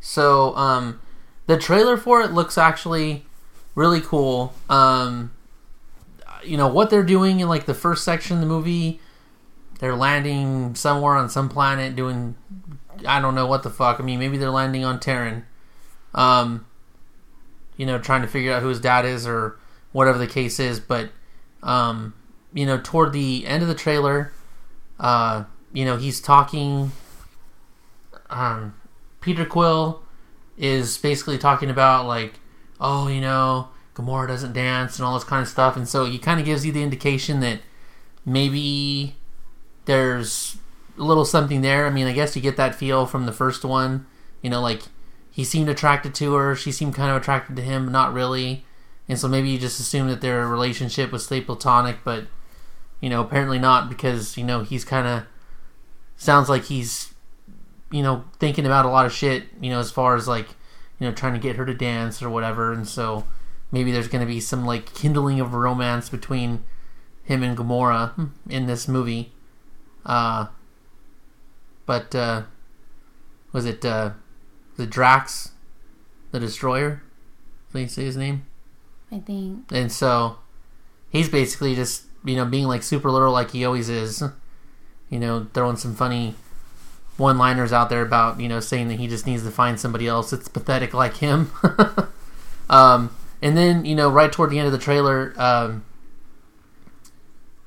So, 0.00 0.56
um, 0.56 1.00
the 1.46 1.58
trailer 1.58 1.96
for 1.96 2.22
it 2.22 2.32
looks 2.32 2.56
actually 2.56 3.26
really 3.74 4.00
cool. 4.00 4.54
Um, 4.70 5.32
you 6.44 6.56
know, 6.56 6.68
what 6.68 6.90
they're 6.90 7.02
doing 7.02 7.40
in 7.40 7.48
like 7.48 7.66
the 7.66 7.74
first 7.74 8.04
section 8.04 8.36
of 8.36 8.40
the 8.40 8.46
movie, 8.46 9.00
they're 9.78 9.94
landing 9.94 10.74
somewhere 10.74 11.16
on 11.16 11.28
some 11.28 11.48
planet 11.48 11.96
doing, 11.96 12.36
I 13.06 13.20
don't 13.20 13.34
know 13.34 13.46
what 13.46 13.62
the 13.62 13.70
fuck. 13.70 14.00
I 14.00 14.02
mean, 14.02 14.18
maybe 14.18 14.38
they're 14.38 14.50
landing 14.50 14.84
on 14.84 15.00
Terran. 15.00 15.44
Um, 16.14 16.66
you 17.76 17.84
know, 17.84 17.98
trying 17.98 18.22
to 18.22 18.28
figure 18.28 18.52
out 18.52 18.62
who 18.62 18.68
his 18.68 18.80
dad 18.80 19.04
is 19.04 19.26
or 19.26 19.58
whatever 19.92 20.18
the 20.18 20.26
case 20.26 20.58
is. 20.58 20.80
But, 20.80 21.10
um, 21.62 22.14
you 22.54 22.64
know, 22.64 22.80
toward 22.82 23.12
the 23.12 23.46
end 23.46 23.62
of 23.62 23.68
the 23.68 23.74
trailer, 23.74 24.32
uh, 24.98 25.44
you 25.72 25.84
know, 25.84 25.96
he's 25.96 26.20
talking. 26.20 26.92
Um, 28.30 28.74
Peter 29.20 29.44
Quill 29.44 30.02
is 30.56 30.98
basically 30.98 31.36
talking 31.36 31.68
about 31.68 32.06
like, 32.06 32.34
oh, 32.80 33.08
you 33.08 33.20
know, 33.20 33.68
Gamora 33.94 34.28
doesn't 34.28 34.52
dance 34.52 34.98
and 34.98 35.06
all 35.06 35.14
this 35.14 35.24
kind 35.24 35.42
of 35.42 35.48
stuff, 35.48 35.76
and 35.76 35.88
so 35.88 36.04
he 36.04 36.18
kind 36.18 36.40
of 36.40 36.46
gives 36.46 36.64
you 36.64 36.72
the 36.72 36.82
indication 36.82 37.40
that 37.40 37.60
maybe 38.24 39.16
there's 39.86 40.58
a 40.98 41.02
little 41.02 41.24
something 41.24 41.62
there. 41.62 41.86
I 41.86 41.90
mean, 41.90 42.06
I 42.06 42.12
guess 42.12 42.36
you 42.36 42.42
get 42.42 42.56
that 42.56 42.74
feel 42.74 43.06
from 43.06 43.26
the 43.26 43.32
first 43.32 43.64
one. 43.64 44.06
You 44.42 44.50
know, 44.50 44.60
like 44.60 44.82
he 45.30 45.44
seemed 45.44 45.68
attracted 45.68 46.14
to 46.16 46.34
her, 46.34 46.54
she 46.54 46.70
seemed 46.70 46.94
kind 46.94 47.10
of 47.10 47.16
attracted 47.16 47.56
to 47.56 47.62
him, 47.62 47.86
but 47.86 47.92
not 47.92 48.12
really. 48.12 48.64
And 49.08 49.18
so 49.18 49.28
maybe 49.28 49.48
you 49.48 49.58
just 49.58 49.80
assume 49.80 50.08
that 50.08 50.20
their 50.20 50.46
relationship 50.46 51.12
was 51.12 51.24
stay 51.24 51.40
platonic, 51.40 51.98
but 52.04 52.24
you 53.00 53.08
know, 53.08 53.20
apparently 53.20 53.58
not 53.58 53.88
because 53.88 54.36
you 54.36 54.44
know 54.44 54.62
he's 54.62 54.84
kind 54.84 55.06
of 55.06 55.24
sounds 56.16 56.48
like 56.48 56.64
he's 56.64 57.14
you 57.90 58.02
know 58.02 58.24
thinking 58.38 58.66
about 58.66 58.84
a 58.84 58.88
lot 58.90 59.06
of 59.06 59.12
shit. 59.12 59.44
You 59.60 59.70
know, 59.70 59.78
as 59.78 59.90
far 59.90 60.16
as 60.16 60.26
like 60.26 60.48
you 60.98 61.06
know 61.06 61.12
trying 61.12 61.34
to 61.34 61.38
get 61.38 61.56
her 61.56 61.66
to 61.66 61.74
dance 61.74 62.22
or 62.22 62.30
whatever, 62.30 62.72
and 62.72 62.88
so 62.88 63.26
maybe 63.70 63.92
there's 63.92 64.08
going 64.08 64.26
to 64.26 64.32
be 64.32 64.40
some 64.40 64.64
like 64.64 64.94
kindling 64.94 65.40
of 65.40 65.54
romance 65.54 66.08
between 66.08 66.64
him 67.22 67.42
and 67.42 67.56
Gamora 67.56 68.30
in 68.48 68.66
this 68.66 68.88
movie. 68.88 69.32
Uh, 70.06 70.46
but 71.84 72.14
uh, 72.14 72.42
was 73.52 73.66
it 73.66 73.84
uh, 73.84 74.12
the 74.76 74.86
Drax, 74.86 75.50
the 76.30 76.40
Destroyer? 76.40 77.02
Did 77.72 77.80
you 77.80 77.88
say 77.88 78.04
his 78.04 78.16
name? 78.16 78.46
I 79.10 79.18
think. 79.18 79.70
And 79.70 79.90
so 79.90 80.38
he's 81.10 81.28
basically 81.28 81.74
just 81.74 82.04
you 82.24 82.36
know 82.36 82.44
being 82.44 82.66
like 82.66 82.82
super 82.82 83.10
literal 83.10 83.32
like 83.32 83.50
he 83.50 83.64
always 83.64 83.88
is. 83.88 84.22
You 85.10 85.20
know, 85.20 85.46
throwing 85.54 85.76
some 85.76 85.94
funny 85.94 86.34
one-liners 87.16 87.72
out 87.72 87.88
there 87.88 88.02
about 88.02 88.40
you 88.40 88.48
know 88.48 88.60
saying 88.60 88.88
that 88.88 88.98
he 88.98 89.06
just 89.06 89.26
needs 89.26 89.42
to 89.42 89.50
find 89.50 89.78
somebody 89.80 90.06
else 90.06 90.30
that's 90.30 90.48
pathetic 90.48 90.94
like 90.94 91.16
him. 91.16 91.50
um, 92.70 93.14
and 93.42 93.56
then 93.56 93.84
you 93.84 93.94
know 93.94 94.08
right 94.08 94.32
toward 94.32 94.50
the 94.50 94.58
end 94.58 94.66
of 94.66 94.72
the 94.72 94.78
trailer, 94.78 95.34
um, 95.36 95.84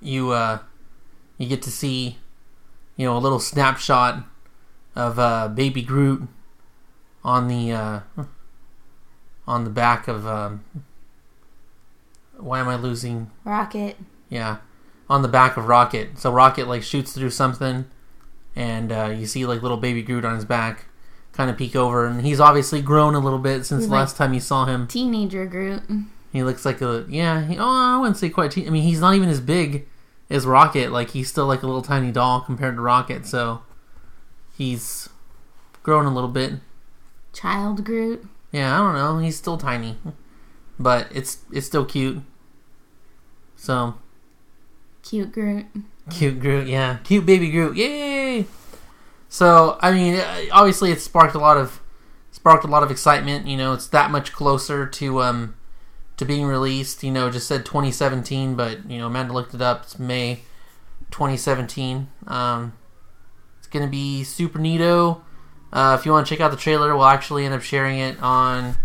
you 0.01 0.31
uh, 0.31 0.59
you 1.37 1.47
get 1.47 1.61
to 1.63 1.71
see 1.71 2.18
you 2.99 3.05
know 3.05 3.15
a 3.15 3.19
little 3.19 3.39
snapshot 3.39 4.25
of 4.93 5.17
uh, 5.17 5.47
Baby 5.47 5.81
Groot 5.81 6.27
on 7.23 7.47
the 7.47 7.71
uh, 7.71 7.99
on 9.47 9.63
the 9.63 9.69
back 9.69 10.07
of. 10.09 10.27
Um, 10.27 10.63
why 12.37 12.59
am 12.59 12.67
I 12.67 12.75
losing? 12.75 13.31
Rocket. 13.43 13.97
Yeah, 14.29 14.57
on 15.09 15.21
the 15.21 15.27
back 15.27 15.57
of 15.57 15.67
Rocket. 15.67 16.17
So 16.19 16.31
Rocket 16.31 16.67
like 16.67 16.83
shoots 16.83 17.13
through 17.13 17.29
something, 17.31 17.85
and 18.55 18.91
uh, 18.91 19.13
you 19.17 19.25
see 19.25 19.45
like 19.45 19.61
little 19.61 19.77
baby 19.77 20.01
Groot 20.01 20.25
on 20.25 20.35
his 20.35 20.45
back, 20.45 20.85
kind 21.31 21.49
of 21.49 21.57
peek 21.57 21.75
over, 21.75 22.05
and 22.05 22.25
he's 22.25 22.39
obviously 22.41 22.81
grown 22.81 23.15
a 23.15 23.19
little 23.19 23.39
bit 23.39 23.65
since 23.65 23.81
He's 23.83 23.87
the 23.87 23.93
like- 23.95 24.01
last 24.01 24.17
time 24.17 24.33
you 24.33 24.39
saw 24.41 24.65
him. 24.65 24.87
Teenager 24.87 25.45
Groot. 25.45 25.83
He 26.33 26.43
looks 26.43 26.65
like 26.65 26.81
a 26.81 27.05
yeah. 27.09 27.45
He, 27.45 27.57
oh, 27.57 27.63
I 27.65 27.97
wouldn't 27.97 28.17
say 28.17 28.29
quite. 28.29 28.51
Te- 28.51 28.67
I 28.67 28.69
mean, 28.69 28.83
he's 28.83 28.99
not 29.01 29.15
even 29.15 29.29
as 29.29 29.39
big 29.41 29.87
as 30.29 30.45
Rocket. 30.45 30.91
Like 30.91 31.11
he's 31.11 31.29
still 31.29 31.47
like 31.47 31.63
a 31.63 31.67
little 31.67 31.81
tiny 31.81 32.11
doll 32.11 32.41
compared 32.41 32.75
to 32.75 32.81
Rocket. 32.81 33.25
So 33.25 33.63
he's 34.57 35.09
grown 35.83 36.05
a 36.05 36.13
little 36.13 36.29
bit. 36.29 36.53
Child 37.33 37.85
Groot. 37.85 38.25
Yeah, 38.51 38.75
I 38.75 38.77
don't 38.83 38.95
know. 38.95 39.19
He's 39.19 39.37
still 39.37 39.57
tiny, 39.57 39.97
but 40.79 41.07
it's 41.11 41.39
it's 41.51 41.67
still 41.67 41.85
cute. 41.85 42.21
So 43.55 43.95
Cute 45.03 45.31
Groot. 45.31 45.65
Cute 46.09 46.39
Groot, 46.39 46.67
yeah. 46.67 46.97
Cute 47.03 47.25
baby 47.25 47.49
Groot, 47.49 47.75
yay! 47.75 48.45
So, 49.27 49.77
I 49.81 49.91
mean, 49.91 50.21
obviously, 50.51 50.91
it 50.91 51.01
sparked 51.01 51.35
a 51.35 51.39
lot 51.39 51.57
of 51.57 51.81
sparked 52.31 52.63
a 52.63 52.67
lot 52.67 52.83
of 52.83 52.91
excitement. 52.91 53.47
You 53.47 53.57
know, 53.57 53.73
it's 53.73 53.87
that 53.87 54.11
much 54.11 54.33
closer 54.33 54.85
to 54.87 55.21
um 55.21 55.55
to 56.19 56.25
being 56.25 56.45
released. 56.45 57.03
You 57.03 57.11
know, 57.11 57.29
just 57.29 57.47
said 57.47 57.65
2017, 57.65 58.55
but 58.55 58.89
you 58.89 58.99
know, 58.99 59.07
Amanda 59.07 59.33
looked 59.33 59.53
it 59.53 59.61
up. 59.61 59.83
It's 59.83 59.97
May 59.97 60.41
2017. 61.11 62.07
Um, 62.27 62.73
it's 63.57 63.67
gonna 63.67 63.87
be 63.87 64.23
super 64.23 64.59
neato. 64.59 65.21
Uh, 65.71 65.95
if 65.99 66.05
you 66.05 66.11
want 66.11 66.27
to 66.27 66.33
check 66.33 66.41
out 66.41 66.51
the 66.51 66.57
trailer, 66.57 66.95
we'll 66.95 67.05
actually 67.05 67.45
end 67.45 67.53
up 67.53 67.61
sharing 67.61 67.99
it 67.99 68.21
on 68.21 68.75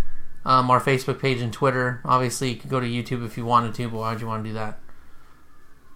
um, 0.44 0.70
our 0.70 0.80
Facebook 0.80 1.20
page 1.20 1.40
and 1.40 1.52
Twitter. 1.52 2.00
Obviously, 2.04 2.50
you 2.50 2.56
could 2.56 2.70
go 2.70 2.78
to 2.78 2.86
YouTube 2.86 3.24
if 3.24 3.36
you 3.36 3.44
wanted 3.44 3.74
to, 3.74 3.88
but 3.88 3.98
why 3.98 4.12
would 4.12 4.20
you 4.20 4.26
want 4.26 4.44
to 4.44 4.50
do 4.50 4.54
that? 4.54 4.78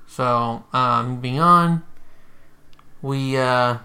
So, 0.07 0.65
um, 0.73 1.17
moving 1.17 1.39
on, 1.39 1.85
we 3.03 3.37
uh, 3.37 3.79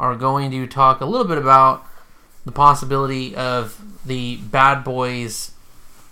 are 0.00 0.16
going 0.16 0.50
to 0.50 0.66
talk 0.66 1.00
a 1.00 1.06
little 1.06 1.26
bit 1.26 1.38
about 1.38 1.86
the 2.44 2.50
possibility 2.50 3.36
of 3.36 3.80
the 4.04 4.36
Bad 4.36 4.82
Boys 4.82 5.53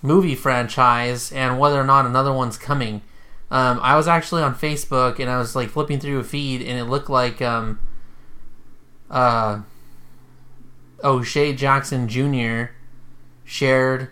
movie 0.03 0.35
franchise 0.35 1.33
and 1.33 1.59
whether 1.59 1.81
or 1.81 1.85
not 1.85 2.05
another 2.05 2.33
one's 2.33 2.59
coming. 2.59 3.03
Um, 3.51 3.79
I 3.83 3.97
was 3.97 4.09
actually 4.09 4.43
on 4.43 4.55
Facebook 4.55 5.19
and 5.19 5.31
I 5.31 5.39
was 5.39 5.55
like 5.55 5.71
flipping 5.71 6.01
through 6.01 6.19
a 6.19 6.25
feed 6.25 6.61
and 6.63 6.79
it 6.79 6.85
looked 6.85 7.09
like 7.09 7.41
um, 7.41 7.79
uh, 9.11 9.61
O'Shea 11.05 11.55
Jackson 11.55 12.09
Jr. 12.09 12.73
shared 13.45 14.11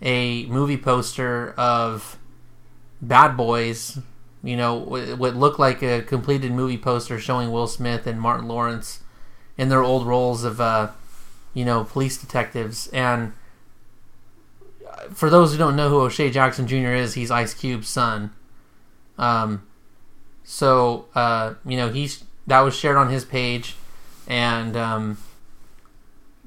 a 0.00 0.46
movie 0.46 0.76
poster 0.76 1.52
of 1.56 2.18
Bad 3.00 3.36
Boys. 3.36 3.98
You 4.42 4.56
know, 4.56 4.74
what 4.74 5.36
looked 5.36 5.60
like 5.60 5.82
a 5.82 6.02
completed 6.02 6.50
movie 6.50 6.78
poster 6.78 7.20
showing 7.20 7.52
Will 7.52 7.68
Smith 7.68 8.08
and 8.08 8.20
Martin 8.20 8.48
Lawrence 8.48 9.02
in 9.56 9.68
their 9.68 9.82
old 9.82 10.04
roles 10.04 10.42
of, 10.42 10.60
uh, 10.60 10.90
you 11.54 11.64
know, 11.64 11.84
police 11.84 12.16
detectives. 12.16 12.88
And 12.88 13.34
for 15.12 15.30
those 15.30 15.52
who 15.52 15.58
don't 15.58 15.76
know 15.76 15.88
who 15.88 16.00
O'Shea 16.00 16.30
Jackson 16.30 16.66
Jr. 16.66 16.92
is, 16.92 17.14
he's 17.14 17.30
Ice 17.30 17.54
Cube's 17.54 17.88
son. 17.88 18.32
Um, 19.18 19.66
so 20.44 21.06
uh, 21.14 21.54
you 21.64 21.76
know 21.76 21.88
he's 21.88 22.24
that 22.46 22.60
was 22.60 22.74
shared 22.74 22.96
on 22.96 23.10
his 23.10 23.24
page, 23.24 23.76
and 24.26 24.76
um, 24.76 25.18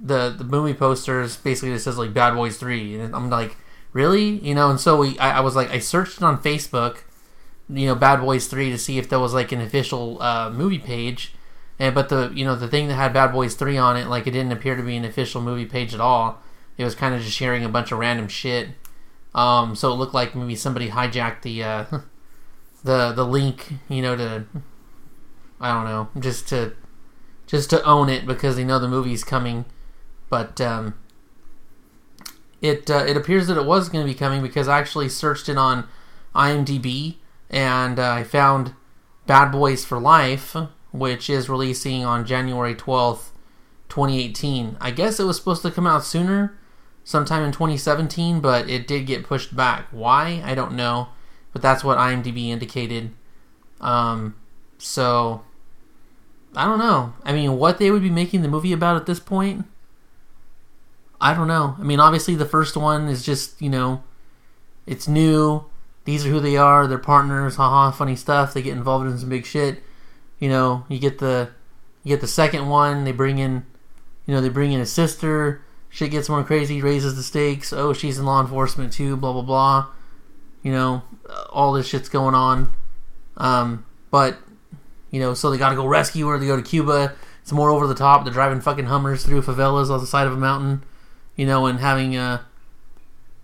the 0.02 0.30
the 0.30 0.44
movie 0.44 0.74
posters 0.74 1.38
basically 1.38 1.72
it 1.72 1.80
says 1.80 1.98
like 1.98 2.14
Bad 2.14 2.36
Boys 2.36 2.58
Three, 2.58 3.00
and 3.00 3.16
I'm 3.16 3.30
like, 3.30 3.58
really, 3.94 4.40
you 4.40 4.54
know? 4.54 4.70
And 4.70 4.80
so 4.80 4.98
we, 4.98 5.18
I, 5.20 5.38
I 5.38 5.40
was 5.40 5.56
like, 5.56 5.70
I 5.72 5.80
searched 5.80 6.22
on 6.22 6.42
Facebook, 6.42 7.00
you 7.70 7.88
know, 7.88 7.96
Bad 7.96 8.22
Boys 8.22 8.48
Three 8.48 8.70
to 8.70 8.78
see 8.78 8.98
if 8.98 9.10
there 9.10 9.20
was 9.20 9.34
like 9.34 9.52
an 9.52 9.62
official 9.62 10.22
uh, 10.22 10.50
movie 10.52 10.80
page, 10.80 11.34
and 11.80 11.96
but 11.96 12.10
the 12.10 12.32
you 12.36 12.46
know 12.46 12.56
the 12.56 12.68
thing 12.68 12.88
that 12.90 12.96
had 12.96 13.14
Bad 13.14 13.32
Boys 13.32 13.56
Three 13.56 13.78
on 13.78 13.98
it, 13.98 14.08
like 14.08 14.28
it 14.28 14.32
didn't 14.32 14.52
appear 14.52 14.76
to 14.76 14.84
be 14.84 14.98
an 14.98 15.06
official 15.06 15.42
movie 15.42 15.66
page 15.66 15.94
at 15.94 16.02
all. 16.02 16.42
It 16.78 16.84
was 16.84 16.96
kind 16.96 17.16
of 17.16 17.22
just 17.22 17.36
sharing 17.36 17.64
a 17.64 17.70
bunch 17.70 17.92
of 17.92 18.00
random 18.00 18.28
shit. 18.28 18.70
Um, 19.34 19.76
so 19.76 19.92
it 19.92 19.96
looked 19.96 20.14
like 20.14 20.36
maybe 20.36 20.56
somebody 20.56 20.90
hijacked 20.90 21.42
the 21.42 21.64
uh, 21.64 21.86
the 22.84 23.12
the 23.12 23.26
link, 23.26 23.74
you 23.90 24.02
know, 24.02 24.16
to 24.16 24.46
I 25.60 25.74
don't 25.74 25.86
know, 25.86 26.22
just 26.22 26.48
to 26.50 26.74
just 27.48 27.70
to 27.70 27.84
own 27.84 28.10
it 28.10 28.26
because 28.26 28.56
they 28.56 28.64
know 28.64 28.80
the 28.80 28.88
movie's 28.88 29.24
coming. 29.24 29.66
But 30.30 30.60
um, 30.60 30.96
it 32.62 32.90
uh, 32.90 33.06
it 33.08 33.18
appears 33.18 33.48
that 33.48 33.58
it 33.58 33.66
was 33.66 33.90
going 33.90 34.06
to 34.06 34.12
be 34.12 34.18
coming 34.18 34.42
because 34.42 34.68
I 34.68 34.80
actually 34.80 35.10
searched 35.10 35.50
it 35.50 35.58
on 35.58 35.88
IMDb 36.34 37.16
and 37.50 38.00
uh, 38.00 38.12
I 38.12 38.24
found 38.24 38.74
Bad 39.28 39.52
Boys 39.52 39.86
for 39.86 40.00
Life, 40.00 40.56
which 40.92 41.30
is 41.30 41.50
releasing 41.50 42.04
on 42.04 42.26
January 42.26 42.76
twelfth, 42.76 43.32
twenty 43.90 44.24
eighteen. 44.24 44.78
I 44.82 44.92
guess 44.92 45.20
it 45.20 45.26
was 45.26 45.38
supposed 45.38 45.62
to 45.62 45.72
come 45.72 45.88
out 45.88 46.04
sooner, 46.04 46.58
sometime 47.06 47.44
in 47.44 47.54
twenty 47.54 47.78
seventeen, 47.78 48.42
but 48.42 48.70
it 48.70 48.86
did 48.86 49.06
get 49.06 49.24
pushed 49.24 49.56
back. 49.56 49.88
Why? 49.92 50.42
I 50.44 50.54
don't 50.56 50.74
know 50.74 51.08
but 51.56 51.62
that's 51.62 51.86
what 51.86 51.98
IMDb 51.98 52.50
indicated. 52.50 53.12
Um, 53.80 54.36
so 54.78 55.42
I 56.54 56.66
don't 56.66 56.80
know. 56.80 57.14
I 57.24 57.32
mean, 57.32 57.58
what 57.58 57.78
they 57.78 57.92
would 57.92 58.02
be 58.02 58.10
making 58.10 58.42
the 58.42 58.50
movie 58.50 58.74
about 58.74 58.98
at 58.98 59.06
this 59.06 59.22
point? 59.22 59.66
I 61.22 61.34
don't 61.34 61.48
know. 61.48 61.78
I 61.80 61.84
mean, 61.84 62.02
obviously 62.02 62.36
the 62.36 62.46
first 62.46 62.76
one 62.76 63.08
is 63.08 63.26
just 63.26 63.62
you 63.62 63.70
know, 63.70 64.04
it's 64.86 65.08
new. 65.08 65.64
These 66.04 66.26
are 66.26 66.30
who 66.30 66.42
they 66.42 66.58
are. 66.58 66.88
They're 66.88 66.98
partners. 66.98 67.56
Haha, 67.56 67.92
funny 67.92 68.18
stuff. 68.18 68.54
They 68.54 68.62
get 68.62 68.76
involved 68.76 69.08
in 69.08 69.18
some 69.18 69.30
big 69.30 69.46
shit. 69.46 69.82
You 70.40 70.50
know, 70.50 70.84
you 70.90 71.00
get 71.00 71.20
the 71.20 71.52
you 72.04 72.10
get 72.10 72.20
the 72.20 72.28
second 72.28 72.68
one. 72.68 73.06
They 73.06 73.14
bring 73.14 73.40
in, 73.40 73.66
you 74.26 74.36
know, 74.36 74.42
they 74.42 74.50
bring 74.50 74.74
in 74.74 74.82
a 74.82 74.86
sister. 74.86 75.64
Shit 75.96 76.12
gets 76.12 76.28
more 76.28 76.44
crazy. 76.44 76.82
Raises 76.82 77.16
the 77.16 77.24
stakes. 77.24 77.72
Oh, 77.72 77.94
she's 77.94 78.20
in 78.20 78.26
law 78.26 78.42
enforcement 78.42 78.92
too. 78.92 79.16
Blah 79.16 79.32
blah 79.34 79.42
blah 79.42 79.88
you 80.66 80.72
know, 80.72 81.04
all 81.52 81.74
this 81.74 81.86
shit's 81.86 82.10
going 82.10 82.34
on. 82.34 82.74
Um, 83.38 83.86
but 84.10 84.40
you 85.12 85.20
know, 85.20 85.36
so 85.36 85.52
they 85.52 85.60
got 85.60 85.70
to 85.70 85.76
go 85.76 85.86
rescue 85.86 86.26
her. 86.26 86.40
They 86.40 86.48
go 86.48 86.56
to 86.56 86.64
Cuba. 86.64 87.14
It's 87.44 87.52
more 87.52 87.70
over 87.70 87.86
the 87.86 87.94
top. 87.94 88.24
They're 88.24 88.34
driving 88.34 88.62
fucking 88.62 88.86
Hummers 88.86 89.24
through 89.24 89.44
favelas 89.44 89.92
on 89.92 90.00
the 90.00 90.08
side 90.08 90.26
of 90.26 90.34
a 90.34 90.38
mountain, 90.38 90.84
you 91.36 91.46
know, 91.46 91.68
and 91.68 91.80
having 91.80 92.18
uh, 92.18 92.42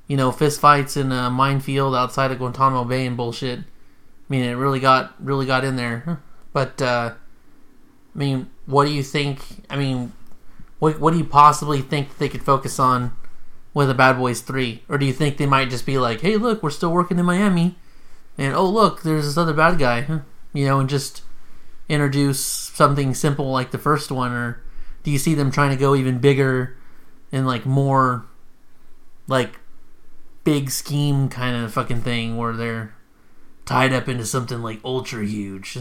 you 0.07 0.17
know, 0.17 0.31
fist 0.31 0.59
fights 0.59 0.97
in 0.97 1.11
a 1.11 1.29
minefield 1.29 1.93
outside 1.93 2.31
of 2.31 2.39
Guantanamo 2.39 2.85
Bay 2.85 3.05
and 3.05 3.15
bullshit. 3.15 3.59
I 3.59 3.63
mean, 4.27 4.43
it 4.43 4.53
really 4.53 4.79
got 4.79 5.13
really 5.23 5.45
got 5.45 5.63
in 5.63 5.75
there. 5.75 6.19
But 6.53 6.81
uh, 6.81 7.13
I 8.15 8.17
mean, 8.17 8.49
what 8.65 8.85
do 8.85 8.91
you 8.91 9.03
think? 9.03 9.41
I 9.69 9.77
mean, 9.77 10.11
what 10.81 10.99
what 10.99 11.11
do 11.11 11.19
you 11.19 11.23
possibly 11.23 11.79
think 11.79 12.17
they 12.17 12.27
could 12.27 12.41
focus 12.41 12.79
on 12.79 13.15
with 13.71 13.87
a 13.87 13.93
Bad 13.93 14.17
Boys 14.17 14.41
3? 14.41 14.83
Or 14.89 14.97
do 14.97 15.05
you 15.05 15.13
think 15.13 15.37
they 15.37 15.45
might 15.45 15.69
just 15.69 15.85
be 15.85 15.99
like, 15.99 16.21
hey, 16.21 16.37
look, 16.37 16.63
we're 16.63 16.71
still 16.71 16.91
working 16.91 17.19
in 17.19 17.25
Miami, 17.25 17.75
and 18.35 18.55
oh, 18.55 18.67
look, 18.67 19.03
there's 19.03 19.25
this 19.25 19.37
other 19.37 19.53
bad 19.53 19.77
guy, 19.77 20.21
you 20.53 20.65
know, 20.65 20.79
and 20.79 20.89
just 20.89 21.21
introduce 21.87 22.43
something 22.43 23.13
simple 23.13 23.51
like 23.51 23.69
the 23.69 23.77
first 23.77 24.11
one? 24.11 24.31
Or 24.31 24.63
do 25.03 25.11
you 25.11 25.19
see 25.19 25.35
them 25.35 25.51
trying 25.51 25.69
to 25.69 25.77
go 25.77 25.93
even 25.93 26.17
bigger 26.17 26.75
and 27.31 27.45
like 27.45 27.63
more 27.65 28.25
like 29.27 29.59
big 30.43 30.71
scheme 30.71 31.29
kind 31.29 31.55
of 31.55 31.71
fucking 31.71 32.01
thing 32.01 32.37
where 32.37 32.53
they're 32.53 32.95
tied 33.65 33.93
up 33.93 34.09
into 34.09 34.25
something 34.25 34.63
like 34.63 34.79
ultra 34.83 35.23
huge? 35.23 35.77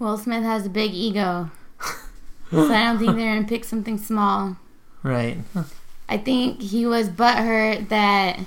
Will 0.00 0.18
Smith 0.18 0.42
has 0.42 0.66
a 0.66 0.70
big 0.70 0.92
ego. 0.92 1.52
so 2.68 2.72
I 2.72 2.84
don't 2.84 2.98
think 2.98 3.16
they're 3.16 3.34
gonna 3.34 3.48
pick 3.48 3.64
something 3.64 3.98
small. 3.98 4.56
Right. 5.02 5.38
I 6.08 6.18
think 6.18 6.60
he 6.60 6.86
was 6.86 7.08
butthurt 7.08 7.88
that 7.88 8.40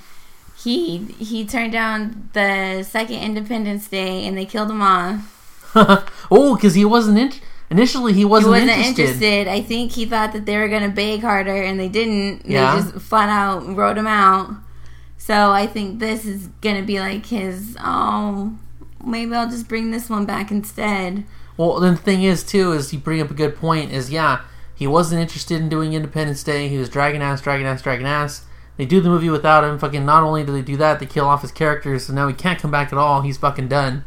he 0.58 0.98
he 1.20 1.46
turned 1.46 1.72
down 1.72 2.30
the 2.34 2.84
second 2.84 3.18
Independence 3.18 3.88
Day 3.88 4.26
and 4.26 4.38
they 4.38 4.46
killed 4.46 4.70
him 4.70 4.82
off. 4.82 5.32
oh, 6.32 6.56
because 6.56 6.76
he 6.76 6.86
wasn't 6.86 7.18
in- 7.18 7.34
initially 7.70 8.14
he 8.14 8.24
wasn't, 8.24 8.56
he 8.56 8.62
wasn't 8.62 8.78
interested. 8.78 9.02
interested. 9.02 9.48
I 9.48 9.62
think 9.62 9.94
he 9.94 10.06
thought 10.06 10.34
that 10.34 10.46
they 10.46 10.58
were 10.58 10.70
gonna 10.70 10.90
beg 10.90 11.22
harder 11.22 11.62
and 11.64 11.80
they 11.80 11.90
didn't. 11.90 12.46
Yeah. 12.46 12.76
They 12.76 12.82
just 12.82 13.06
flat 13.06 13.30
out 13.30 13.66
wrote 13.76 13.98
him 13.98 14.08
out. 14.08 14.52
So 15.18 15.52
I 15.52 15.66
think 15.66 16.00
this 16.00 16.26
is 16.26 16.48
gonna 16.62 16.84
be 16.84 17.00
like 17.00 17.26
his. 17.26 17.76
Oh, 17.80 18.58
maybe 19.04 19.34
I'll 19.34 19.50
just 19.50 19.68
bring 19.68 19.92
this 19.92 20.10
one 20.10 20.26
back 20.26 20.52
instead. 20.52 21.26
Well, 21.58 21.80
the 21.80 21.96
thing 21.96 22.24
is 22.24 22.44
too 22.44 22.74
is 22.74 22.92
you 22.92 23.00
bring 23.00 23.22
up 23.22 23.32
a 23.32 23.36
good 23.36 23.56
point. 23.56 23.92
Is 23.92 24.10
yeah, 24.10 24.42
he 24.74 24.88
wasn't 24.88 25.22
interested 25.22 25.62
in 25.62 25.70
doing 25.70 25.94
Independence 25.94 26.44
Day. 26.44 26.68
He 26.68 26.78
was 26.78 26.90
dragging 26.90 27.22
ass, 27.22 27.42
dragging 27.42 27.66
ass, 27.66 27.82
dragging 27.82 28.08
ass. 28.08 28.46
They 28.78 28.86
do 28.86 29.00
the 29.00 29.10
movie 29.10 29.30
without 29.30 29.64
him. 29.64 29.80
Fucking 29.80 30.06
not 30.06 30.24
only 30.24 30.44
do 30.44 30.52
they 30.52 30.62
do 30.62 30.78
that, 30.78 31.00
they 31.00 31.06
kill 31.06 31.26
off 31.26 31.42
his 31.42 31.52
characters, 31.52 32.06
so 32.06 32.14
now 32.14 32.28
he 32.28 32.34
can't 32.34 32.60
come 32.60 32.72
back 32.72 32.92
at 32.92 32.98
all. 32.98 33.22
He's 33.22 33.38
fucking 33.38 33.70
done. 33.70 34.04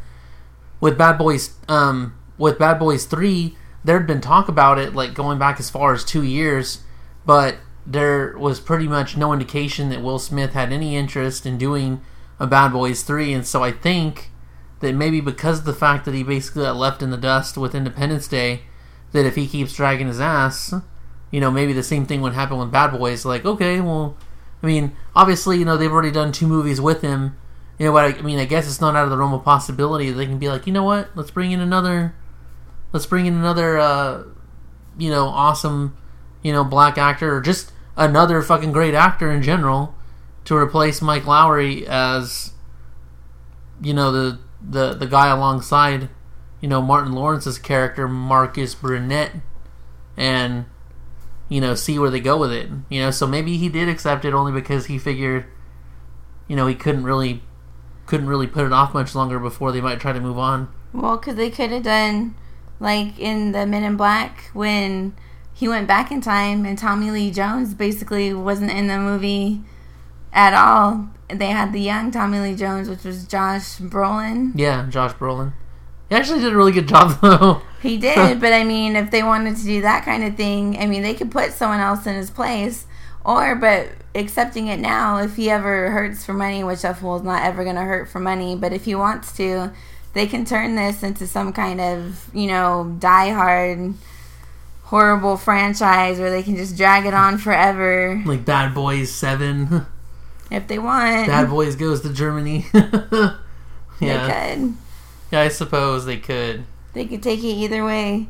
With 0.80 0.98
Bad 0.98 1.16
Boys, 1.16 1.54
um, 1.68 2.18
with 2.36 2.58
Bad 2.58 2.78
Boys 2.78 3.06
Three, 3.06 3.56
there'd 3.82 4.06
been 4.06 4.20
talk 4.20 4.48
about 4.48 4.78
it 4.78 4.94
like 4.94 5.14
going 5.14 5.38
back 5.38 5.58
as 5.58 5.70
far 5.70 5.94
as 5.94 6.04
two 6.04 6.22
years, 6.22 6.82
but 7.24 7.56
there 7.86 8.36
was 8.36 8.60
pretty 8.60 8.86
much 8.86 9.16
no 9.16 9.32
indication 9.32 9.88
that 9.88 10.02
Will 10.02 10.18
Smith 10.18 10.52
had 10.52 10.70
any 10.70 10.94
interest 10.94 11.46
in 11.46 11.56
doing 11.56 12.02
a 12.38 12.46
Bad 12.46 12.72
Boys 12.72 13.02
Three, 13.02 13.32
and 13.32 13.46
so 13.46 13.64
I 13.64 13.72
think 13.72 14.30
that 14.80 14.94
maybe 14.94 15.20
because 15.20 15.60
of 15.60 15.64
the 15.64 15.74
fact 15.74 16.04
that 16.04 16.14
he 16.14 16.22
basically 16.22 16.62
got 16.62 16.76
left 16.76 17.02
in 17.02 17.10
the 17.10 17.16
dust 17.16 17.56
with 17.56 17.74
Independence 17.74 18.28
Day, 18.28 18.62
that 19.12 19.26
if 19.26 19.34
he 19.34 19.46
keeps 19.46 19.74
dragging 19.74 20.06
his 20.06 20.20
ass, 20.20 20.74
you 21.30 21.40
know, 21.40 21.50
maybe 21.50 21.72
the 21.72 21.82
same 21.82 22.06
thing 22.06 22.20
would 22.20 22.34
happen 22.34 22.58
with 22.58 22.70
Bad 22.70 22.96
Boys. 22.96 23.24
Like, 23.24 23.44
okay, 23.44 23.80
well, 23.80 24.16
I 24.62 24.66
mean, 24.66 24.92
obviously, 25.14 25.58
you 25.58 25.64
know, 25.64 25.76
they've 25.76 25.92
already 25.92 26.10
done 26.10 26.32
two 26.32 26.46
movies 26.46 26.80
with 26.80 27.02
him. 27.02 27.36
You 27.78 27.86
know, 27.86 27.92
but 27.92 28.16
I, 28.16 28.18
I 28.18 28.22
mean, 28.22 28.38
I 28.38 28.44
guess 28.44 28.66
it's 28.66 28.80
not 28.80 28.96
out 28.96 29.04
of 29.04 29.10
the 29.10 29.16
realm 29.16 29.32
of 29.32 29.44
possibility. 29.44 30.10
That 30.10 30.16
they 30.16 30.26
can 30.26 30.38
be 30.38 30.48
like, 30.48 30.66
you 30.66 30.72
know 30.72 30.82
what? 30.82 31.10
Let's 31.14 31.30
bring 31.30 31.52
in 31.52 31.60
another. 31.60 32.14
Let's 32.92 33.06
bring 33.06 33.26
in 33.26 33.34
another, 33.34 33.78
uh, 33.78 34.24
you 34.98 35.10
know, 35.10 35.26
awesome, 35.26 35.96
you 36.42 36.52
know, 36.52 36.64
black 36.64 36.98
actor, 36.98 37.36
or 37.36 37.40
just 37.40 37.72
another 37.96 38.42
fucking 38.42 38.72
great 38.72 38.94
actor 38.94 39.30
in 39.30 39.42
general, 39.42 39.94
to 40.44 40.56
replace 40.56 41.02
Mike 41.02 41.26
Lowry 41.26 41.86
as, 41.86 42.52
you 43.82 43.92
know, 43.92 44.10
the 44.10 44.38
the 44.60 44.94
the 44.94 45.06
guy 45.06 45.28
alongside 45.28 46.08
you 46.60 46.68
know 46.68 46.82
Martin 46.82 47.12
Lawrence's 47.12 47.58
character 47.58 48.08
Marcus 48.08 48.74
Burnett 48.74 49.32
and 50.16 50.66
you 51.48 51.60
know 51.60 51.74
see 51.74 51.98
where 51.98 52.10
they 52.10 52.20
go 52.20 52.36
with 52.36 52.52
it 52.52 52.68
you 52.88 53.00
know 53.00 53.10
so 53.10 53.26
maybe 53.26 53.56
he 53.56 53.68
did 53.68 53.88
accept 53.88 54.24
it 54.24 54.34
only 54.34 54.52
because 54.52 54.86
he 54.86 54.98
figured 54.98 55.46
you 56.46 56.56
know 56.56 56.66
he 56.66 56.74
couldn't 56.74 57.04
really 57.04 57.42
couldn't 58.06 58.28
really 58.28 58.46
put 58.46 58.64
it 58.64 58.72
off 58.72 58.94
much 58.94 59.14
longer 59.14 59.38
before 59.38 59.70
they 59.70 59.80
might 59.80 60.00
try 60.00 60.12
to 60.12 60.20
move 60.20 60.38
on 60.38 60.68
Well, 60.92 61.18
because 61.18 61.36
they 61.36 61.50
could 61.50 61.70
have 61.70 61.82
done 61.82 62.34
like 62.80 63.18
in 63.18 63.52
the 63.52 63.66
Men 63.66 63.82
in 63.82 63.96
Black 63.96 64.50
when 64.52 65.14
he 65.58 65.66
went 65.66 65.88
back 65.88 66.12
in 66.12 66.20
time, 66.20 66.64
and 66.64 66.78
Tommy 66.78 67.10
Lee 67.10 67.32
Jones 67.32 67.74
basically 67.74 68.32
wasn't 68.32 68.70
in 68.70 68.86
the 68.86 68.96
movie 68.96 69.60
at 70.32 70.54
all. 70.54 71.08
They 71.30 71.48
had 71.48 71.72
the 71.72 71.80
young 71.80 72.10
Tommy 72.10 72.40
Lee 72.40 72.54
Jones, 72.54 72.88
which 72.88 73.04
was 73.04 73.26
Josh 73.26 73.78
Brolin. 73.78 74.52
Yeah, 74.54 74.86
Josh 74.88 75.12
Brolin. 75.14 75.52
He 76.08 76.14
actually 76.14 76.40
did 76.40 76.52
a 76.52 76.56
really 76.56 76.72
good 76.72 76.88
job 76.88 77.18
though. 77.22 77.62
He 77.82 77.98
did, 77.98 78.40
but 78.40 78.52
I 78.52 78.64
mean, 78.64 78.96
if 78.96 79.10
they 79.10 79.22
wanted 79.22 79.56
to 79.56 79.62
do 79.62 79.82
that 79.82 80.04
kind 80.04 80.24
of 80.24 80.36
thing, 80.36 80.78
I 80.78 80.86
mean, 80.86 81.02
they 81.02 81.14
could 81.14 81.30
put 81.30 81.52
someone 81.52 81.80
else 81.80 82.06
in 82.06 82.14
his 82.14 82.30
place, 82.30 82.86
or 83.24 83.54
but 83.54 83.90
accepting 84.14 84.68
it 84.68 84.80
now, 84.80 85.18
if 85.18 85.36
he 85.36 85.50
ever 85.50 85.90
hurts 85.90 86.24
for 86.24 86.32
money, 86.32 86.64
which 86.64 86.82
that 86.82 86.98
fool's 86.98 87.22
not 87.22 87.44
ever 87.44 87.62
going 87.62 87.76
to 87.76 87.82
hurt 87.82 88.08
for 88.08 88.20
money, 88.20 88.56
but 88.56 88.72
if 88.72 88.84
he 88.84 88.94
wants 88.94 89.36
to, 89.36 89.70
they 90.14 90.26
can 90.26 90.44
turn 90.44 90.74
this 90.74 91.02
into 91.02 91.26
some 91.26 91.52
kind 91.52 91.80
of 91.80 92.30
you 92.34 92.46
know 92.46 92.96
diehard 92.98 93.94
horrible 94.84 95.36
franchise 95.36 96.18
where 96.18 96.30
they 96.30 96.42
can 96.42 96.56
just 96.56 96.74
drag 96.74 97.04
it 97.04 97.12
on 97.12 97.36
forever 97.36 98.22
like 98.24 98.44
Bad 98.44 98.74
Boys 98.74 99.12
Seven. 99.12 99.86
if 100.50 100.66
they 100.68 100.78
want. 100.78 101.26
Bad 101.28 101.48
Boys 101.50 101.76
goes 101.76 102.00
to 102.02 102.12
Germany. 102.12 102.66
They 104.00 104.06
yeah, 104.06 104.54
could. 104.54 104.74
yeah, 105.32 105.40
I 105.40 105.48
suppose 105.48 106.04
they 106.04 106.18
could. 106.18 106.64
They 106.92 107.04
could 107.04 107.20
take 107.22 107.40
it 107.40 107.46
either 107.48 107.84
way. 107.84 108.28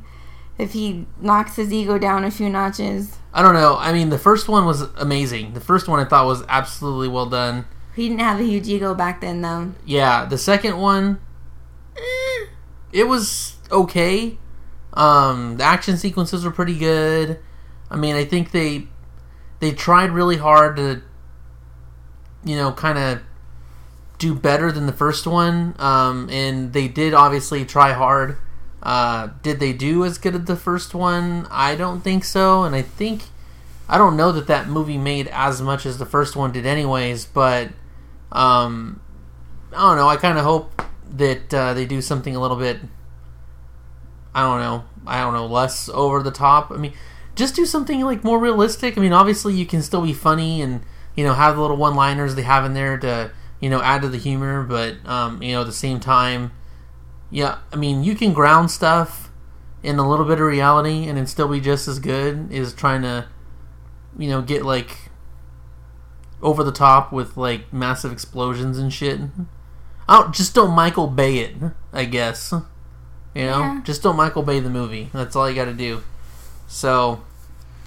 If 0.56 0.72
he 0.72 1.06
knocks 1.20 1.56
his 1.56 1.70
ego 1.72 1.98
down 1.98 2.24
a 2.24 2.30
few 2.30 2.48
notches, 2.48 3.18
I 3.34 3.42
don't 3.42 3.52
know. 3.54 3.76
I 3.78 3.92
mean, 3.92 4.08
the 4.08 4.18
first 4.18 4.48
one 4.48 4.64
was 4.64 4.80
amazing. 4.96 5.52
The 5.52 5.60
first 5.60 5.86
one 5.86 6.00
I 6.00 6.08
thought 6.08 6.24
was 6.26 6.42
absolutely 6.48 7.08
well 7.08 7.26
done. 7.26 7.66
he 7.94 8.08
didn't 8.08 8.20
have 8.20 8.40
a 8.40 8.44
huge 8.44 8.66
ego 8.66 8.94
back 8.94 9.20
then, 9.20 9.42
though. 9.42 9.72
Yeah, 9.84 10.24
the 10.24 10.38
second 10.38 10.78
one, 10.78 11.20
eh, 11.96 12.46
it 12.92 13.04
was 13.04 13.56
okay. 13.70 14.38
Um, 14.94 15.58
the 15.58 15.64
action 15.64 15.96
sequences 15.98 16.44
were 16.46 16.50
pretty 16.50 16.78
good. 16.78 17.38
I 17.90 17.96
mean, 17.96 18.16
I 18.16 18.24
think 18.24 18.52
they 18.52 18.88
they 19.60 19.72
tried 19.72 20.10
really 20.12 20.38
hard 20.38 20.76
to, 20.76 21.02
you 22.48 22.56
know, 22.56 22.72
kind 22.72 22.98
of 22.98 23.20
do 24.18 24.34
better 24.34 24.72
than 24.72 24.86
the 24.86 24.92
first 24.92 25.26
one. 25.26 25.74
Um, 25.78 26.28
and 26.30 26.72
they 26.72 26.88
did 26.88 27.14
obviously 27.14 27.64
try 27.64 27.92
hard. 27.92 28.38
Uh, 28.82 29.28
did 29.42 29.60
they 29.60 29.72
do 29.72 30.04
as 30.04 30.18
good 30.18 30.34
as 30.34 30.44
the 30.44 30.56
first 30.56 30.94
one? 30.94 31.46
I 31.50 31.74
don't 31.74 32.00
think 32.00 32.24
so. 32.24 32.64
And 32.64 32.74
I 32.74 32.82
think 32.82 33.22
I 33.88 33.98
don't 33.98 34.16
know 34.16 34.32
that 34.32 34.46
that 34.46 34.68
movie 34.68 34.98
made 34.98 35.28
as 35.28 35.60
much 35.60 35.86
as 35.86 35.98
the 35.98 36.06
first 36.06 36.36
one 36.36 36.52
did, 36.52 36.66
anyways. 36.66 37.26
But 37.26 37.68
um, 38.32 39.00
I 39.72 39.80
don't 39.80 39.96
know. 39.96 40.08
I 40.08 40.16
kind 40.16 40.38
of 40.38 40.44
hope 40.44 40.82
that 41.16 41.52
uh, 41.54 41.74
they 41.74 41.86
do 41.86 42.00
something 42.00 42.34
a 42.34 42.40
little 42.40 42.56
bit. 42.56 42.78
I 44.34 44.42
don't 44.42 44.60
know. 44.60 44.84
I 45.06 45.20
don't 45.20 45.34
know. 45.34 45.46
Less 45.46 45.88
over 45.88 46.22
the 46.22 46.30
top. 46.30 46.70
I 46.70 46.76
mean, 46.76 46.92
just 47.34 47.54
do 47.54 47.64
something 47.64 48.00
like 48.02 48.24
more 48.24 48.38
realistic. 48.38 48.98
I 48.98 49.00
mean, 49.00 49.12
obviously 49.12 49.54
you 49.54 49.66
can 49.66 49.82
still 49.82 50.02
be 50.02 50.12
funny 50.12 50.60
and 50.60 50.82
you 51.18 51.24
know 51.24 51.34
have 51.34 51.56
the 51.56 51.60
little 51.60 51.76
one-liners 51.76 52.36
they 52.36 52.42
have 52.42 52.64
in 52.64 52.74
there 52.74 52.96
to 52.96 53.32
you 53.60 53.68
know 53.68 53.82
add 53.82 54.02
to 54.02 54.08
the 54.08 54.18
humor, 54.18 54.62
but 54.62 54.94
um, 55.04 55.42
you 55.42 55.50
know 55.52 55.62
at 55.62 55.66
the 55.66 55.72
same 55.72 55.98
time, 55.98 56.52
yeah. 57.28 57.58
I 57.72 57.76
mean, 57.76 58.04
you 58.04 58.14
can 58.14 58.32
ground 58.32 58.70
stuff 58.70 59.30
in 59.82 59.98
a 59.98 60.08
little 60.08 60.24
bit 60.24 60.34
of 60.40 60.46
reality 60.46 61.08
and 61.08 61.18
it 61.18 61.28
still 61.28 61.48
be 61.48 61.60
just 61.60 61.88
as 61.88 61.98
good 61.98 62.52
as 62.52 62.72
trying 62.72 63.02
to 63.02 63.26
you 64.16 64.28
know 64.28 64.40
get 64.42 64.64
like 64.64 65.10
over 66.40 66.62
the 66.62 66.70
top 66.72 67.12
with 67.12 67.36
like 67.36 67.72
massive 67.72 68.12
explosions 68.12 68.78
and 68.78 68.92
shit. 68.92 69.18
I 70.08 70.20
don't 70.20 70.32
just 70.32 70.54
don't 70.54 70.70
Michael 70.70 71.08
Bay 71.08 71.38
it, 71.38 71.56
I 71.92 72.04
guess. 72.04 72.52
You 73.34 73.44
know, 73.44 73.58
Yeah. 73.58 73.80
just 73.84 74.02
don't 74.04 74.16
Michael 74.16 74.42
Bay 74.44 74.60
the 74.60 74.70
movie. 74.70 75.10
That's 75.12 75.34
all 75.36 75.48
you 75.50 75.54
got 75.56 75.66
to 75.66 75.74
do. 75.74 76.02
So, 76.68 77.22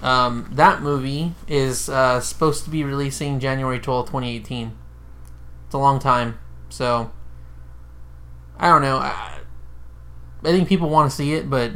um, 0.02 0.50
that 0.52 0.82
movie 0.82 1.34
is 1.46 1.88
uh, 1.88 2.20
supposed 2.20 2.64
to 2.64 2.70
be 2.70 2.84
releasing 2.84 3.40
January 3.40 3.78
twelfth, 3.78 4.08
2018. 4.10 4.76
It's 5.66 5.74
a 5.74 5.78
long 5.78 5.98
time. 5.98 6.38
So, 6.68 7.12
I 8.58 8.68
don't 8.68 8.82
know. 8.82 8.98
I, 8.98 9.38
I 10.42 10.46
think 10.46 10.68
people 10.68 10.88
want 10.88 11.10
to 11.10 11.16
see 11.16 11.34
it, 11.34 11.48
but 11.48 11.70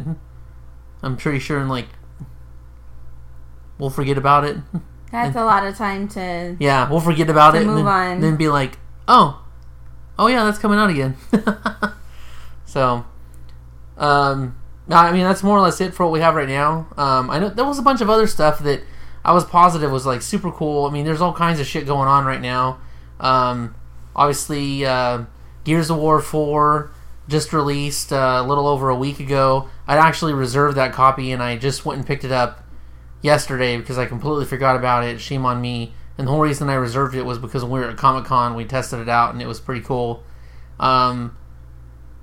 I'm 1.03 1.17
pretty 1.17 1.39
sure 1.39 1.61
in 1.61 1.69
like 1.69 1.89
we'll 3.79 3.91
forget 3.91 4.19
about 4.19 4.45
it. 4.45 4.57
That's 5.13 5.37
a 5.37 5.45
lot 5.45 5.65
of 5.65 5.77
time 5.77 6.09
to. 6.09 6.57
Yeah, 6.59 6.91
we'll 6.91 7.01
forget 7.01 7.31
about 7.31 7.55
it 7.55 7.63
and 7.63 7.69
move 7.69 7.85
then, 7.85 7.87
on. 7.87 8.21
then 8.21 8.37
be 8.37 8.49
like, 8.49 8.79
oh, 9.07 9.45
oh 10.19 10.27
yeah, 10.27 10.45
that's 10.45 10.59
coming 10.59 10.79
out 10.79 10.91
again. 10.91 11.17
so, 12.65 13.07
um, 13.97 14.57
I 14.89 15.13
mean 15.13 15.25
that's 15.25 15.43
more 15.43 15.59
or 15.59 15.61
less 15.61 15.81
it 15.81 15.95
for 15.95 16.05
what 16.07 16.13
we 16.13 16.21
have 16.21 16.35
right 16.35 16.49
now. 16.49 16.89
Um, 16.97 17.31
I 17.31 17.39
know 17.39 17.49
there 17.49 17.65
was 17.65 17.79
a 17.79 17.83
bunch 17.83 18.01
of 18.01 18.11
other 18.11 18.27
stuff 18.27 18.61
that 18.61 18.83
I 19.25 19.33
was 19.33 19.45
positive 19.45 19.91
was 19.91 20.07
like 20.07 20.23
super 20.23 20.53
cool. 20.53 20.87
I 20.87 20.91
mean, 20.91 21.05
there's 21.05 21.21
all 21.21 21.33
kinds 21.33 21.59
of 21.59 21.67
shit 21.67 21.85
going 21.87 22.09
on 22.09 22.25
right 22.25 22.41
now. 22.41 22.79
Um, 23.19 23.75
obviously, 24.15 24.87
uh, 24.87 25.25
Gears 25.65 25.91
of 25.91 25.99
War 25.99 26.21
four 26.21 26.93
just 27.29 27.53
released 27.53 28.13
uh, 28.13 28.43
a 28.45 28.47
little 28.47 28.69
over 28.69 28.89
a 28.89 28.97
week 28.97 29.19
ago. 29.19 29.69
I'd 29.89 29.99
actually 29.99 30.33
reserved 30.33 30.77
that 30.77 30.93
copy 30.93 31.33
and 31.33 31.43
I 31.43 31.57
just 31.57 31.85
went 31.85 31.99
and 31.99 32.07
picked 32.07 32.25
it 32.25 32.31
up 32.31 32.63
yesterday 33.21 33.77
because 33.77 33.99
I 33.99 34.07
completely 34.07 34.45
forgot 34.45 34.77
about 34.77 35.03
it. 35.03 35.21
Shame 35.21 35.45
on 35.45 35.61
me. 35.61 35.93
And 36.19 36.29
the 36.29 36.31
whole 36.31 36.41
reason 36.41 36.71
I 36.71 36.75
reserved 36.75 37.15
it 37.15 37.25
was 37.25 37.39
because 37.39 37.63
when 37.63 37.73
we 37.73 37.81
were 37.81 37.91
at 37.91 37.97
Comic 37.97 38.27
Con, 38.27 38.55
we 38.55 38.65
tested 38.65 39.01
it 39.01 39.09
out 39.09 39.33
and 39.33 39.43
it 39.43 39.47
was 39.47 39.59
pretty 39.59 39.83
cool. 39.83 40.23
Um, 40.79 41.37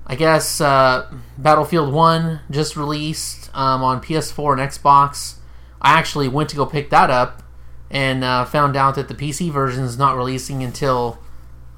I 0.06 0.16
guess 0.16 0.60
uh, 0.60 1.10
Battlefield 1.38 1.92
1 1.92 2.40
just 2.50 2.76
released 2.76 3.50
um, 3.54 3.82
on 3.82 4.02
PS4 4.02 4.58
and 4.58 4.70
Xbox. 4.70 5.36
I 5.80 5.98
actually 5.98 6.28
went 6.28 6.50
to 6.50 6.56
go 6.56 6.66
pick 6.66 6.90
that 6.90 7.10
up 7.10 7.42
and 7.90 8.24
uh, 8.24 8.44
found 8.44 8.76
out 8.76 8.96
that 8.96 9.08
the 9.08 9.14
PC 9.14 9.50
version 9.50 9.84
is 9.84 9.96
not 9.96 10.16
releasing 10.16 10.62
until 10.62 11.18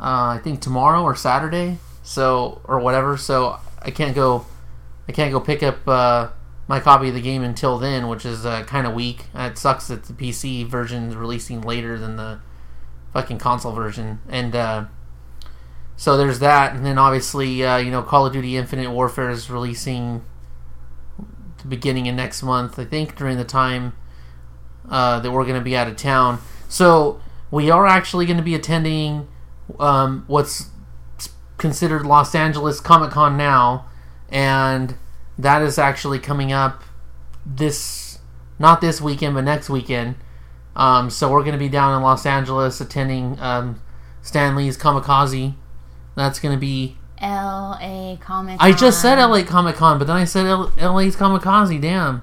uh, 0.00 0.36
I 0.36 0.40
think 0.42 0.60
tomorrow 0.60 1.02
or 1.02 1.14
Saturday, 1.14 1.78
so 2.02 2.60
or 2.64 2.80
whatever. 2.80 3.16
So 3.16 3.58
I 3.80 3.90
can't 3.90 4.14
go, 4.14 4.46
I 5.08 5.12
can't 5.12 5.32
go 5.32 5.40
pick 5.40 5.62
up 5.62 5.86
uh, 5.86 6.28
my 6.68 6.80
copy 6.80 7.08
of 7.08 7.14
the 7.14 7.20
game 7.20 7.42
until 7.42 7.78
then, 7.78 8.08
which 8.08 8.26
is 8.26 8.44
uh, 8.44 8.64
kind 8.64 8.86
of 8.86 8.94
weak. 8.94 9.26
It 9.34 9.56
sucks 9.58 9.88
that 9.88 10.04
the 10.04 10.12
PC 10.12 10.66
version 10.66 11.10
is 11.10 11.16
releasing 11.16 11.60
later 11.60 11.98
than 11.98 12.16
the 12.16 12.40
fucking 13.12 13.38
console 13.38 13.72
version, 13.72 14.20
and 14.28 14.54
uh, 14.54 14.84
so 15.96 16.16
there's 16.16 16.38
that. 16.40 16.74
And 16.74 16.84
then 16.84 16.98
obviously, 16.98 17.64
uh, 17.64 17.78
you 17.78 17.90
know, 17.90 18.02
Call 18.02 18.26
of 18.26 18.32
Duty 18.32 18.56
Infinite 18.56 18.90
Warfare 18.90 19.30
is 19.30 19.50
releasing 19.50 20.24
the 21.58 21.68
beginning 21.68 22.08
of 22.08 22.14
next 22.14 22.42
month. 22.42 22.78
I 22.78 22.84
think 22.84 23.16
during 23.16 23.36
the 23.38 23.44
time 23.44 23.94
uh, 24.88 25.20
that 25.20 25.30
we're 25.30 25.44
going 25.44 25.58
to 25.58 25.64
be 25.64 25.76
out 25.76 25.88
of 25.88 25.96
town. 25.96 26.40
So 26.68 27.20
we 27.50 27.70
are 27.70 27.86
actually 27.86 28.26
going 28.26 28.36
to 28.36 28.42
be 28.42 28.54
attending 28.54 29.28
um, 29.80 30.24
what's 30.26 30.70
considered 31.58 32.04
Los 32.04 32.34
Angeles 32.34 32.80
Comic 32.80 33.10
Con 33.10 33.36
now, 33.36 33.86
and 34.28 34.96
that 35.38 35.62
is 35.62 35.78
actually 35.78 36.18
coming 36.18 36.52
up 36.52 36.82
this 37.44 38.18
not 38.58 38.80
this 38.80 39.00
weekend 39.00 39.34
but 39.34 39.44
next 39.44 39.70
weekend. 39.70 40.16
Um, 40.74 41.08
so 41.08 41.30
we're 41.30 41.42
going 41.42 41.52
to 41.52 41.58
be 41.58 41.68
down 41.68 41.96
in 41.96 42.02
Los 42.02 42.26
Angeles 42.26 42.80
attending 42.80 43.38
um, 43.40 43.80
Stan 44.22 44.54
Lee's 44.54 44.76
Comikaze. 44.76 45.54
That's 46.16 46.40
going 46.40 46.54
to 46.54 46.60
be. 46.60 46.96
L.A. 47.18 48.18
Comic. 48.20 48.58
Con. 48.58 48.68
I 48.68 48.74
just 48.74 49.00
said 49.00 49.22
LA 49.22 49.42
Comic 49.44 49.76
Con, 49.76 49.98
but 49.98 50.06
then 50.06 50.16
I 50.16 50.24
said 50.24 50.46
L- 50.46 50.72
LA's 50.76 51.16
Comikaze. 51.16 51.80
Damn. 51.80 52.22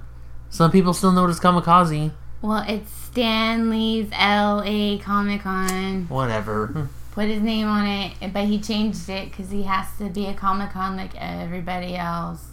Some 0.49 0.71
people 0.71 0.93
still 0.93 1.11
know 1.11 1.25
it 1.25 1.29
as 1.29 1.39
Comikaze. 1.39 2.11
Well, 2.41 2.63
it's 2.67 2.91
Stan 2.91 3.69
Lee's 3.69 4.09
L.A. 4.11 4.99
Comic 4.99 5.41
Con. 5.41 6.07
Whatever. 6.09 6.89
Put 7.11 7.27
his 7.27 7.41
name 7.41 7.67
on 7.67 7.85
it, 7.85 8.33
but 8.33 8.45
he 8.45 8.59
changed 8.59 9.07
it 9.07 9.29
because 9.29 9.51
he 9.51 9.63
has 9.63 9.87
to 9.99 10.09
be 10.09 10.25
a 10.25 10.33
Comic 10.33 10.71
Con 10.71 10.97
like 10.97 11.15
everybody 11.15 11.95
else. 11.95 12.47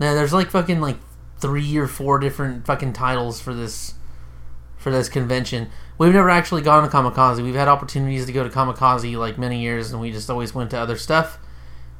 Yeah, 0.00 0.14
there's 0.14 0.32
like 0.32 0.50
fucking 0.50 0.80
like 0.80 0.96
three 1.38 1.76
or 1.76 1.86
four 1.86 2.18
different 2.18 2.66
fucking 2.66 2.92
titles 2.92 3.40
for 3.40 3.54
this 3.54 3.94
for 4.76 4.90
this 4.90 5.08
convention. 5.08 5.68
We've 6.00 6.14
never 6.14 6.30
actually 6.30 6.62
gone 6.62 6.82
to 6.82 6.88
Comikaze. 6.88 7.44
We've 7.44 7.54
had 7.54 7.68
opportunities 7.68 8.24
to 8.24 8.32
go 8.32 8.42
to 8.42 8.48
Comikaze 8.48 9.18
like 9.18 9.36
many 9.36 9.60
years, 9.60 9.92
and 9.92 10.00
we 10.00 10.10
just 10.10 10.30
always 10.30 10.54
went 10.54 10.70
to 10.70 10.78
other 10.78 10.96
stuff. 10.96 11.38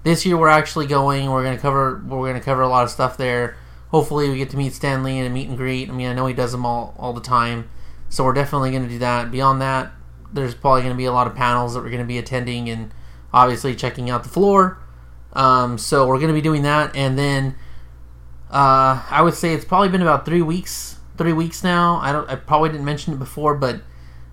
This 0.04 0.24
year 0.24 0.38
we're 0.38 0.48
actually 0.48 0.86
going. 0.86 1.30
We're 1.30 1.44
gonna 1.44 1.58
cover. 1.58 2.02
We're 2.08 2.26
gonna 2.26 2.40
cover 2.40 2.62
a 2.62 2.68
lot 2.68 2.84
of 2.84 2.88
stuff 2.88 3.18
there. 3.18 3.58
Hopefully 3.88 4.30
we 4.30 4.38
get 4.38 4.48
to 4.50 4.56
meet 4.56 4.72
Stan 4.72 5.02
Lee 5.02 5.18
and 5.18 5.34
meet 5.34 5.50
and 5.50 5.56
greet. 5.58 5.90
I 5.90 5.92
mean, 5.92 6.06
I 6.06 6.14
know 6.14 6.24
he 6.24 6.32
does 6.32 6.50
them 6.50 6.64
all 6.64 6.94
all 6.98 7.12
the 7.12 7.20
time, 7.20 7.68
so 8.08 8.24
we're 8.24 8.32
definitely 8.32 8.70
gonna 8.70 8.88
do 8.88 8.98
that. 9.00 9.30
Beyond 9.30 9.60
that, 9.60 9.92
there's 10.32 10.54
probably 10.54 10.80
gonna 10.80 10.94
be 10.94 11.04
a 11.04 11.12
lot 11.12 11.26
of 11.26 11.34
panels 11.34 11.74
that 11.74 11.82
we're 11.82 11.90
gonna 11.90 12.04
be 12.06 12.16
attending 12.16 12.70
and 12.70 12.94
obviously 13.34 13.74
checking 13.74 14.08
out 14.08 14.22
the 14.22 14.30
floor. 14.30 14.78
Um, 15.34 15.76
so 15.76 16.06
we're 16.06 16.20
gonna 16.20 16.32
be 16.32 16.40
doing 16.40 16.62
that, 16.62 16.96
and 16.96 17.18
then 17.18 17.54
uh, 18.50 19.04
I 19.10 19.20
would 19.20 19.34
say 19.34 19.52
it's 19.52 19.66
probably 19.66 19.90
been 19.90 20.00
about 20.00 20.24
three 20.24 20.40
weeks. 20.40 20.96
Three 21.18 21.34
weeks 21.34 21.62
now. 21.62 21.96
I 21.96 22.12
don't. 22.12 22.30
I 22.30 22.36
probably 22.36 22.70
didn't 22.70 22.86
mention 22.86 23.12
it 23.12 23.18
before, 23.18 23.54
but 23.54 23.82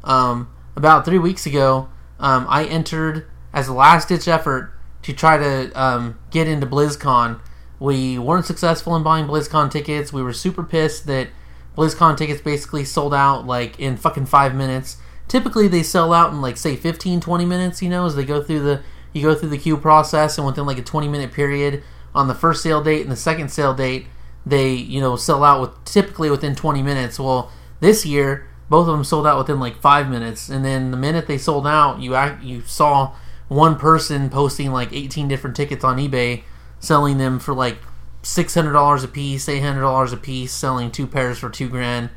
um, 0.08 0.50
about 0.76 1.06
three 1.06 1.20
weeks 1.20 1.46
ago, 1.46 1.90
um, 2.20 2.48
I 2.50 2.66
entered 2.66 3.28
as 3.54 3.68
a 3.68 3.74
last 3.74 4.08
ditch 4.08 4.28
effort 4.28 4.72
to 5.04 5.14
try 5.14 5.38
to 5.38 5.72
um, 5.80 6.18
get 6.32 6.48
into 6.48 6.66
BlizzCon. 6.66 7.40
We 7.80 8.18
weren't 8.18 8.46
successful 8.46 8.96
in 8.96 9.04
buying 9.04 9.26
BlizzCon 9.26 9.70
tickets. 9.70 10.12
We 10.12 10.24
were 10.24 10.34
super 10.34 10.64
pissed 10.64 11.06
that 11.06 11.28
BlizzCon 11.76 12.18
tickets 12.18 12.42
basically 12.42 12.86
sold 12.86 13.14
out 13.14 13.46
like 13.46 13.80
in 13.80 13.98
fucking 13.98 14.26
five 14.26 14.56
minutes. 14.56 14.98
Typically, 15.28 15.68
they 15.68 15.84
sell 15.84 16.14
out 16.14 16.32
in 16.32 16.42
like 16.42 16.58
say 16.58 16.76
15, 16.76 17.20
20 17.20 17.46
minutes. 17.46 17.82
You 17.82 17.90
know, 17.90 18.06
as 18.06 18.16
they 18.16 18.26
go 18.26 18.42
through 18.42 18.62
the 18.62 18.82
you 19.14 19.22
go 19.22 19.36
through 19.36 19.50
the 19.50 19.58
queue 19.58 19.78
process, 19.78 20.38
and 20.38 20.48
within 20.48 20.66
like 20.66 20.78
a 20.78 20.84
twenty 20.84 21.08
minute 21.08 21.34
period 21.34 21.84
on 22.16 22.28
the 22.28 22.36
first 22.36 22.64
sale 22.64 22.84
date 22.84 23.02
and 23.02 23.12
the 23.12 23.16
second 23.16 23.50
sale 23.50 23.74
date, 23.74 24.08
they 24.46 24.74
you 24.74 25.00
know 25.00 25.16
sell 25.16 25.44
out 25.44 25.62
with 25.62 25.86
typically 25.86 26.30
within 26.30 26.56
twenty 26.56 26.82
minutes. 26.82 27.20
Well, 27.20 27.52
this 27.80 28.06
year 28.06 28.48
both 28.70 28.88
of 28.88 28.94
them 28.94 29.04
sold 29.04 29.26
out 29.26 29.38
within 29.38 29.60
like 29.60 29.82
five 29.82 30.10
minutes, 30.10 30.50
and 30.50 30.64
then 30.64 30.92
the 30.92 30.98
minute 30.98 31.28
they 31.28 31.38
sold 31.38 31.66
out, 31.66 32.02
you 32.02 32.16
act, 32.16 32.44
you 32.44 32.62
saw 32.62 33.14
one 33.48 33.78
person 33.78 34.30
posting 34.30 34.72
like 34.72 34.92
eighteen 34.92 35.28
different 35.28 35.56
tickets 35.56 35.84
on 35.84 35.98
eBay, 35.98 36.44
selling 36.80 37.18
them 37.18 37.40
for 37.40 37.54
like 37.54 37.78
six 38.22 38.54
hundred 38.54 38.74
dollars 38.74 39.04
a 39.04 39.08
piece, 39.08 39.48
eight 39.48 39.62
hundred 39.62 39.82
dollars 39.82 40.12
a 40.12 40.18
piece, 40.18 40.52
selling 40.52 40.92
two 40.92 41.08
pairs 41.08 41.40
for 41.40 41.50
two 41.50 41.70
grand, 41.70 42.10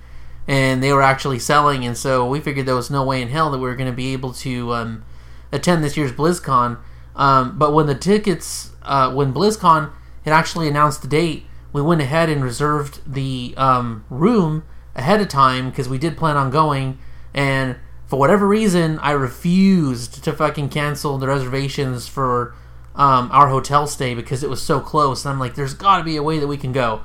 and 0.48 0.82
they 0.82 0.92
were 0.92 1.02
actually 1.02 1.38
selling. 1.38 1.86
And 1.86 1.96
so 1.96 2.28
we 2.28 2.40
figured 2.40 2.66
there 2.66 2.74
was 2.74 2.90
no 2.90 3.04
way 3.04 3.22
in 3.22 3.28
hell 3.28 3.50
that 3.50 3.58
we 3.58 3.64
were 3.64 3.76
going 3.76 3.90
to 3.90 3.96
be 3.96 4.12
able 4.12 4.32
to 4.32 4.74
um, 4.74 5.04
attend 5.52 5.84
this 5.84 5.96
year's 5.96 6.12
BlizzCon. 6.12 6.78
Um, 7.14 7.58
but 7.58 7.72
when 7.72 7.86
the 7.86 7.94
tickets, 7.94 8.72
uh, 8.82 9.12
when 9.12 9.32
BlizzCon 9.32 9.92
had 10.24 10.32
actually 10.32 10.68
announced 10.68 11.02
the 11.02 11.08
date, 11.08 11.44
we 11.72 11.82
went 11.82 12.00
ahead 12.00 12.28
and 12.28 12.42
reserved 12.42 13.00
the 13.06 13.54
um, 13.56 14.04
room 14.10 14.64
ahead 14.94 15.20
of 15.20 15.28
time 15.28 15.70
because 15.70 15.88
we 15.88 15.98
did 15.98 16.16
plan 16.16 16.36
on 16.36 16.50
going. 16.50 16.98
And 17.34 17.76
for 18.06 18.18
whatever 18.18 18.46
reason, 18.46 18.98
I 18.98 19.12
refused 19.12 20.24
to 20.24 20.32
fucking 20.32 20.70
cancel 20.70 21.18
the 21.18 21.28
reservations 21.28 22.08
for 22.08 22.54
um, 22.94 23.30
our 23.32 23.48
hotel 23.48 23.86
stay 23.86 24.14
because 24.14 24.42
it 24.42 24.50
was 24.50 24.62
so 24.62 24.80
close. 24.80 25.24
And 25.24 25.32
I'm 25.32 25.40
like, 25.40 25.54
there's 25.54 25.74
got 25.74 25.98
to 25.98 26.04
be 26.04 26.16
a 26.16 26.22
way 26.22 26.38
that 26.38 26.48
we 26.48 26.56
can 26.56 26.72
go. 26.72 27.02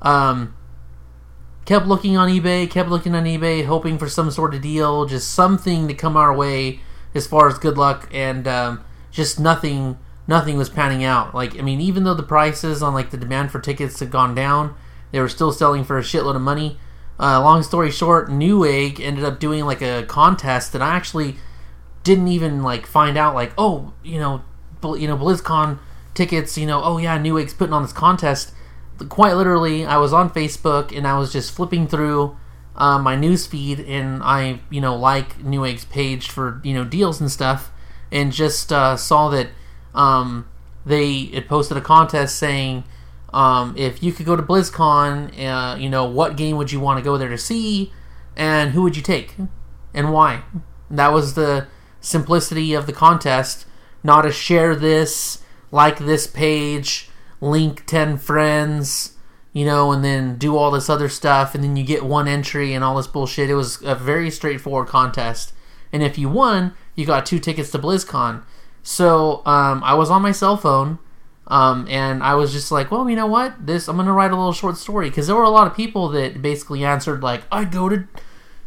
Um, 0.00 0.54
kept 1.64 1.86
looking 1.86 2.16
on 2.16 2.28
eBay, 2.28 2.70
kept 2.70 2.88
looking 2.88 3.14
on 3.14 3.24
eBay, 3.24 3.64
hoping 3.64 3.98
for 3.98 4.08
some 4.08 4.30
sort 4.30 4.54
of 4.54 4.62
deal, 4.62 5.06
just 5.06 5.32
something 5.32 5.88
to 5.88 5.94
come 5.94 6.16
our 6.16 6.34
way 6.34 6.80
as 7.14 7.26
far 7.26 7.48
as 7.48 7.58
good 7.58 7.78
luck, 7.78 8.08
and 8.12 8.46
um, 8.46 8.84
just 9.10 9.38
nothing. 9.38 9.98
Nothing 10.26 10.56
was 10.56 10.70
panning 10.70 11.04
out. 11.04 11.34
Like, 11.34 11.58
I 11.58 11.60
mean, 11.60 11.82
even 11.82 12.04
though 12.04 12.14
the 12.14 12.22
prices 12.22 12.82
on 12.82 12.94
like 12.94 13.10
the 13.10 13.18
demand 13.18 13.52
for 13.52 13.60
tickets 13.60 14.00
had 14.00 14.10
gone 14.10 14.34
down, 14.34 14.74
they 15.12 15.20
were 15.20 15.28
still 15.28 15.52
selling 15.52 15.84
for 15.84 15.98
a 15.98 16.02
shitload 16.02 16.34
of 16.34 16.40
money. 16.40 16.78
Uh, 17.18 17.40
long 17.40 17.62
story 17.62 17.90
short, 17.90 18.28
Newegg 18.28 19.00
ended 19.00 19.24
up 19.24 19.38
doing 19.38 19.64
like 19.64 19.82
a 19.82 20.04
contest 20.04 20.72
that 20.72 20.82
I 20.82 20.96
actually 20.96 21.36
didn't 22.02 22.28
even 22.28 22.62
like 22.62 22.86
find 22.86 23.16
out. 23.16 23.34
Like, 23.34 23.52
oh, 23.56 23.92
you 24.02 24.18
know, 24.18 24.42
you 24.82 25.06
know, 25.06 25.16
BlizzCon 25.16 25.78
tickets. 26.14 26.58
You 26.58 26.66
know, 26.66 26.82
oh 26.82 26.98
yeah, 26.98 27.18
Newegg's 27.18 27.54
putting 27.54 27.72
on 27.72 27.82
this 27.82 27.92
contest. 27.92 28.52
Quite 29.08 29.34
literally, 29.34 29.84
I 29.84 29.96
was 29.96 30.12
on 30.12 30.30
Facebook 30.30 30.96
and 30.96 31.06
I 31.06 31.18
was 31.18 31.32
just 31.32 31.54
flipping 31.54 31.88
through 31.88 32.36
uh, 32.76 32.98
my 32.98 33.16
news 33.16 33.46
feed, 33.46 33.80
and 33.80 34.22
I, 34.22 34.60
you 34.70 34.80
know, 34.80 34.96
like 34.96 35.38
Newegg's 35.38 35.84
page 35.84 36.30
for 36.30 36.60
you 36.64 36.74
know 36.74 36.84
deals 36.84 37.20
and 37.20 37.30
stuff, 37.30 37.70
and 38.10 38.32
just 38.32 38.72
uh, 38.72 38.96
saw 38.96 39.28
that 39.30 39.48
um, 39.94 40.48
they 40.84 41.26
had 41.26 41.48
posted 41.48 41.76
a 41.76 41.80
contest 41.80 42.36
saying 42.36 42.84
um, 43.34 43.74
if 43.76 44.02
you 44.02 44.12
could 44.12 44.26
go 44.26 44.36
to 44.36 44.42
BlizzCon, 44.42 45.38
uh, 45.38 45.76
you 45.76 45.90
know, 45.90 46.04
what 46.04 46.36
game 46.36 46.56
would 46.56 46.70
you 46.70 46.78
want 46.78 46.98
to 46.98 47.04
go 47.04 47.18
there 47.18 47.28
to 47.28 47.36
see, 47.36 47.92
and 48.36 48.70
who 48.70 48.82
would 48.82 48.96
you 48.96 49.02
take, 49.02 49.34
and 49.92 50.12
why? 50.12 50.42
That 50.88 51.12
was 51.12 51.34
the 51.34 51.66
simplicity 52.00 52.74
of 52.74 52.86
the 52.86 52.92
contest. 52.92 53.66
Not 54.04 54.24
a 54.24 54.30
share 54.30 54.76
this, 54.76 55.42
like 55.72 55.98
this 55.98 56.26
page, 56.26 57.10
link 57.40 57.84
10 57.86 58.18
friends, 58.18 59.16
you 59.52 59.64
know, 59.64 59.90
and 59.90 60.04
then 60.04 60.36
do 60.36 60.56
all 60.56 60.70
this 60.70 60.88
other 60.88 61.08
stuff, 61.08 61.54
and 61.54 61.64
then 61.64 61.76
you 61.76 61.84
get 61.84 62.04
one 62.04 62.28
entry 62.28 62.72
and 62.72 62.84
all 62.84 62.96
this 62.96 63.06
bullshit. 63.08 63.50
It 63.50 63.54
was 63.54 63.82
a 63.82 63.94
very 63.94 64.30
straightforward 64.30 64.88
contest. 64.88 65.52
And 65.92 66.02
if 66.02 66.18
you 66.18 66.28
won, 66.28 66.74
you 66.94 67.04
got 67.04 67.26
two 67.26 67.40
tickets 67.40 67.70
to 67.72 67.78
BlizzCon. 67.78 68.44
So 68.82 69.42
um, 69.46 69.82
I 69.82 69.94
was 69.94 70.10
on 70.10 70.22
my 70.22 70.32
cell 70.32 70.56
phone, 70.56 70.98
um, 71.46 71.86
and 71.88 72.22
I 72.22 72.34
was 72.34 72.52
just 72.52 72.72
like, 72.72 72.90
well, 72.90 73.08
you 73.08 73.16
know 73.16 73.26
what? 73.26 73.66
This 73.66 73.88
I'm 73.88 73.96
gonna 73.96 74.12
write 74.12 74.30
a 74.30 74.36
little 74.36 74.52
short 74.52 74.76
story 74.76 75.10
because 75.10 75.26
there 75.26 75.36
were 75.36 75.42
a 75.42 75.50
lot 75.50 75.66
of 75.66 75.76
people 75.76 76.08
that 76.10 76.40
basically 76.40 76.84
answered 76.84 77.22
like, 77.22 77.42
I'd 77.52 77.70
go 77.70 77.88
to 77.88 78.04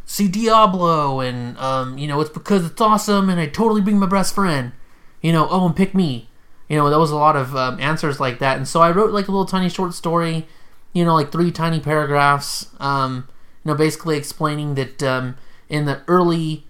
see 0.04 0.28
Diablo, 0.28 1.20
and 1.20 1.58
um, 1.58 1.98
you 1.98 2.06
know, 2.06 2.20
it's 2.20 2.30
because 2.30 2.64
it's 2.64 2.80
awesome, 2.80 3.28
and 3.28 3.40
I 3.40 3.46
totally 3.46 3.80
bring 3.80 3.98
my 3.98 4.06
best 4.06 4.34
friend. 4.34 4.72
You 5.20 5.32
know, 5.32 5.48
oh, 5.50 5.66
and 5.66 5.74
pick 5.74 5.94
me. 5.94 6.30
You 6.68 6.76
know, 6.76 6.88
there 6.88 6.98
was 6.98 7.10
a 7.10 7.16
lot 7.16 7.34
of 7.34 7.56
um, 7.56 7.80
answers 7.80 8.20
like 8.20 8.38
that, 8.38 8.56
and 8.56 8.68
so 8.68 8.80
I 8.80 8.90
wrote 8.90 9.10
like 9.10 9.26
a 9.26 9.32
little 9.32 9.46
tiny 9.46 9.68
short 9.68 9.94
story. 9.94 10.46
You 10.92 11.04
know, 11.04 11.14
like 11.14 11.32
three 11.32 11.50
tiny 11.50 11.80
paragraphs. 11.80 12.68
Um, 12.78 13.28
you 13.64 13.72
know, 13.72 13.76
basically 13.76 14.16
explaining 14.16 14.76
that 14.76 15.02
um, 15.02 15.36
in 15.68 15.84
the 15.84 16.02
early 16.06 16.67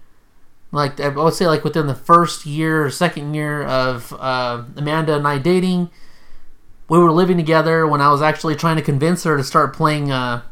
like 0.71 0.99
I 0.99 1.09
would 1.09 1.33
say 1.33 1.47
like 1.47 1.63
within 1.63 1.87
the 1.87 1.95
first 1.95 2.45
year 2.45 2.85
or 2.85 2.89
second 2.89 3.33
year 3.33 3.63
of 3.63 4.13
uh, 4.13 4.63
Amanda 4.75 5.15
and 5.15 5.27
I 5.27 5.37
dating, 5.37 5.89
we 6.87 6.99
were 6.99 7.11
living 7.11 7.37
together 7.37 7.87
when 7.87 8.01
I 8.01 8.11
was 8.11 8.21
actually 8.21 8.55
trying 8.55 8.75
to 8.75 8.81
convince 8.81 9.23
her 9.23 9.35
to 9.35 9.43
start 9.43 9.75
playing 9.75 10.11
uh, 10.11 10.43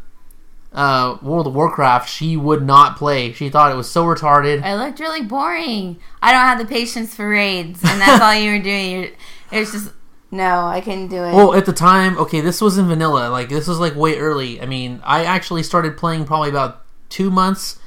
uh, 0.73 1.17
World 1.21 1.47
of 1.47 1.53
Warcraft. 1.53 2.09
She 2.09 2.35
would 2.35 2.63
not 2.63 2.97
play. 2.97 3.31
She 3.33 3.49
thought 3.49 3.71
it 3.71 3.75
was 3.75 3.89
so 3.89 4.05
retarded. 4.05 4.65
It 4.65 4.77
looked 4.77 4.99
really 4.99 5.21
boring. 5.21 5.99
I 6.21 6.31
don't 6.31 6.41
have 6.41 6.59
the 6.59 6.65
patience 6.65 7.15
for 7.15 7.29
raids, 7.29 7.83
and 7.83 8.01
that's 8.01 8.21
all 8.21 8.33
you 8.33 8.51
were 8.51 8.59
doing. 8.59 8.91
You're, 8.91 9.03
it 9.51 9.59
was 9.59 9.71
just 9.71 9.91
no, 10.29 10.65
I 10.65 10.81
couldn't 10.81 11.07
do 11.07 11.23
it. 11.23 11.33
Well, 11.33 11.53
at 11.53 11.65
the 11.65 11.73
time, 11.73 12.17
okay, 12.17 12.41
this 12.41 12.59
was 12.59 12.77
in 12.77 12.87
vanilla. 12.87 13.29
Like 13.29 13.49
this 13.49 13.67
was 13.67 13.79
like 13.79 13.95
way 13.95 14.17
early. 14.17 14.59
I 14.59 14.65
mean, 14.65 14.99
I 15.03 15.23
actually 15.23 15.63
started 15.63 15.95
playing 15.95 16.25
probably 16.25 16.49
about 16.49 16.83
two 17.09 17.31
months 17.31 17.79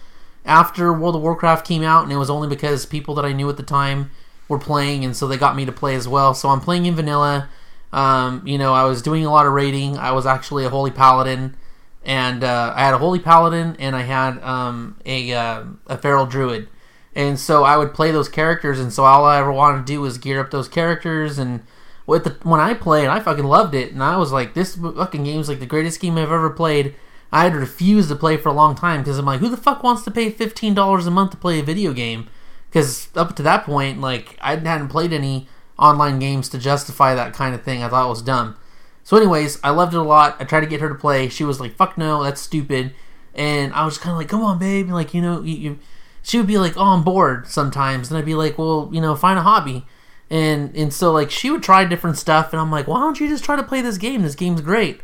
after 0.45 0.93
World 0.93 1.17
of 1.17 1.23
Warcraft 1.23 1.67
came 1.67 1.83
out, 1.83 2.05
and 2.05 2.13
it 2.13 2.17
was 2.17 2.31
only 2.31 2.49
because 2.49 2.87
people 2.87 3.15
that 3.17 3.25
I 3.25 3.33
knew 3.33 3.49
at 3.49 3.57
the 3.57 3.63
time 3.63 4.11
were 4.49 4.59
playing, 4.59 5.05
and 5.05 5.17
so 5.17 5.27
they 5.27 5.37
got 5.37 5.57
me 5.57 5.65
to 5.65 5.73
play 5.73 5.95
as 5.95 6.09
well. 6.09 6.35
So 6.35 6.49
I'm 6.49 6.61
playing 6.61 6.87
in 6.87 6.95
vanilla. 6.95 7.49
Um, 7.93 8.47
you 8.47 8.59
know, 8.59 8.73
I 8.73 8.85
was 8.85 9.03
doing 9.03 9.25
a 9.25 9.31
lot 9.31 9.47
of 9.47 9.53
raiding. 9.53 9.97
I 9.97 10.13
was 10.13 10.27
actually 10.27 10.65
a 10.65 10.71
holy 10.71 10.91
paladin, 10.91 11.57
and 12.05 12.43
uh, 12.43 12.73
I 12.75 12.81
had 12.85 12.95
a 12.95 12.99
holy 12.99 13.19
paladin, 13.19 13.77
and 13.79 13.95
I 13.95 14.03
had 14.03 14.39
um, 14.43 14.97
a 15.05 15.33
uh, 15.33 15.65
a 15.87 15.99
feral 15.99 16.27
druid, 16.27 16.69
and 17.15 17.39
so 17.39 17.65
I 17.65 17.77
would 17.77 17.95
play 17.95 18.11
those 18.11 18.29
characters, 18.29 18.81
and 18.81 18.93
so 18.93 19.05
all 19.05 19.25
I 19.25 19.39
ever 19.39 19.53
wanted 19.53 19.79
to 19.79 19.93
do 19.93 20.01
was 20.01 20.19
gear 20.19 20.41
up 20.41 20.51
those 20.51 20.69
characters 20.69 21.39
and. 21.39 21.63
With 22.07 22.25
the, 22.25 22.31
when 22.43 22.59
I 22.59 22.75
played, 22.75 23.07
I 23.07 23.21
fucking 23.21 23.45
loved 23.45 23.73
it, 23.73 23.93
and 23.93 24.03
I 24.03 24.17
was 24.17 24.33
like, 24.33 24.55
"This 24.55 24.75
fucking 24.75 25.23
game 25.23 25.39
is 25.39 25.49
like 25.49 25.61
the 25.61 25.67
greatest 25.67 26.01
game 26.01 26.19
I've 26.19 26.33
ever 26.33 26.51
played." 26.51 26.97
I 27.33 27.45
had 27.45 27.55
refused 27.55 28.09
to 28.09 28.17
play 28.17 28.37
for 28.37 28.49
a 28.49 28.53
long 28.55 28.75
time 28.75 29.01
because 29.01 29.19
I'm 29.19 29.27
like, 29.27 29.41
who 29.41 29.49
the 29.49 29.57
fuck 29.57 29.83
wants 29.83 30.03
to 30.05 30.11
pay 30.11 30.31
fifteen 30.31 30.75
dollars 30.75 31.07
a 31.07 31.11
month 31.11 31.31
to 31.33 31.37
play 31.37 31.61
a 31.61 31.65
video 31.65 31.93
game? 31.93 32.29
Because 32.69 33.09
up 33.15 33.37
to 33.37 33.43
that 33.43 33.65
point, 33.65 34.01
like 34.01 34.37
I 34.41 34.57
hadn't 34.57 34.89
played 34.89 35.13
any 35.13 35.49
online 35.79 36.19
games 36.19 36.49
to 36.51 36.59
justify 36.59 37.15
that 37.15 37.33
kind 37.33 37.55
of 37.55 37.63
thing. 37.63 37.83
I 37.83 37.89
thought 37.89 38.07
it 38.07 38.11
was 38.11 38.23
dumb. 38.23 38.57
So, 39.03 39.17
anyways, 39.17 39.59
I 39.65 39.71
loved 39.71 39.95
it 39.95 39.99
a 39.99 40.03
lot. 40.03 40.37
I 40.39 40.45
tried 40.45 40.61
to 40.61 40.67
get 40.67 40.81
her 40.81 40.89
to 40.89 40.95
play. 40.95 41.29
She 41.29 41.45
was 41.45 41.61
like, 41.61 41.75
"Fuck 41.75 41.97
no, 41.97 42.23
that's 42.23 42.41
stupid." 42.41 42.93
And 43.35 43.73
I 43.73 43.85
was 43.85 43.99
kind 43.99 44.13
of 44.13 44.19
like, 44.19 44.29
"Come 44.29 44.43
on, 44.43 44.59
babe." 44.59 44.91
Like, 44.91 45.15
you 45.15 45.23
know, 45.23 45.43
you, 45.43 45.57
you, 45.57 45.79
she 46.23 46.37
would 46.37 46.47
be 46.47 46.59
like, 46.59 46.77
"Oh, 46.77 46.85
I'm 46.85 47.03
bored." 47.03 47.47
Sometimes, 47.49 48.11
and 48.11 48.19
I'd 48.19 48.25
be 48.25 48.35
like, 48.35 48.59
"Well, 48.59 48.91
you 48.93 49.01
know, 49.01 49.17
find 49.17 49.39
a 49.39 49.43
hobby." 49.43 49.87
And 50.29 50.77
and 50.77 50.93
so 50.93 51.11
like 51.13 51.31
she 51.31 51.51
would 51.51 51.63
try 51.63 51.85
different 51.85 52.19
stuff, 52.19 52.53
and 52.53 52.61
I'm 52.61 52.71
like, 52.71 52.87
"Why 52.87 53.01
don't 53.01 53.19
you 53.19 53.29
just 53.29 53.43
try 53.43 53.57
to 53.57 53.63
play 53.63 53.81
this 53.81 53.99
game? 53.99 54.23
This 54.23 54.37
game's 54.37 54.61
great." 54.61 55.01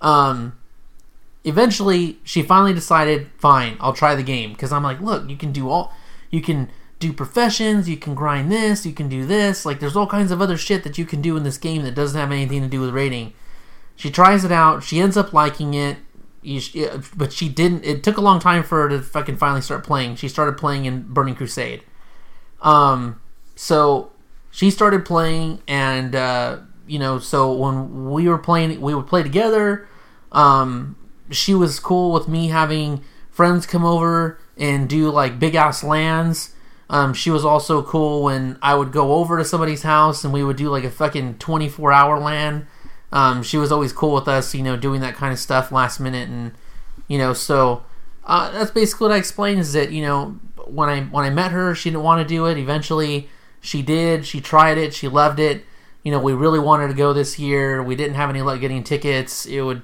Um, 0.00 0.56
eventually 1.44 2.18
she 2.24 2.42
finally 2.42 2.72
decided 2.72 3.28
fine 3.38 3.76
i'll 3.80 3.92
try 3.92 4.14
the 4.14 4.22
game. 4.22 4.52
Because 4.52 4.72
i'm 4.72 4.82
like 4.82 5.00
look 5.00 5.28
you 5.28 5.36
can 5.36 5.52
do 5.52 5.68
all 5.68 5.92
you 6.30 6.40
can 6.40 6.70
do 6.98 7.12
professions 7.12 7.88
you 7.88 7.96
can 7.96 8.14
grind 8.14 8.50
this 8.50 8.84
you 8.86 8.92
can 8.92 9.08
do 9.08 9.24
this. 9.26 9.64
Like 9.64 9.80
there's 9.80 9.96
all 9.96 10.06
kinds 10.06 10.30
of 10.30 10.40
other 10.40 10.56
shit 10.56 10.84
that 10.84 10.98
you 10.98 11.04
can 11.04 11.20
do 11.22 11.36
in 11.36 11.42
this 11.42 11.58
game 11.58 11.82
that 11.82 11.94
doesn't 11.94 12.18
have 12.18 12.32
anything 12.32 12.62
to 12.62 12.68
do 12.68 12.80
with 12.80 12.90
raiding 12.90 13.32
she 13.96 14.10
tries 14.10 14.44
it 14.44 14.52
out. 14.52 14.82
She 14.82 15.00
ends 15.00 15.16
up 15.16 15.32
liking 15.32 15.74
it. 15.74 15.98
But 17.16 17.32
she 17.32 17.48
didn't 17.48 17.84
it 17.84 18.02
took 18.02 18.18
a 18.18 18.20
long 18.20 18.38
time 18.38 18.62
for 18.62 18.82
her 18.82 18.88
to 18.90 19.00
fucking 19.00 19.38
finally 19.38 19.62
start 19.62 19.82
playing. 19.82 20.16
She 20.16 20.28
started 20.28 20.58
playing 20.58 20.84
in 20.84 21.02
burning 21.02 21.34
crusade. 21.34 21.82
Um 22.60 23.20
so 23.56 24.12
she 24.50 24.70
started 24.70 25.06
playing 25.06 25.62
and 25.66 26.14
uh 26.14 26.58
you 26.86 26.98
know 26.98 27.18
so 27.18 27.52
when 27.54 28.10
we 28.10 28.28
were 28.28 28.36
playing 28.36 28.78
we 28.80 28.94
would 28.94 29.06
play 29.06 29.22
together. 29.22 29.88
Um 30.32 30.96
she 31.30 31.54
was 31.54 31.80
cool 31.80 32.12
with 32.12 32.28
me 32.28 32.48
having 32.48 33.02
friends 33.30 33.66
come 33.66 33.84
over 33.84 34.38
and 34.56 34.88
do 34.88 35.10
like 35.10 35.38
big 35.38 35.54
ass 35.54 35.82
LANs. 35.82 36.54
Um, 36.90 37.14
she 37.14 37.30
was 37.30 37.44
also 37.44 37.82
cool 37.82 38.22
when 38.22 38.58
I 38.62 38.74
would 38.74 38.92
go 38.92 39.14
over 39.14 39.38
to 39.38 39.44
somebody's 39.44 39.82
house 39.82 40.22
and 40.22 40.32
we 40.32 40.44
would 40.44 40.56
do 40.56 40.68
like 40.68 40.84
a 40.84 40.90
fucking 40.90 41.38
24 41.38 41.92
hour 41.92 42.18
LAN. 42.18 42.66
Um, 43.10 43.42
she 43.42 43.56
was 43.56 43.72
always 43.72 43.92
cool 43.92 44.14
with 44.14 44.28
us, 44.28 44.54
you 44.54 44.62
know, 44.62 44.76
doing 44.76 45.00
that 45.00 45.14
kind 45.14 45.32
of 45.32 45.38
stuff 45.38 45.72
last 45.72 45.98
minute 45.98 46.28
and, 46.28 46.52
you 47.08 47.18
know, 47.18 47.32
so 47.32 47.84
uh, 48.24 48.50
that's 48.52 48.70
basically 48.70 49.08
what 49.08 49.14
I 49.14 49.18
explained 49.18 49.60
is 49.60 49.72
that, 49.72 49.92
you 49.92 50.02
know, 50.02 50.38
when 50.66 50.88
I 50.88 51.02
when 51.02 51.24
I 51.24 51.30
met 51.30 51.50
her, 51.52 51.74
she 51.74 51.90
didn't 51.90 52.02
want 52.02 52.26
to 52.26 52.28
do 52.28 52.46
it. 52.46 52.58
Eventually, 52.58 53.28
she 53.60 53.82
did. 53.82 54.26
She 54.26 54.40
tried 54.40 54.78
it. 54.78 54.94
She 54.94 55.08
loved 55.08 55.38
it. 55.38 55.64
You 56.02 56.10
know, 56.10 56.20
we 56.20 56.32
really 56.32 56.58
wanted 56.58 56.88
to 56.88 56.94
go 56.94 57.12
this 57.12 57.38
year. 57.38 57.82
We 57.82 57.96
didn't 57.96 58.14
have 58.14 58.30
any 58.30 58.42
luck 58.42 58.60
getting 58.60 58.84
tickets. 58.84 59.46
It 59.46 59.62
would 59.62 59.82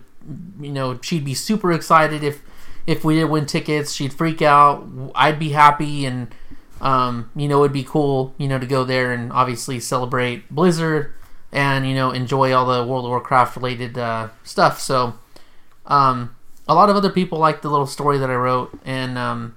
you 0.60 0.70
know 0.70 0.98
she'd 1.02 1.24
be 1.24 1.34
super 1.34 1.72
excited 1.72 2.22
if 2.22 2.42
if 2.86 3.04
we 3.04 3.14
did 3.14 3.26
win 3.26 3.46
tickets, 3.46 3.92
she'd 3.92 4.12
freak 4.12 4.42
out. 4.42 4.86
I'd 5.14 5.38
be 5.38 5.50
happy, 5.50 6.04
and 6.04 6.34
um, 6.80 7.30
you 7.36 7.46
know, 7.48 7.62
it'd 7.62 7.72
be 7.72 7.84
cool, 7.84 8.34
you 8.38 8.48
know, 8.48 8.58
to 8.58 8.66
go 8.66 8.84
there 8.84 9.12
and 9.12 9.32
obviously 9.32 9.80
celebrate 9.80 10.48
Blizzard 10.50 11.14
and 11.52 11.86
you 11.86 11.94
know 11.94 12.12
enjoy 12.12 12.52
all 12.52 12.66
the 12.66 12.84
World 12.86 13.04
of 13.04 13.10
Warcraft 13.10 13.56
related 13.56 13.98
uh, 13.98 14.28
stuff. 14.42 14.80
So, 14.80 15.14
um, 15.86 16.34
a 16.66 16.74
lot 16.74 16.88
of 16.88 16.96
other 16.96 17.10
people 17.10 17.38
liked 17.38 17.62
the 17.62 17.70
little 17.70 17.86
story 17.86 18.18
that 18.18 18.30
I 18.30 18.34
wrote, 18.34 18.78
and 18.84 19.18
um, 19.18 19.56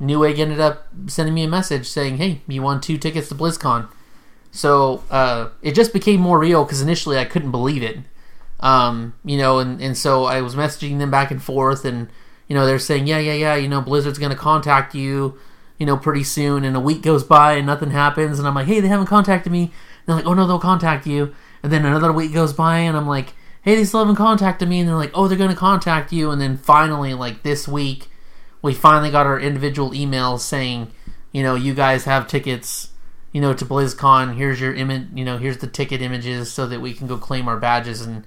Newegg 0.00 0.38
ended 0.38 0.60
up 0.60 0.88
sending 1.06 1.34
me 1.34 1.44
a 1.44 1.48
message 1.48 1.86
saying, 1.86 2.16
"Hey, 2.16 2.40
you 2.48 2.62
won 2.62 2.80
two 2.80 2.96
tickets 2.96 3.28
to 3.28 3.34
BlizzCon." 3.34 3.88
So 4.50 5.04
uh, 5.10 5.50
it 5.60 5.74
just 5.74 5.92
became 5.92 6.20
more 6.20 6.38
real 6.38 6.64
because 6.64 6.80
initially 6.80 7.18
I 7.18 7.26
couldn't 7.26 7.50
believe 7.50 7.82
it, 7.82 7.98
um, 8.60 9.14
you 9.24 9.38
know, 9.38 9.58
and, 9.58 9.80
and 9.80 9.96
so 9.96 10.24
I 10.24 10.40
was 10.40 10.54
messaging 10.54 10.98
them 10.98 11.10
back 11.10 11.30
and 11.30 11.42
forth, 11.42 11.84
and 11.84 12.08
you 12.48 12.54
know 12.54 12.66
they're 12.66 12.78
saying, 12.78 13.06
"Yeah, 13.06 13.18
yeah, 13.18 13.34
yeah," 13.34 13.54
you 13.56 13.68
know, 13.68 13.80
Blizzard's 13.80 14.18
going 14.18 14.32
to 14.32 14.36
contact 14.36 14.94
you, 14.94 15.38
you 15.78 15.86
know, 15.86 15.96
pretty 15.96 16.24
soon, 16.24 16.64
and 16.64 16.76
a 16.76 16.80
week 16.80 17.02
goes 17.02 17.24
by 17.24 17.54
and 17.54 17.66
nothing 17.66 17.90
happens, 17.90 18.38
and 18.38 18.46
I'm 18.48 18.54
like, 18.54 18.66
"Hey, 18.66 18.80
they 18.80 18.88
haven't 18.88 19.06
contacted 19.06 19.52
me." 19.52 19.62
And 19.62 19.72
they're 20.06 20.16
like, 20.16 20.26
"Oh 20.26 20.34
no, 20.34 20.46
they'll 20.46 20.58
contact 20.58 21.06
you," 21.06 21.34
and 21.62 21.72
then 21.72 21.84
another 21.84 22.12
week 22.12 22.32
goes 22.32 22.52
by, 22.52 22.78
and 22.78 22.96
I'm 22.96 23.08
like, 23.08 23.34
"Hey, 23.62 23.74
they 23.74 23.84
still 23.84 24.00
haven't 24.00 24.16
contacted 24.16 24.68
me," 24.68 24.80
and 24.80 24.88
they're 24.88 24.96
like, 24.96 25.12
"Oh, 25.14 25.28
they're 25.28 25.38
going 25.38 25.50
to 25.50 25.56
contact 25.56 26.12
you," 26.12 26.30
and 26.30 26.40
then 26.40 26.56
finally, 26.56 27.14
like 27.14 27.42
this 27.42 27.68
week 27.68 28.08
we 28.62 28.74
finally 28.74 29.10
got 29.10 29.26
our 29.26 29.38
individual 29.38 29.90
emails 29.90 30.40
saying, 30.40 30.90
you 31.32 31.42
know, 31.42 31.54
you 31.54 31.74
guys 31.74 32.04
have 32.04 32.26
tickets, 32.26 32.90
you 33.32 33.40
know, 33.40 33.52
to 33.54 33.64
BlizzCon. 33.64 34.36
Here's 34.36 34.60
your 34.60 34.74
image, 34.74 35.08
you 35.14 35.24
know, 35.24 35.38
here's 35.38 35.58
the 35.58 35.66
ticket 35.66 36.02
images 36.02 36.50
so 36.50 36.66
that 36.66 36.80
we 36.80 36.92
can 36.92 37.06
go 37.06 37.16
claim 37.16 37.48
our 37.48 37.58
badges. 37.58 38.02
And 38.02 38.24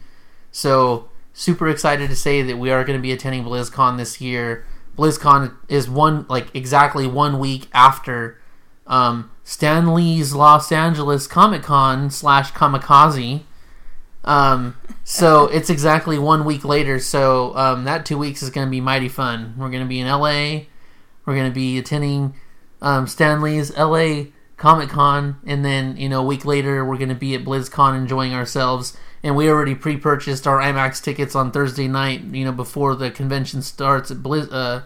so, 0.52 1.10
super 1.34 1.68
excited 1.70 2.10
to 2.10 2.16
say 2.16 2.42
that 2.42 2.58
we 2.58 2.72
are 2.72 2.84
going 2.84 2.98
to 2.98 3.02
be 3.02 3.12
attending 3.12 3.44
BlizzCon 3.44 3.98
this 3.98 4.20
year. 4.22 4.66
BlizzCon 4.98 5.56
is 5.70 5.90
one, 5.90 6.26
like, 6.30 6.54
exactly 6.54 7.08
one 7.08 7.40
week 7.40 7.68
after 7.74 8.38
um, 8.88 9.32
Stan 9.44 9.94
Lee's 9.94 10.34
Los 10.34 10.72
Angeles 10.72 11.28
Comic 11.28 11.64
Con 11.64 12.10
slash 12.10 12.52
Comikaze. 12.52 13.44
Um, 14.24 14.76
so 15.04 15.46
it's 15.52 15.70
exactly 15.70 16.20
one 16.20 16.46
week 16.46 16.66
later. 16.66 17.00
So 17.00 17.56
um, 17.56 17.86
that 17.86 18.06
two 18.06 18.18
weeks 18.18 18.44
is 18.44 18.50
going 18.50 18.68
to 18.68 18.72
be 18.72 18.82
mighty 18.82 19.10
fun. 19.10 19.56
We're 19.58 19.70
going 19.70 19.84
to 19.84 19.90
be 19.90 20.00
in 20.00 20.08
LA. 20.08 20.66
We're 21.26 21.36
going 21.36 21.50
to 21.50 21.56
be 21.56 21.78
attending 21.78 22.36
um, 22.82 23.08
Stan 23.08 23.42
Lee's 23.42 23.76
LA 23.78 24.26
Comic 24.58 24.90
Con, 24.90 25.38
and 25.46 25.64
then 25.64 25.98
you 25.98 26.10
know 26.10 26.22
a 26.22 26.26
week 26.26 26.46
later 26.46 26.84
we're 26.84 26.98
going 26.98 27.10
to 27.10 27.16
be 27.16 27.34
at 27.36 27.44
BlizzCon 27.44 27.96
enjoying 27.98 28.34
ourselves. 28.34 28.98
And 29.24 29.36
we 29.36 29.50
already 29.50 29.76
pre-purchased 29.76 30.48
our 30.48 30.60
IMAX 30.60 31.02
tickets 31.04 31.36
on 31.36 31.52
Thursday 31.52 31.88
night. 31.88 32.22
You 32.24 32.46
know 32.46 32.52
before 32.52 32.96
the 32.96 33.12
convention 33.12 33.62
starts 33.62 34.10
at 34.12 34.18
Blizz 34.18 34.52
uh, 34.52 34.84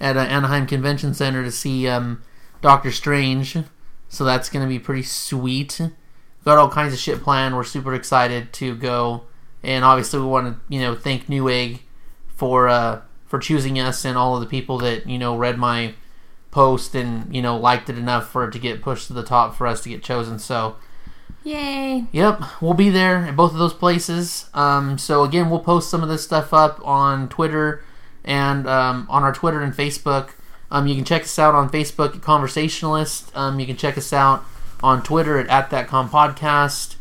at 0.00 0.16
uh, 0.16 0.20
Anaheim 0.20 0.66
Convention 0.66 1.14
Center 1.14 1.42
to 1.42 1.52
see 1.52 1.86
um, 1.86 2.22
Doctor 2.62 2.90
Strange. 2.90 3.58
So 4.08 4.24
that's 4.24 4.48
going 4.48 4.64
to 4.64 4.68
be 4.68 4.78
pretty 4.78 5.02
sweet 5.02 5.80
got 6.44 6.58
all 6.58 6.68
kinds 6.68 6.92
of 6.92 6.98
shit 6.98 7.22
planned. 7.22 7.56
We're 7.56 7.64
super 7.64 7.94
excited 7.94 8.52
to 8.54 8.74
go, 8.76 9.24
and 9.62 9.84
obviously 9.84 10.20
we 10.20 10.26
want 10.26 10.54
to 10.54 10.74
you 10.74 10.80
know 10.80 10.94
thank 10.94 11.26
Newegg 11.26 11.80
for 12.28 12.68
uh, 12.68 13.00
for 13.26 13.38
choosing 13.38 13.78
us 13.78 14.04
and 14.04 14.16
all 14.16 14.34
of 14.34 14.40
the 14.40 14.46
people 14.46 14.78
that 14.78 15.08
you 15.08 15.18
know 15.18 15.36
read 15.36 15.58
my 15.58 15.94
post 16.50 16.94
and 16.94 17.34
you 17.34 17.42
know 17.42 17.56
liked 17.56 17.90
it 17.90 17.98
enough 17.98 18.28
for 18.28 18.46
it 18.46 18.52
to 18.52 18.58
get 18.58 18.82
pushed 18.82 19.08
to 19.08 19.12
the 19.12 19.24
top 19.24 19.56
for 19.56 19.66
us 19.66 19.82
to 19.82 19.88
get 19.88 20.02
chosen. 20.02 20.38
So. 20.38 20.76
Yay! 21.44 22.06
Yep, 22.10 22.42
we'll 22.62 22.74
be 22.74 22.88
there 22.88 23.18
at 23.18 23.36
both 23.36 23.52
of 23.52 23.58
those 23.58 23.74
places. 23.74 24.48
Um, 24.54 24.96
so 24.96 25.24
again, 25.24 25.50
we'll 25.50 25.60
post 25.60 25.90
some 25.90 26.02
of 26.02 26.08
this 26.08 26.24
stuff 26.24 26.54
up 26.54 26.80
on 26.84 27.28
Twitter 27.28 27.84
and 28.24 28.66
um, 28.66 29.06
on 29.10 29.22
our 29.22 29.32
Twitter 29.32 29.60
and 29.60 29.74
Facebook. 29.74 30.30
Um, 30.70 30.86
you 30.86 30.94
can 30.94 31.04
check 31.04 31.22
us 31.22 31.38
out 31.38 31.54
on 31.54 31.68
Facebook 31.68 32.16
at 32.16 32.22
Conversationalist. 32.22 33.30
Um, 33.36 33.60
you 33.60 33.66
can 33.66 33.76
check 33.76 33.98
us 33.98 34.12
out 34.12 34.42
on 34.82 35.02
Twitter 35.02 35.38
at, 35.38 35.48
at 35.48 35.68
thatcom 35.70 36.08
podcast. 36.08 36.96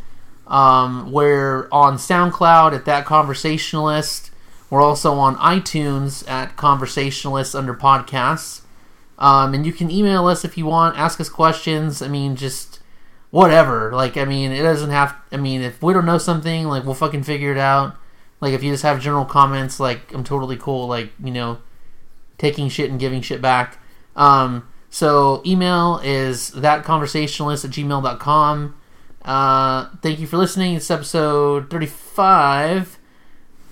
Um, 0.46 1.12
we're 1.12 1.70
on 1.72 1.96
SoundCloud 1.96 2.74
at 2.74 2.84
that 2.86 3.06
conversationalist. 3.06 4.30
We're 4.70 4.82
also 4.82 5.14
on 5.14 5.38
iTunes 5.38 6.30
at 6.30 6.58
conversationalist 6.58 7.56
under 7.56 7.74
podcasts. 7.74 8.62
Um, 9.18 9.54
and 9.54 9.66
you 9.66 9.72
can 9.72 9.89
email 9.89 10.28
us 10.28 10.44
if 10.44 10.58
you 10.58 10.66
want, 10.66 10.98
ask 10.98 11.22
us 11.22 11.30
questions. 11.30 12.02
I 12.02 12.10
mean, 12.10 12.36
just 12.36 12.72
whatever. 13.34 13.92
Like, 13.92 14.16
I 14.16 14.26
mean, 14.26 14.52
it 14.52 14.62
doesn't 14.62 14.92
have. 14.92 15.16
I 15.32 15.38
mean, 15.38 15.62
if 15.62 15.82
we 15.82 15.92
don't 15.92 16.06
know 16.06 16.20
something, 16.20 16.68
like 16.68 16.86
we'll 16.86 16.94
fucking 16.94 17.24
figure 17.24 17.52
it 17.52 17.58
out. 17.58 17.96
Like, 18.40 18.54
if 18.54 18.62
you 18.62 18.72
just 18.72 18.84
have 18.84 19.02
general 19.02 19.26
comments, 19.26 19.80
like 19.80 20.14
I'm 20.14 20.24
totally 20.24 20.56
cool. 20.56 20.88
Like, 20.88 21.10
you 21.22 21.32
know, 21.32 21.58
taking 22.38 22.70
shit 22.70 22.92
and 22.92 23.00
giving 23.00 23.22
shit 23.22 23.42
back. 23.42 23.80
Um, 24.16 24.68
so 24.92 25.42
email 25.46 26.00
is 26.04 26.52
thatconversationalist 26.52 27.66
at 27.66 27.72
gmail.com. 27.72 28.76
Uh, 29.26 29.90
thank 30.04 30.20
you 30.20 30.28
for 30.28 30.38
listening. 30.38 30.76
It's 30.76 30.92
episode 30.92 31.72
35. 31.72 33.00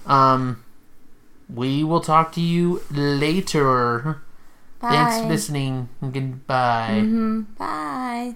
Um, 0.08 0.64
we 1.54 1.84
will 1.84 2.00
talk 2.00 2.32
to 2.32 2.42
you 2.42 2.82
later. 2.90 4.24
Bye. 4.80 4.90
Thanks 4.90 5.20
for 5.20 5.28
listening. 5.28 5.90
Goodbye. 6.02 7.02
Mhm. 7.04 7.46
Bye. 7.58 8.36